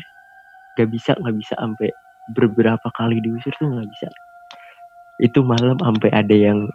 gak 0.81 0.89
bisa 0.89 1.13
nggak 1.21 1.37
bisa 1.37 1.61
sampai 1.61 1.93
beberapa 2.33 2.89
kali 2.97 3.21
diusir 3.21 3.53
tuh 3.61 3.69
nggak 3.69 3.89
bisa. 4.01 4.09
Itu 5.21 5.45
malam 5.45 5.77
sampai 5.77 6.09
ada 6.09 6.33
yang 6.33 6.73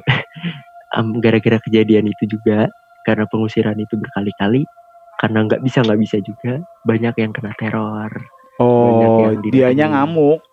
gara-gara 1.26 1.58
kejadian 1.66 2.06
itu 2.06 2.38
juga 2.38 2.70
karena 3.02 3.26
pengusiran 3.26 3.74
itu 3.82 3.98
berkali-kali 3.98 4.70
karena 5.20 5.44
nggak 5.44 5.62
bisa 5.62 5.84
nggak 5.84 6.00
bisa 6.00 6.18
juga 6.24 6.54
banyak 6.84 7.14
yang 7.14 7.32
kena 7.32 7.52
teror 7.56 8.12
Oh, 8.60 8.92
yang 8.92 9.40
dianya 9.46 9.86
ngamuk. 9.90 10.44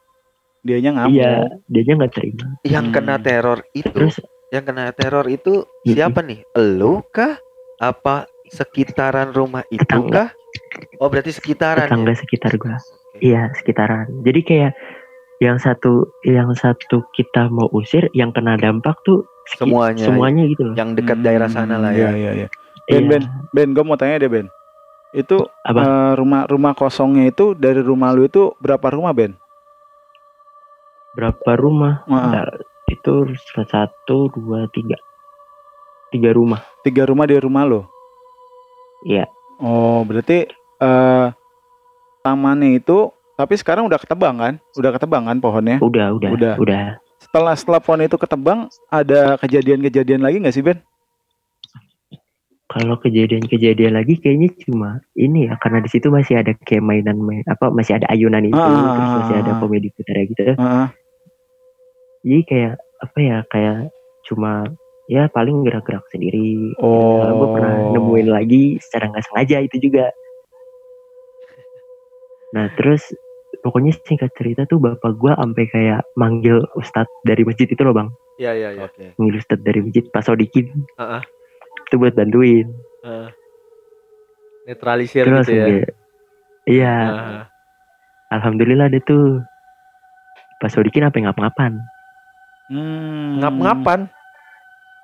Dianya 0.63 0.91
ngamuk. 0.95 1.11
iya 1.13 1.35
dianya 1.67 1.95
nggak 1.99 2.13
terima 2.13 2.47
Yang 2.63 2.85
Hmm. 2.87 2.95
kena 2.95 3.17
teror 3.19 3.59
itu, 3.73 3.91
terus 3.91 4.17
yang 4.51 4.63
kena 4.63 4.91
teror 4.91 5.27
itu 5.27 5.67
Mm-mm. 5.83 5.91
siapa 5.91 6.23
nih? 6.23 6.43
Elu 6.55 7.03
kah? 7.11 7.35
Apa 7.77 8.27
sekitaran 8.47 9.31
rumah 9.31 9.67
itu 9.69 9.83
Tetangga. 9.83 10.11
kah? 10.11 10.29
Oh 10.99 11.07
berarti 11.07 11.35
sekitaran 11.35 11.87
tetangga 11.87 12.15
ya? 12.15 12.19
sekitar 12.19 12.53
gua. 12.57 12.79
Iya 13.19 13.43
sekitaran. 13.55 14.07
Jadi 14.23 14.41
kayak 14.43 14.73
yang 15.39 15.59
satu 15.59 16.07
yang 16.23 16.55
satu 16.55 17.05
kita 17.11 17.51
mau 17.51 17.67
usir, 17.71 18.07
yang 18.13 18.31
kena 18.31 18.55
dampak 18.55 18.95
tuh 19.03 19.27
Semuanya. 19.53 20.03
semuanya 20.05 20.43
gitu 20.47 20.63
loh. 20.63 20.75
Yang 20.75 21.03
dekat 21.03 21.19
daerah 21.23 21.47
sana 21.47 21.75
lah 21.77 21.91
Iya, 21.91 22.07
ya. 22.07 22.11
iya, 22.15 22.31
iya. 22.37 22.49
Ben, 22.87 23.03
Iya. 23.03 23.09
Ben, 23.09 23.23
Ben, 23.53 23.69
gue 23.75 23.83
mau 23.83 23.95
tanya 23.95 24.19
deh 24.19 24.27
Ben. 24.27 24.47
Itu 25.15 25.47
Apa? 25.63 25.81
eh, 25.83 26.13
rumah 26.19 26.49
rumah 26.51 26.73
kosongnya 26.75 27.31
itu 27.31 27.55
dari 27.55 27.79
rumah 27.81 28.11
lu 28.11 28.27
itu 28.27 28.55
berapa 28.59 28.91
rumah 28.91 29.13
Ben? 29.15 29.33
Berapa 31.17 31.51
rumah? 31.57 32.05
Bentar, 32.05 32.61
itu 32.93 33.15
satu, 33.65 34.29
dua, 34.37 34.69
tiga, 34.69 35.01
tiga 36.13 36.31
rumah. 36.37 36.61
tiga 36.85 37.09
rumah 37.09 37.25
di 37.25 37.37
rumah 37.41 37.65
lo. 37.65 37.83
Iya. 39.09 39.25
Oh, 39.57 40.05
berarti 40.05 40.45
eh 40.77 41.27
tamannya 42.21 42.77
itu 42.77 43.09
tapi 43.37 43.57
sekarang 43.57 43.89
udah 43.89 43.97
ketebang 43.97 44.37
kan? 44.37 44.55
Udah 44.77 44.93
ketebang 44.93 45.25
kan 45.25 45.41
pohonnya? 45.41 45.81
Udah, 45.81 46.13
udah, 46.17 46.31
Udah. 46.37 46.55
udah. 46.61 46.85
Setelah 47.17 47.55
setelah 47.57 47.81
pohon 47.81 48.05
itu 48.05 48.17
ketebang, 48.21 48.69
ada 48.93 49.41
kejadian-kejadian 49.41 50.21
lagi 50.21 50.37
nggak 50.41 50.53
sih 50.53 50.65
Ben? 50.65 50.85
Kalau 52.67 52.99
kejadian-kejadian 52.99 53.95
lagi 53.95 54.19
kayaknya 54.19 54.51
cuma 54.67 54.99
ini 55.15 55.47
ya 55.47 55.55
karena 55.63 55.79
di 55.79 55.87
situ 55.87 56.11
masih 56.11 56.43
ada 56.43 56.51
kayak 56.67 56.83
mainan 56.83 57.15
main 57.23 57.47
apa 57.47 57.71
masih 57.71 57.95
ada 57.95 58.11
ayunan 58.11 58.43
itu 58.43 58.59
Ah, 58.59 58.91
terus 58.99 59.11
masih 59.23 59.35
ada 59.39 59.51
ah, 59.51 59.55
ah. 59.55 59.61
komedi 59.63 59.89
putar 59.95 60.19
gitu. 60.27 60.43
Heeh. 60.59 60.87
Jadi 62.27 62.43
kayak 62.43 62.75
apa 63.07 63.19
ya 63.23 63.39
kayak 63.55 63.79
cuma 64.27 64.67
ya 65.07 65.31
paling 65.31 65.63
gerak-gerak 65.63 66.03
sendiri. 66.11 66.75
Oh. 66.83 67.23
gue 67.23 67.49
pernah 67.55 67.75
nemuin 67.95 68.29
lagi 68.35 68.83
secara 68.83 69.15
nggak 69.15 69.25
sengaja 69.31 69.57
itu 69.63 69.77
juga. 69.79 70.11
Nah 72.51 72.67
terus 72.75 73.15
pokoknya 73.63 73.95
singkat 74.03 74.35
cerita 74.35 74.67
tuh 74.67 74.83
bapak 74.83 75.15
gue 75.15 75.33
sampai 75.39 75.65
kayak 75.71 76.03
manggil 76.19 76.67
ustadz 76.75 77.15
dari 77.23 77.47
masjid 77.47 77.71
itu 77.71 77.79
loh 77.87 77.95
bang, 77.95 78.09
Iya 78.43 78.53
iya 78.59 78.69
iya. 78.75 78.83
Oke. 78.91 79.15
manggil 79.23 79.39
ustadz 79.39 79.63
dari 79.63 79.79
masjid 79.87 80.03
pas 80.11 80.27
Sodikin. 80.27 80.67
Heeh. 80.99 81.36
Itu 81.87 81.95
buat 81.97 82.13
bantuin. 82.13 82.67
Heeh. 83.03 83.29
Netralisir 84.67 85.23
Terus 85.23 85.47
gitu 85.47 85.55
ya. 85.55 85.65
sampai- 85.65 85.95
Iya, 86.67 86.97
Heeh. 87.07 87.43
alhamdulillah 88.33 88.91
deh 88.91 88.99
tuh. 89.01 89.39
Pas 90.59 90.67
Sodikin 90.69 91.07
sampai 91.07 91.23
ngap-ngapan. 91.23 91.79
Hmm. 92.67 93.39
Ngap-ngapan. 93.39 94.11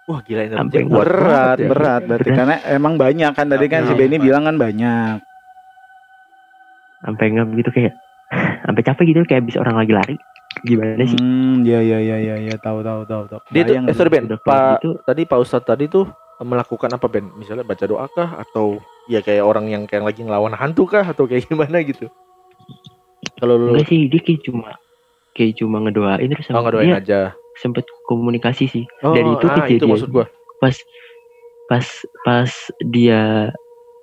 Wah 0.03 0.19
gila 0.21 0.43
ini 0.43 0.51
berat 0.51 0.67
banget 0.67 1.59
ya. 1.63 1.69
berat 1.71 2.01
berarti 2.03 2.27
Berat. 2.27 2.39
karena 2.43 2.57
emang 2.67 2.99
banyak 2.99 3.31
kan 3.31 3.47
tadi 3.47 3.71
kan 3.71 3.87
si 3.87 3.95
Benny 3.95 4.19
bilang 4.19 4.43
kan 4.43 4.59
banyak 4.59 5.23
Sampai 7.01 7.31
ngap 7.31 7.49
gitu 7.53 7.71
kayak 7.71 7.95
sampai 8.67 8.83
capek 8.83 9.05
gitu 9.07 9.23
kayak 9.23 9.47
habis 9.47 9.55
orang 9.55 9.79
lagi 9.79 9.93
lari. 9.93 10.17
Gimana 10.61 11.03
sih? 11.03 11.15
hmm 11.15 11.63
ya 11.63 11.79
ya 11.79 11.99
ya 11.99 12.17
ya 12.19 12.37
ya 12.37 12.55
tahu 12.57 12.83
tahu 12.83 13.03
tahu 13.03 13.23
tahu 13.27 13.41
Dia 13.49 13.63
tuh, 13.63 13.73
Bayang 13.73 13.85
eh 13.87 13.95
sorry 13.95 14.11
Ben, 14.11 14.27
Pak 14.29 14.83
gitu. 14.83 14.91
tadi 15.03 15.23
Pak 15.23 15.39
Ustadz 15.39 15.65
tadi 15.65 15.87
tuh 15.87 16.11
melakukan 16.41 16.89
apa 16.91 17.07
Ben? 17.07 17.29
Misalnya 17.37 17.63
baca 17.63 17.85
doa 17.85 18.09
kah 18.09 18.41
atau 18.41 18.81
ya 19.05 19.21
kayak 19.21 19.45
orang 19.45 19.69
yang 19.69 19.83
kayak 19.85 20.09
lagi 20.09 20.25
ngelawan 20.25 20.57
hantu 20.57 20.89
kah 20.89 21.05
atau 21.05 21.29
kayak 21.29 21.45
gimana 21.51 21.85
gitu? 21.85 22.09
Kalau 23.37 23.59
lu 23.59 23.75
Enggak 23.75 23.91
sih, 23.91 24.07
dia 24.09 24.21
kayak 24.23 24.41
cuma 24.47 24.71
kayak 25.33 25.57
cuma 25.59 25.81
ngedoain 25.83 26.29
terus 26.29 26.47
oh, 26.49 26.61
sama 26.61 26.69
ngedoain 26.69 26.93
dia 26.93 26.99
aja. 27.01 27.21
sempet 27.59 27.85
komunikasi 28.07 28.65
sih. 28.69 28.85
Oh, 29.03 29.13
Dan 29.13 29.37
itu 29.37 29.47
ah, 29.49 29.67
itu 29.67 29.85
maksud 29.85 30.11
gua. 30.11 30.27
pas 30.61 30.77
pas 31.67 31.87
pas 32.23 32.51
dia 32.85 33.49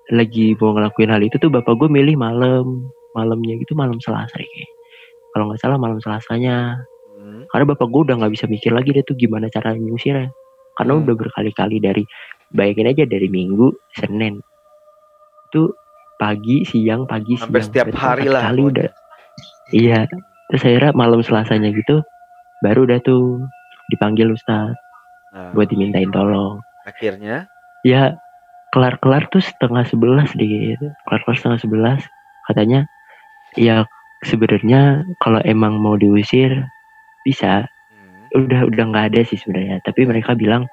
lagi 0.09 0.57
mau 0.57 0.73
ngelakuin 0.73 1.13
hal 1.13 1.21
itu 1.21 1.37
tuh 1.37 1.53
bapak 1.53 1.77
gue 1.77 1.85
milih 1.85 2.17
malam 2.17 2.89
malamnya 3.13 3.61
gitu 3.61 3.77
malam 3.77 4.01
selasa 4.01 4.33
ya 4.35 4.47
kayak 4.47 4.71
kalau 5.29 5.43
nggak 5.49 5.61
salah 5.61 5.77
malam 5.77 6.01
selasanya 6.01 6.81
Hmm. 7.19 7.43
karena 7.51 7.75
bapak 7.75 7.91
gue 7.91 8.01
udah 8.07 8.15
nggak 8.15 8.31
bisa 8.31 8.47
mikir 8.47 8.71
lagi 8.71 8.95
deh 8.95 9.03
tuh 9.03 9.11
gimana 9.13 9.51
cara 9.51 9.75
nyusirnya 9.75 10.31
karena 10.79 10.93
udah 10.95 11.15
berkali-kali 11.19 11.83
dari 11.83 12.03
bayangin 12.55 12.95
aja 12.95 13.03
dari 13.05 13.27
minggu 13.27 13.75
senin 13.99 14.39
itu 15.51 15.69
pagi 16.15 16.63
siang 16.63 17.03
pagi 17.03 17.35
Hampir 17.35 17.59
siang. 17.59 17.67
setiap 17.67 17.87
Berarti 17.91 17.99
hari 17.99 18.27
lah 18.31 18.43
kali 18.47 18.61
udah. 18.63 18.89
Iya 19.69 19.99
terus 20.49 20.65
akhirnya 20.65 20.97
malam 20.97 21.21
selasanya 21.21 21.69
gitu 21.69 22.01
baru 22.65 22.89
udah 22.89 22.99
tuh 23.05 23.43
dipanggil 23.93 24.33
ustad 24.33 24.73
Nah, 25.29 25.53
buat 25.53 25.69
dimintain 25.69 26.09
tolong. 26.09 26.61
Akhirnya? 26.89 27.45
Ya 27.85 28.17
kelar-kelar 28.73 29.29
tuh 29.29 29.41
setengah 29.41 29.85
sebelas 29.85 30.33
deh 30.33 30.73
kelar-kelar 31.05 31.37
setengah 31.37 31.61
sebelas. 31.61 32.01
Katanya 32.49 32.89
ya 33.53 33.85
sebenarnya 34.25 35.05
kalau 35.21 35.39
emang 35.45 35.77
mau 35.77 35.95
diusir 35.95 36.65
bisa 37.21 37.69
udah 38.31 38.61
udah 38.67 38.83
nggak 38.85 39.05
ada 39.09 39.21
sih 39.23 39.35
sebenarnya 39.35 39.81
tapi 39.81 40.03
mereka 40.03 40.33
bilang 40.33 40.65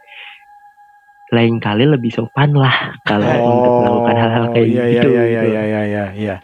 lain 1.28 1.58
kali 1.58 1.84
lebih 1.84 2.10
sopan 2.10 2.54
lah 2.54 2.94
kalau 3.02 3.26
untuk 3.26 3.72
melakukan 3.82 4.16
hal-hal 4.16 4.44
kayak 4.50 4.66
iya, 4.66 4.82
gitu 4.86 5.08
iya, 5.08 5.22
iya, 5.22 5.22
iya, 5.26 5.42
iya, 5.42 5.62
iya, 5.82 6.04
iya. 6.14 6.36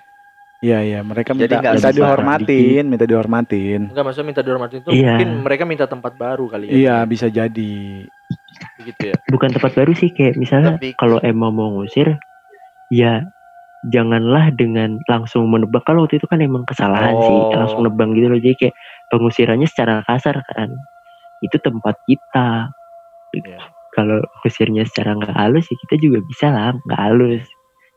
Iya, 0.62 0.78
iya, 0.78 0.98
mereka 1.02 1.34
Jadi 1.34 1.42
minta, 1.42 1.58
nggak 1.58 1.74
minta 1.74 1.82
sempat 1.82 1.98
dihormatin, 1.98 2.84
minta 2.86 3.02
dihormatin. 3.02 3.80
Enggak 3.90 4.04
maksudnya 4.06 4.28
minta 4.30 4.42
dihormatin 4.46 4.78
itu 4.78 4.90
Iya. 4.94 5.10
mungkin 5.10 5.30
mereka 5.42 5.62
minta 5.66 5.86
tempat 5.90 6.14
baru 6.14 6.46
kali 6.46 6.70
ya. 6.70 6.72
Iya, 6.72 6.96
bisa 7.02 7.26
jadi. 7.26 8.06
Gitu 8.78 9.02
ya. 9.02 9.14
bukan 9.26 9.50
tempat 9.50 9.74
baru 9.74 9.90
sih 9.90 10.14
kayak 10.14 10.38
misalnya 10.38 10.78
Lebih- 10.78 10.94
kalau 10.94 11.18
emang 11.18 11.50
mau 11.50 11.66
ngusir 11.74 12.14
ya 12.90 13.26
janganlah 13.84 14.54
dengan 14.54 15.02
langsung 15.06 15.50
menebak 15.50 15.82
kalau 15.82 16.06
waktu 16.06 16.22
itu 16.22 16.30
kan 16.30 16.38
emang 16.38 16.62
kesalahan 16.62 17.10
sih 17.16 17.38
Oh. 17.42 17.50
langsung 17.52 17.82
nebang 17.82 18.14
gitu 18.14 18.30
loh 18.30 18.38
jadi 18.38 18.54
kayak 18.54 18.74
pengusirannya 19.10 19.66
secara 19.66 20.06
kasar 20.06 20.46
kan 20.46 20.70
itu 21.42 21.56
tempat 21.58 21.98
kita. 22.06 22.70
Iya. 23.32 23.60
kalau 23.92 24.20
usirnya 24.40 24.84
secara 24.88 25.12
nggak 25.12 25.36
halus 25.36 25.68
ya 25.68 25.76
kita 25.84 26.00
juga 26.00 26.18
bisa 26.24 26.48
lah 26.48 26.72
nggak 26.72 27.00
halus. 27.00 27.44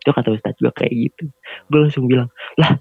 Itu 0.04 0.12
kata 0.12 0.36
ustadz 0.36 0.60
juga 0.60 0.76
kayak 0.76 0.92
gitu. 0.92 1.24
Gue 1.68 1.80
langsung 1.84 2.06
bilang 2.06 2.28
lah 2.56 2.76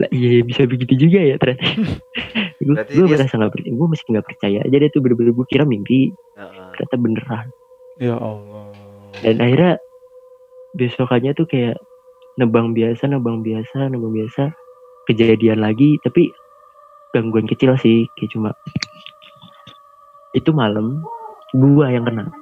lah 0.00 0.08
iya 0.08 0.40
iya, 0.40 0.42
bisa 0.42 0.64
begitu 0.64 0.96
juga 0.96 1.20
ya 1.20 1.36
ternyata. 1.36 1.64
Gue 2.62 2.72
Berarti 2.78 2.92
gue 2.94 3.04
dia- 3.04 3.12
merasa 3.18 3.34
nggak 3.36 3.52
percaya 3.52 3.72
gue 3.74 3.88
masih 3.90 4.06
nggak 4.08 4.26
percaya 4.26 4.58
aja 4.62 4.76
deh 4.78 4.90
tuh 4.90 5.00
bener-bener 5.02 5.32
gue 5.32 5.46
kira 5.46 5.64
mimpi. 5.64 6.08
Heeh. 6.38 6.66
ternyata 6.72 6.96
beneran. 6.96 7.46
Ya 8.00 8.16
Allah. 8.16 8.64
dan 9.20 9.36
akhirnya 9.38 9.72
besokannya 10.72 11.32
tuh 11.32 11.44
kayak 11.44 11.76
nebang 12.40 12.72
biasa 12.72 13.04
nebang 13.06 13.44
biasa 13.44 13.92
nebang 13.92 14.08
biasa 14.10 14.56
kejadian 15.04 15.60
lagi 15.60 16.00
tapi 16.00 16.32
gangguan 17.12 17.44
kecil 17.44 17.76
sih 17.76 18.08
kayak 18.16 18.32
cuma 18.32 18.50
itu 20.32 20.50
malam 20.52 21.04
gua 21.52 21.92
yang 21.92 22.08
kena. 22.08 22.32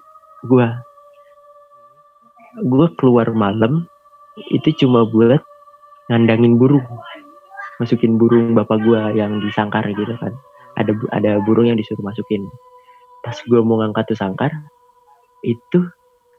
Gua. 0.46 0.78
Gua 2.66 2.86
keluar 2.94 3.30
malam 3.34 3.86
itu 4.54 4.70
cuma 4.86 5.06
buat 5.06 5.42
ngandangin 6.10 6.58
burung. 6.58 6.86
Masukin 7.82 8.18
burung 8.18 8.54
bapak 8.54 8.78
gua 8.86 9.10
yang 9.10 9.42
di 9.42 9.50
sangkar 9.50 9.86
gitu 9.90 10.14
kan. 10.18 10.34
Ada 10.78 10.94
ada 11.10 11.30
burung 11.42 11.66
yang 11.66 11.78
disuruh 11.78 12.02
masukin. 12.02 12.46
Pas 13.26 13.36
gua 13.50 13.60
mau 13.66 13.82
ngangkat 13.82 14.14
tuh 14.14 14.18
sangkar 14.18 14.54
itu 15.42 15.90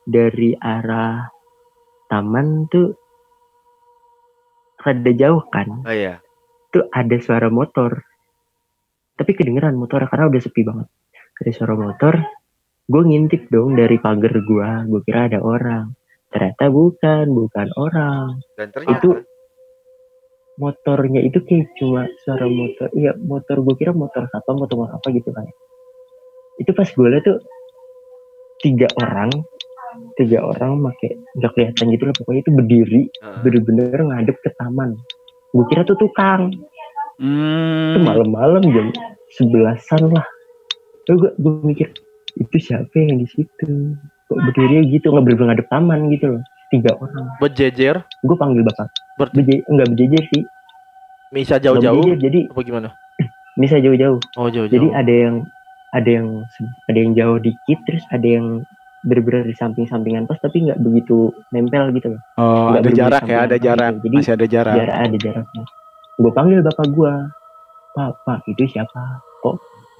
dari 0.07 0.55
arah 0.55 1.27
taman 2.07 2.71
tuh 2.71 2.95
rada 4.79 5.11
jauh 5.11 5.43
kan. 5.51 5.67
Oh 5.83 5.93
iya. 5.93 6.23
tuh 6.71 6.87
ada 6.95 7.19
suara 7.19 7.51
motor. 7.51 7.99
Tapi 9.19 9.35
kedengeran 9.35 9.75
motor 9.75 10.07
karena 10.07 10.31
udah 10.31 10.39
sepi 10.39 10.63
banget 10.63 10.87
ada 11.41 11.51
suara 11.51 11.73
motor 11.73 12.13
gue 12.85 13.01
ngintip 13.01 13.47
dong 13.49 13.73
dari 13.73 13.97
pagar 13.97 14.35
gua. 14.43 14.83
Gue 14.83 15.01
kira 15.01 15.25
ada 15.31 15.39
orang. 15.39 15.95
Ternyata 16.29 16.67
bukan 16.69 17.25
bukan 17.27 17.67
orang. 17.75 18.39
Dan 18.55 18.67
ternyata 18.71 18.99
Itu- 18.99 19.19
motornya 20.59 21.25
itu 21.25 21.41
kayak 21.41 21.73
cuma 21.79 22.05
suara 22.21 22.45
motor 22.45 22.91
iya 22.93 23.15
motor 23.17 23.65
gue 23.65 23.75
kira 23.79 23.95
motor 23.95 24.29
apa 24.29 24.51
motor 24.53 24.85
apa 24.91 25.07
gitu 25.09 25.31
kan. 25.33 25.47
Itu 26.59 26.75
pas 26.75 26.85
gue 26.85 27.07
liat 27.07 27.23
tuh 27.25 27.39
tiga 28.61 28.85
orang 29.01 29.31
tiga 30.15 30.39
orang 30.45 30.77
make 30.79 31.17
nggak 31.35 31.51
kelihatan 31.51 31.85
gitu 31.91 32.03
lah 32.07 32.15
pokoknya 32.15 32.41
itu 32.45 32.51
berdiri 32.53 33.01
bener-bener 33.41 33.99
ngadep 34.05 34.37
ke 34.39 34.49
taman. 34.55 34.93
Gue 35.51 35.65
kira 35.67 35.81
tuh 35.83 35.97
tukang. 35.97 36.53
Itu 37.17 37.97
Hmm. 37.97 38.01
malam-malam 38.01 38.61
jam 38.71 38.87
sebelasan 39.33 40.09
lah 40.09 40.25
Terus 41.05 41.17
gue 41.19 41.31
gue 41.37 41.53
mikir 41.65 41.87
itu 42.37 42.57
siapa 42.57 42.93
yang 42.95 43.19
di 43.19 43.27
situ? 43.27 43.97
Kok 44.27 44.37
berdiri 44.47 44.87
gitu 44.87 45.11
nggak 45.11 45.23
bener 45.27 45.39
ngadep 45.51 45.67
taman 45.67 46.07
gitu 46.09 46.37
loh 46.37 46.43
tiga 46.71 46.95
orang. 46.95 47.27
Berjejer, 47.37 47.95
gue 47.99 48.35
panggil 48.39 48.63
bapak. 48.63 48.87
Ber- 49.19 49.33
Beje, 49.35 49.59
nggak 49.67 49.87
berjejer 49.91 50.23
sih. 50.31 50.43
Nggak 51.31 51.59
jauh-jauh 51.59 52.15
jadi 52.15 52.39
apa 52.47 52.61
gimana? 52.63 52.89
bisa 53.61 53.75
jauh-jauh. 53.79 54.19
Oh 54.39 54.47
jauh-jauh. 54.47 54.71
jadi 54.71 54.87
ada 54.95 55.11
yang 55.13 55.35
ada 55.91 56.07
yang 56.09 56.27
ada 56.87 56.97
yang 56.97 57.11
jauh 57.11 57.37
dikit 57.43 57.79
terus 57.83 58.03
ada 58.11 58.23
yang 58.23 58.63
bener-bener 59.01 59.49
di 59.49 59.55
samping-sampingan 59.57 60.29
pos 60.29 60.37
tapi 60.39 60.63
nggak 60.63 60.79
begitu 60.79 61.33
nempel 61.51 61.91
gitu 61.91 62.15
loh. 62.15 62.21
Oh, 62.37 62.45
Nggak 62.45 62.55
ada 62.55 62.69
bener-bener 62.71 62.95
jarak 62.95 63.23
ya, 63.27 63.37
ada 63.43 63.57
jarak. 63.59 63.91
gitu. 63.97 64.03
Jadi, 64.07 64.15
Masih 64.21 64.33
ada 64.37 64.45
jarak. 64.47 64.75
jarak 64.77 64.95
ada 64.95 65.17
jaraknya. 65.19 65.63
Gue 66.21 66.31
panggil 66.31 66.59
bapak 66.63 66.87
gue 66.87 67.13
pak 67.91 68.09
pak 68.23 68.39
itu 68.47 68.63
siapa 68.71 69.03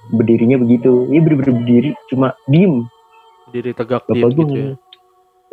berdirinya 0.08 0.56
begitu 0.56 1.06
iya 1.06 1.20
bener-bener 1.20 1.54
berdiri 1.56 1.90
cuma 2.06 2.34
diem 2.44 2.82
diri 3.48 3.70
tegak 3.70 4.02
bapak 4.02 4.10
diem 4.10 4.28
gue 4.28 4.44
gitu 4.44 4.54
ya. 4.56 4.72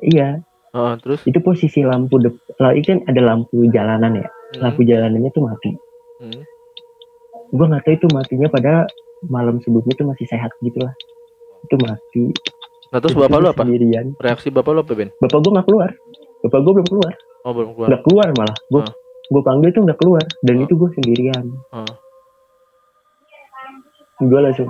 iya 0.01 0.29
Heeh, 0.69 0.93
terus 0.99 1.19
itu 1.23 1.39
posisi 1.39 1.81
lampu 1.81 2.17
dep 2.17 2.33
lah 2.55 2.71
ini 2.71 2.81
kan 2.83 2.99
ada 3.05 3.21
lampu 3.23 3.67
jalanan 3.67 4.13
ya 4.15 4.27
Hmm, 4.49 4.65
lampu 4.65 4.81
jalanannya 4.81 5.29
tuh 5.29 5.43
mati 5.43 5.69
hmm. 6.19 6.41
gue 7.49 7.65
nggak 7.65 7.83
tahu 7.83 7.93
itu 7.95 8.07
matinya 8.09 8.47
pada 8.47 8.89
malam 9.23 9.57
sebelumnya 9.59 9.93
tuh 9.93 10.07
masih 10.07 10.25
sehat 10.25 10.49
gitu 10.59 10.79
lah 10.79 10.93
itu 11.61 11.75
mati 11.77 12.25
Nah 12.89 12.97
terus 12.97 13.13
Itu 13.13 13.21
bapak 13.21 13.37
lu 13.37 13.47
apa? 13.47 13.61
sendirian 13.61 14.17
Reaksi 14.17 14.49
bapak 14.49 14.71
lu 14.71 14.81
apa 14.81 14.93
Ben? 14.95 15.13
bapak 15.15 15.37
gue 15.37 15.51
nggak 15.51 15.67
keluar 15.67 15.89
bapak 16.41 16.59
gue 16.59 16.73
belum 16.73 16.87
keluar 16.87 17.13
Oh 17.39 17.51
belum 17.51 17.69
keluar. 17.71 17.87
nggak 17.87 18.01
keluar 18.01 18.27
malah 18.33 18.57
gue 18.67 18.81
Ah. 18.81 18.93
gue 19.29 19.41
panggil 19.45 19.69
tuh 19.69 19.81
nggak 19.85 19.99
keluar 19.99 20.25
dan 20.39 20.55
Ah. 20.55 20.63
itu 20.65 20.73
gue 20.73 20.89
sendirian 20.91 21.45
Ah. 21.69 21.85
Gue 24.19 24.39
langsung 24.39 24.69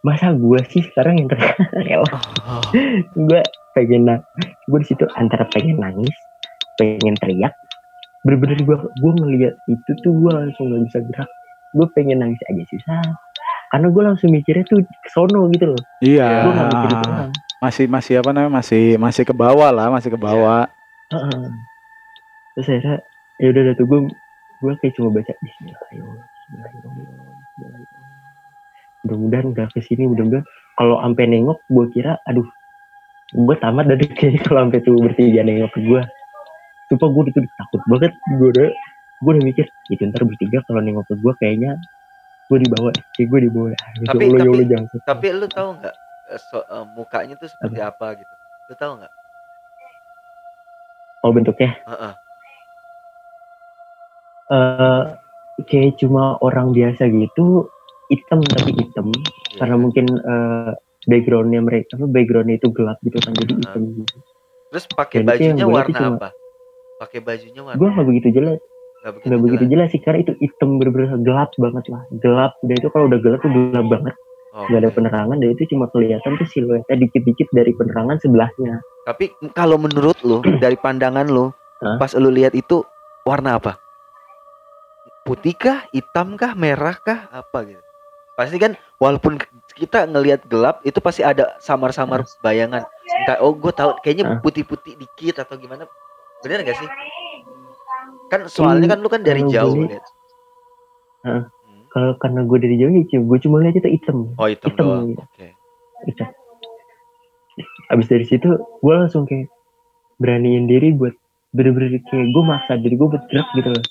masa 0.00 0.32
gue 0.32 0.60
sih 0.72 0.80
sekarang 0.80 1.20
yang 1.20 1.28
terkenal 1.28 2.02
Ah. 2.48 2.64
gue 3.12 3.40
pengen 3.76 4.08
na 4.08 4.14
gue 4.66 4.78
di 4.80 4.88
situ 4.88 5.04
antara 5.14 5.44
pengen 5.52 5.78
nangis 5.78 6.12
pengen 6.74 7.14
teriak 7.20 7.52
bener-bener 8.24 8.56
gue 8.58 8.76
gue 8.76 9.12
ngeliat 9.16 9.54
itu 9.68 9.90
tuh 10.00 10.12
gue 10.12 10.30
langsung 10.32 10.72
nggak 10.72 10.82
bisa 10.88 10.98
gerak 11.04 11.30
gue 11.72 11.86
pengen 11.94 12.24
nangis 12.24 12.40
aja 12.48 12.64
susah 12.66 13.00
karena 13.70 13.86
gue 13.86 14.02
langsung 14.02 14.28
mikirnya 14.32 14.64
tuh 14.66 14.80
sono 15.08 15.46
gitu 15.52 15.76
loh 15.76 15.82
Iya. 16.02 16.28
gue 16.42 16.52
nggak 16.52 16.68
mikir 16.74 16.90
Masih 17.60 17.84
masih 17.92 18.24
apa 18.24 18.32
namanya? 18.32 18.56
Masih 18.64 18.96
masih 18.96 19.20
ke 19.28 19.36
bawah 19.36 19.68
lah, 19.68 19.92
masih 19.92 20.08
ke 20.08 20.16
bawah. 20.16 20.64
Heeh. 21.12 21.44
terus 22.56 22.72
akhirnya 22.72 23.04
ya 23.36 23.46
udah 23.52 23.60
udah 23.68 23.74
tuh 23.76 23.84
gue 23.84 24.00
gue 24.64 24.72
kayak 24.80 24.92
cuma 24.96 25.08
baca 25.12 25.32
Bismillahirrahmanirrahim. 25.44 27.29
Mudah-mudahan 29.02 29.46
udah 29.48 29.66
ke 29.70 29.80
sini 29.80 30.04
mudah-mudahan 30.04 30.44
kalau 30.74 31.00
sampai 31.00 31.24
nengok 31.26 31.58
gue 31.66 31.86
kira 31.90 32.16
aduh 32.24 32.44
gue 33.30 33.56
tamat 33.58 33.86
dari 33.86 34.04
kayaknya 34.10 34.40
kalau 34.42 34.60
sampai 34.64 34.80
tuh 34.80 34.94
bertiga 34.98 35.40
nengok 35.40 35.70
ke 35.72 35.80
gue 35.82 36.00
sumpah 36.86 37.08
gue 37.08 37.22
itu 37.28 37.40
takut 37.56 37.82
banget 37.86 38.12
gue 38.36 38.48
udah 38.50 38.68
gue 39.20 39.30
udah 39.30 39.44
mikir 39.44 39.64
itu 39.88 40.02
ntar 40.04 40.24
bertiga 40.24 40.58
kalau 40.64 40.80
nengok 40.80 41.06
ke 41.06 41.14
gue 41.16 41.32
kayaknya 41.38 41.78
gue 42.50 42.58
dibawa 42.60 42.90
kayak 43.14 43.28
gue 43.28 43.40
dibawa 43.46 43.68
Ya 43.70 43.76
Tapi- 44.10 44.26
Allah, 44.26 44.38
ya 44.38 44.44
tapi- 44.44 44.66
jangan 44.66 44.86
sampai. 44.86 45.06
Tapi 45.06 45.26
lu 45.32 45.46
tahu 45.46 45.68
nggak 45.78 45.94
eh, 46.30 46.40
so- 46.40 46.66
eh, 46.66 46.84
mukanya 46.90 47.34
tuh 47.34 47.46
seperti 47.46 47.78
apa 47.78 48.06
gitu? 48.14 48.34
Lu 48.66 48.74
tahu 48.74 48.92
nggak? 48.98 49.12
oh 51.20 51.30
bentuknya 51.30 51.76
Heeh. 51.84 52.12
eh 54.50 55.02
kayak 55.62 56.00
cuma 56.00 56.40
orang 56.40 56.72
biasa 56.72 57.06
gitu 57.06 57.68
hitam 58.10 58.42
tapi 58.42 58.70
hitam 58.74 59.06
Iya. 59.10 59.58
karena 59.58 59.76
mungkin 59.78 60.06
eh, 60.10 60.70
backgroundnya 61.06 61.60
mereka 61.62 61.96
apa 61.96 62.06
backgroundnya 62.06 62.58
itu 62.58 62.68
gelap 62.70 62.98
gitu 63.00 63.16
kan 63.18 63.32
jadi 63.34 63.52
hitam 63.56 63.82
gitu. 63.96 64.16
Terus 64.70 64.84
pakai 64.86 65.18
bajunya 65.22 65.64
warna 65.64 65.94
cuma- 65.96 66.18
apa? 66.18 66.28
Pakai 67.00 67.18
bajunya 67.22 67.62
warna 67.64 67.78
gue 67.78 67.88
nggak 67.88 68.06
begitu 68.06 68.28
jelas 68.30 68.58
nggak 69.00 69.12
begitu, 69.16 69.36
begitu 69.40 69.64
jelas. 69.64 69.72
jelas 69.72 69.88
sih 69.90 70.00
karena 70.04 70.18
itu 70.20 70.32
hitam 70.38 70.76
bener-bener 70.76 71.08
gelap 71.24 71.50
banget 71.56 71.84
lah 71.88 72.02
gelap 72.20 72.52
dan 72.60 72.74
itu 72.76 72.88
kalau 72.92 73.08
udah 73.08 73.18
gelap 73.18 73.40
tuh 73.40 73.48
gelap 73.48 73.86
banget 73.88 74.14
nggak 74.50 74.80
ada 74.82 74.90
penerangan 74.92 75.36
dan 75.40 75.48
itu 75.48 75.62
cuma 75.70 75.86
kelihatan 75.88 76.36
tuh 76.36 76.48
siluetnya 76.50 76.96
dikit-dikit 76.98 77.48
dari 77.54 77.72
penerangan 77.72 78.20
sebelahnya 78.20 78.82
Tapi 79.08 79.32
kalau 79.56 79.80
menurut 79.80 80.20
lu 80.20 80.44
dari 80.62 80.76
pandangan 80.76 81.24
Hah? 81.80 81.96
pas 81.96 82.12
lu 82.12 82.28
lihat 82.28 82.52
itu 82.52 82.84
warna 83.24 83.56
apa? 83.56 83.80
Putih 85.24 85.56
kah, 85.56 85.88
hitam 85.92 86.36
kah, 86.36 86.52
merah 86.52 86.96
kah, 86.96 87.28
apa 87.30 87.58
gitu? 87.64 87.80
Pasti 88.40 88.56
kan 88.56 88.72
walaupun 88.96 89.36
kita 89.76 90.08
ngelihat 90.08 90.48
gelap 90.48 90.80
itu 90.80 90.96
pasti 90.96 91.20
ada 91.20 91.60
samar-samar 91.60 92.24
bayangan. 92.40 92.88
Entah 93.20 93.36
oh 93.38 93.52
gue 93.52 93.68
tahu 93.70 94.00
kayaknya 94.00 94.24
Hah? 94.26 94.40
putih-putih 94.40 94.96
dikit 94.96 95.44
atau 95.44 95.60
gimana. 95.60 95.84
Bener 96.40 96.64
gak 96.64 96.72
sih? 96.74 96.88
Kan 98.32 98.48
soalnya 98.48 98.88
kan 98.88 98.98
lu 98.98 99.12
kan 99.12 99.20
dari 99.20 99.44
jauh 99.44 99.76
lihat. 99.76 100.00
Hah? 101.20 101.44
Hmm. 101.44 101.84
kalau 101.92 102.16
karena 102.16 102.40
gue 102.42 102.58
dari 102.58 102.76
jauh 102.78 102.88
ya 102.88 103.20
gue 103.20 103.38
cuma 103.40 103.60
lihat 103.60 103.76
itu 103.76 103.90
hitam 103.90 104.32
Oh 104.34 104.48
hitam, 104.48 104.72
Hitam, 104.72 104.80
doang. 104.80 105.06
gitu. 105.10 105.22
Oke. 105.22 105.48
hitam 106.06 106.28
abis 107.90 108.06
dari 108.06 108.24
situ 108.24 108.48
gue 108.56 108.94
langsung 108.94 109.26
kayak 109.26 109.50
beraniin 110.16 110.64
diri 110.64 110.94
buat 110.94 111.12
bener-bener 111.50 112.00
kayak 112.06 112.30
gue 112.30 112.42
maksa 112.42 112.78
diri 112.78 112.94
gue 112.94 113.04
buat 113.04 113.24
gerak 113.28 113.48
gitu 113.52 113.68
loh 113.68 113.84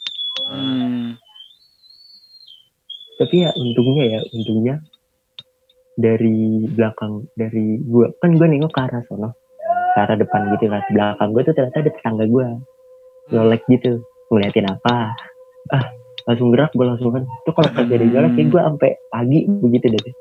Hmm. 0.50 0.99
Tapi 3.20 3.44
ya 3.44 3.52
untungnya 3.52 4.04
ya 4.16 4.20
untungnya 4.32 4.76
dari 6.00 6.64
belakang 6.72 7.28
dari 7.36 7.84
gua. 7.84 8.08
Kan 8.24 8.40
gua 8.40 8.48
nengok 8.48 8.72
ke 8.72 8.80
arah 8.80 9.04
sono 9.12 9.36
ke 9.92 10.00
arah 10.00 10.16
depan 10.16 10.56
gitu 10.56 10.72
kan. 10.72 10.82
Belakang 10.96 11.36
gua 11.36 11.44
tuh 11.44 11.54
ternyata 11.54 11.84
ada 11.84 11.92
tetangga 11.92 12.26
gua. 12.32 12.48
Nyolek 13.36 13.68
gitu 13.68 14.00
ngeliatin 14.32 14.72
apa. 14.72 15.12
Ah 15.76 15.86
langsung 16.24 16.56
gerak 16.56 16.72
gua 16.72 16.96
langsung 16.96 17.12
kan. 17.12 17.28
Tuh 17.44 17.52
kalau 17.52 17.70
kerja 17.76 17.96
di 18.00 18.08
jalan 18.16 18.32
kayak 18.40 18.48
gua 18.56 18.62
sampai 18.72 18.90
pagi 19.12 19.40
begitu 19.50 19.86
deh. 19.92 20.14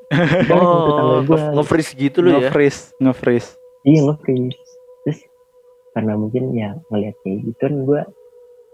Sama 0.51 0.59
tetangga 0.91 1.15
Oh, 1.15 1.21
gua. 1.23 1.41
nge-freeze 1.55 1.93
gitu 1.95 2.19
lu 2.27 2.29
ya. 2.35 2.51
Nge-freeze, 2.51 2.81
nge-freeze. 2.99 3.49
iya 3.87 4.01
nge-freeze. 4.11 4.59
Terus 5.07 5.21
karena 5.95 6.13
mungkin 6.19 6.51
ya 6.51 6.75
ngeliat 6.91 7.15
kayak 7.23 7.39
gitu 7.47 7.61
kan 7.63 7.75
gua 7.87 8.03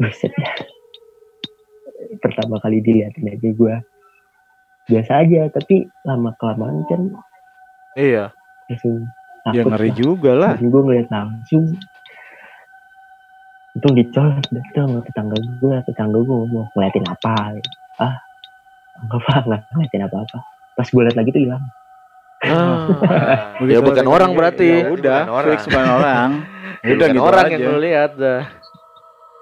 buset. 0.00 0.32
Dah. 0.32 0.56
pertama 2.20 2.60
kali 2.60 2.84
diliatin 2.84 3.32
aja 3.32 3.48
gua 3.56 3.80
biasa 4.84 5.12
aja 5.20 5.48
tapi 5.48 5.76
lama 6.02 6.30
kelamaan 6.34 6.84
kan 6.84 7.00
Iya. 7.94 8.34
langsung 8.66 9.06
Ya 9.44 9.60
takut 9.60 9.70
ngeri 9.70 9.86
lah. 9.86 9.96
juga 9.96 10.30
lah. 10.34 10.52
Dan 10.56 10.66
gue 10.66 10.82
ngeliat 10.82 11.08
langsung 11.08 11.64
untung 13.74 13.92
dicolek 13.92 14.46
dah 14.46 14.64
tuh 14.70 14.82
sama 14.84 14.98
tetangga 15.02 15.36
gue 15.36 15.74
tetangga 15.84 16.18
gue 16.20 16.36
mau 16.46 16.64
ngeliatin 16.72 17.04
apa 17.04 17.34
ah 17.98 18.14
enggak 18.96 19.18
apa 19.20 19.32
nggak 19.44 19.60
ngeliatin 19.68 20.02
apa 20.04 20.16
apa 20.20 20.38
pas 20.72 20.86
gue 20.86 21.02
liat 21.02 21.16
lagi 21.16 21.30
tuh 21.30 21.42
hilang 21.42 21.64
Ah. 22.44 23.56
Begitu 23.56 23.72
Ya, 23.72 23.80
bukan 23.80 24.04
orang 24.04 24.30
berarti. 24.32 24.68
Ya 24.78 24.92
udah, 24.92 25.20
fix 25.48 25.64
bukan 25.64 25.86
orang. 25.88 26.30
Ya 26.84 26.92
udah 26.92 27.06
Bukan 27.08 27.16
gitu 27.16 27.24
orang 27.24 27.40
aja. 27.40 27.52
yang 27.56 27.62
lu 27.64 27.78
lihat 27.80 28.10
dah. 28.14 28.42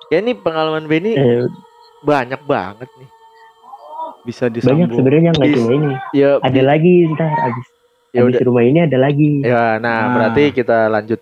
Ya 0.07 0.17
ini 0.19 0.33
pengalaman 0.37 0.87
Benny 0.87 1.13
eh, 1.13 1.51
banyak 2.01 2.39
banget 2.47 2.87
nih. 2.95 3.09
Bisa 4.23 4.47
banyak 4.47 4.55
disambung. 4.57 4.91
sebenarnya 4.93 5.31
nggak 5.33 5.51
cuma 5.53 5.71
ini 5.73 5.93
Ya, 6.13 6.31
ada 6.39 6.63
lagi 6.63 6.95
ntar 7.11 7.31
abis 7.31 7.67
ya 8.11 8.21
abis 8.21 8.35
udah. 8.35 8.41
rumah 8.45 8.63
ini 8.63 8.79
ada 8.81 8.97
lagi 8.97 9.31
Ya, 9.41 9.65
nah, 9.77 9.81
Nah. 9.81 10.13
berarti 10.13 10.43
kita 10.51 10.87
lanjut 10.87 11.21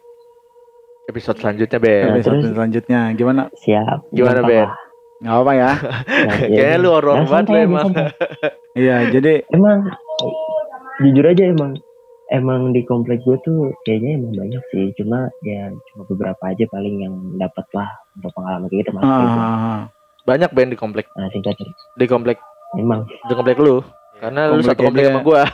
episode 1.07 1.39
selanjutnya, 1.39 1.79
Ben. 1.79 1.91
Ya, 1.91 2.11
Episode 2.15 2.35
terus- 2.41 2.53
selanjutnya 2.53 3.01
gimana? 3.13 3.43
siap 3.57 3.99
Gimana, 4.11 4.41
Ben? 4.43 4.63
lah. 4.63 4.73
Nggak 5.21 5.37
apa 5.37 5.53
ya? 5.53 5.71
Nah, 6.21 6.37
ya 6.39 6.49
Kayaknya 6.49 6.65
udah. 6.71 6.79
lu 6.79 6.89
horor 6.89 7.15
Nah, 7.15 7.27
banget 7.27 7.47
aja, 7.47 7.61
emang. 7.61 7.87
Iya, 8.81 8.97
jadi 9.11 9.33
emang 9.51 9.79
jujur 11.01 11.25
aja 11.27 11.45
emang 11.47 11.73
emang 12.31 12.71
di 12.71 12.85
komplek 12.85 13.19
gue 13.21 13.35
tuh 13.41 13.59
kayaknya 13.83 14.15
emang 14.17 14.33
banyak 14.37 14.63
sih 14.71 14.85
cuma 14.95 15.27
ya 15.43 15.67
cuma 15.85 16.07
beberapa 16.07 16.39
aja 16.45 16.63
paling 16.69 16.95
yang 17.01 17.15
dapat 17.35 17.67
lah 17.73 17.89
untuk 18.15 18.31
pengalaman 18.31 18.69
kayak 18.69 18.81
gitu 18.81 18.91
mas 18.93 19.03
ah, 19.03 19.81
Banyak 20.23 20.53
Ben 20.53 20.69
di 20.69 20.77
komplek. 20.77 21.11
nah 21.13 21.27
singkat 21.27 21.59
Di 21.97 22.07
komplek 22.07 22.39
emang 22.75 23.07
di 23.07 23.33
komplek 23.33 23.57
lu. 23.57 23.81
Karena 24.21 24.47
lu 24.47 24.61
Komplek 24.61 24.69
satu 24.69 24.81
komplek 24.85 25.01
dia. 25.01 25.09
sama 25.11 25.21
gua. 25.25 25.43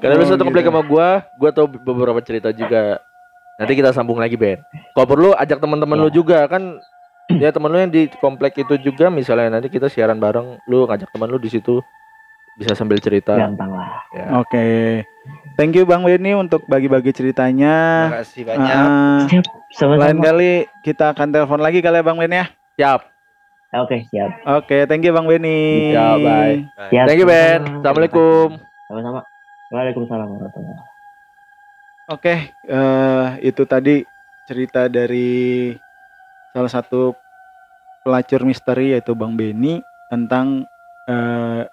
Karena 0.00 0.12
lu 0.14 0.22
Oh, 0.24 0.26
satu 0.26 0.42
komplek 0.42 0.62
gitu. 0.64 0.70
sama 0.72 0.80
gua, 0.82 1.06
gua 1.36 1.50
tahu 1.52 1.66
beberapa 1.68 2.18
cerita 2.20 2.48
juga. 2.50 2.98
Nanti 3.56 3.72
kita 3.72 3.90
sambung 3.92 4.16
lagi, 4.16 4.36
Ben. 4.36 4.60
Kalau 4.92 5.06
perlu 5.06 5.28
ajak 5.32 5.58
teman-teman 5.58 5.96
lu 5.98 6.08
Ya. 6.08 6.14
juga 6.14 6.38
kan 6.44 6.76
ya 7.28 7.48
teman 7.50 7.68
lu 7.68 7.76
yang 7.78 7.88
di 7.88 8.06
komplek 8.14 8.54
itu 8.56 8.76
juga 8.78 9.08
misalnya 9.08 9.52
nanti 9.52 9.66
kita 9.66 9.86
siaran 9.86 10.16
bareng, 10.16 10.56
lu 10.64 10.84
ngajak 10.84 11.08
teman 11.10 11.26
lu 11.26 11.36
di 11.36 11.48
situ 11.48 11.80
bisa 12.54 12.72
sambil 12.72 12.96
cerita. 12.98 13.36
gampang 13.36 13.68
lah 13.68 13.88
Ya. 14.12 14.24
oke. 14.36 14.64
Thank 15.56 15.74
you 15.74 15.84
Bang 15.84 16.04
Benny 16.04 16.32
untuk 16.32 16.62
bagi-bagi 16.64 17.10
ceritanya. 17.10 18.06
Terima 18.08 18.20
kasih 18.22 18.40
banyak. 18.44 18.72
Ah, 18.72 19.18
siap 19.26 19.44
lain 19.44 19.72
sama-sama 19.72 20.22
kali 20.22 20.50
kita 20.80 21.04
akan 21.12 21.26
telepon 21.28 21.60
lagi 21.60 21.80
kali 21.80 21.96
ya 21.96 22.02
Bang 22.02 22.16
Ben 22.16 22.30
ya. 22.30 22.44
Siap. 22.76 23.00
Oke 23.78 23.96
siap 24.08 24.30
Oke, 24.46 24.86
thank 24.86 25.02
you 25.02 25.10
Bang 25.10 25.26
Benny. 25.26 25.90
Ya, 25.90 26.16
bye. 26.16 26.64
siap 26.88 27.04
Thank 27.06 27.18
you, 27.18 27.26
Ben. 27.26 27.60
Assalamualaikum. 27.80 28.48
sama-sama 28.86 29.20
Waalaikumsalam 29.68 30.28
warahmatullahi 30.30 30.78
Oke, 32.06 32.34
eh, 32.62 33.26
itu 33.42 33.66
tadi 33.66 34.06
cerita 34.46 34.86
dari 34.86 35.74
salah 36.54 36.70
satu 36.70 37.18
pelacur 38.00 38.46
misteri 38.46 38.94
yaitu 38.94 39.10
Bang 39.18 39.34
Benny 39.34 39.82
tentang 40.06 40.70
eh, 41.10 41.66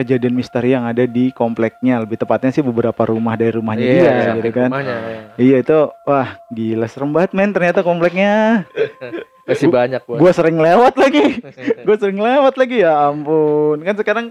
kejadian 0.00 0.32
misteri 0.32 0.72
yang 0.72 0.88
ada 0.88 1.04
di 1.04 1.28
kompleknya. 1.28 2.00
Lebih 2.00 2.16
tepatnya 2.16 2.48
sih 2.52 2.64
beberapa 2.64 3.04
rumah 3.04 3.36
dari 3.36 3.52
rumahnya 3.52 3.84
Iya, 3.84 3.92
dia, 3.92 4.08
iya, 4.08 4.32
gitu 4.40 4.50
kan. 4.56 4.68
rumahnya, 4.72 4.96
iya. 4.96 5.20
Iya 5.36 5.56
itu, 5.60 5.78
wah 6.08 6.28
gila 6.48 6.88
serem 6.88 7.12
banget 7.12 7.36
men 7.36 7.52
ternyata 7.52 7.84
kompleknya. 7.84 8.64
Masih 9.46 9.68
banyak 9.68 10.02
gua. 10.02 10.16
Gua 10.18 10.30
sering 10.30 10.58
lewat 10.58 10.94
lagi, 10.94 11.38
gue 11.86 11.96
sering 11.96 12.18
lewat 12.18 12.54
lagi 12.54 12.82
ya 12.82 13.08
ampun. 13.08 13.78
Kan 13.80 13.94
sekarang 13.94 14.26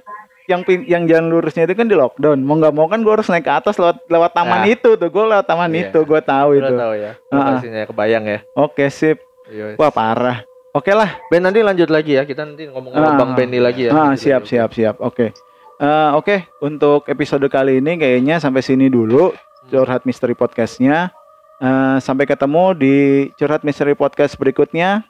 yang 0.46 0.62
pin, 0.62 0.84
yang 0.84 1.04
jalan 1.06 1.28
lurusnya 1.28 1.64
itu 1.64 1.74
kan 1.74 1.88
di 1.88 1.96
lockdown. 1.96 2.38
Mau 2.38 2.56
nggak 2.56 2.70
mau 2.70 2.86
kan 2.86 3.00
gue 3.00 3.10
harus 3.10 3.26
naik 3.26 3.44
ke 3.44 3.54
atas 3.54 3.76
lewat 3.76 4.04
lewat 4.06 4.32
taman 4.32 4.62
Nah. 4.62 4.70
itu 4.70 4.94
tuh. 4.94 5.08
Gue 5.08 5.26
lewat 5.26 5.46
taman 5.46 5.72
Iya. 5.72 5.90
itu, 5.90 6.00
gue 6.02 6.22
tahu 6.22 6.50
Lu 6.52 6.60
itu. 6.60 6.74
tahu 6.76 6.94
ya. 6.94 7.12
Lokasinya 7.28 7.82
kebayang 7.86 8.24
ya. 8.26 8.40
Oke 8.54 8.86
sip. 8.88 9.18
Iya. 9.48 9.74
Wah 9.76 9.90
parah. 9.90 10.44
Oke 10.70 10.92
lah. 10.92 11.18
Ben 11.28 11.40
nanti 11.40 11.64
lanjut 11.64 11.88
lagi 11.88 12.14
ya. 12.14 12.24
Kita 12.24 12.44
nanti 12.44 12.68
ngomong 12.68 12.92
sama 12.92 13.08
Ah. 13.08 13.16
Bang 13.16 13.32
Benny 13.34 13.58
lagi 13.58 13.88
ya. 13.88 13.92
Ah, 13.92 14.14
siap 14.14 14.44
siap 14.44 14.70
siap. 14.70 15.00
Oke. 15.00 15.32
Eh, 15.76 16.10
Oke 16.14 16.44
untuk 16.60 17.04
episode 17.06 17.48
kali 17.48 17.80
ini 17.80 17.96
kayaknya 17.96 18.38
sampai 18.38 18.60
sini 18.60 18.86
dulu 18.86 19.32
curhat 19.66 20.04
misteri 20.04 20.32
podcastnya. 20.32 21.10
Eh, 21.56 21.98
sampai 22.04 22.28
ketemu 22.28 22.76
di 22.76 22.96
curhat 23.40 23.64
misteri 23.64 23.96
podcast 23.96 24.36
berikutnya. 24.36 25.08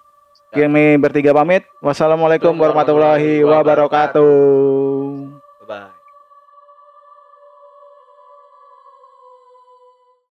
Kami 0.54 0.96
bertiga 1.02 1.34
pamit. 1.34 1.66
Wassalamualaikum 1.82 2.54
warahmatullahi 2.56 3.42
wabarakatuh. 3.44 5.35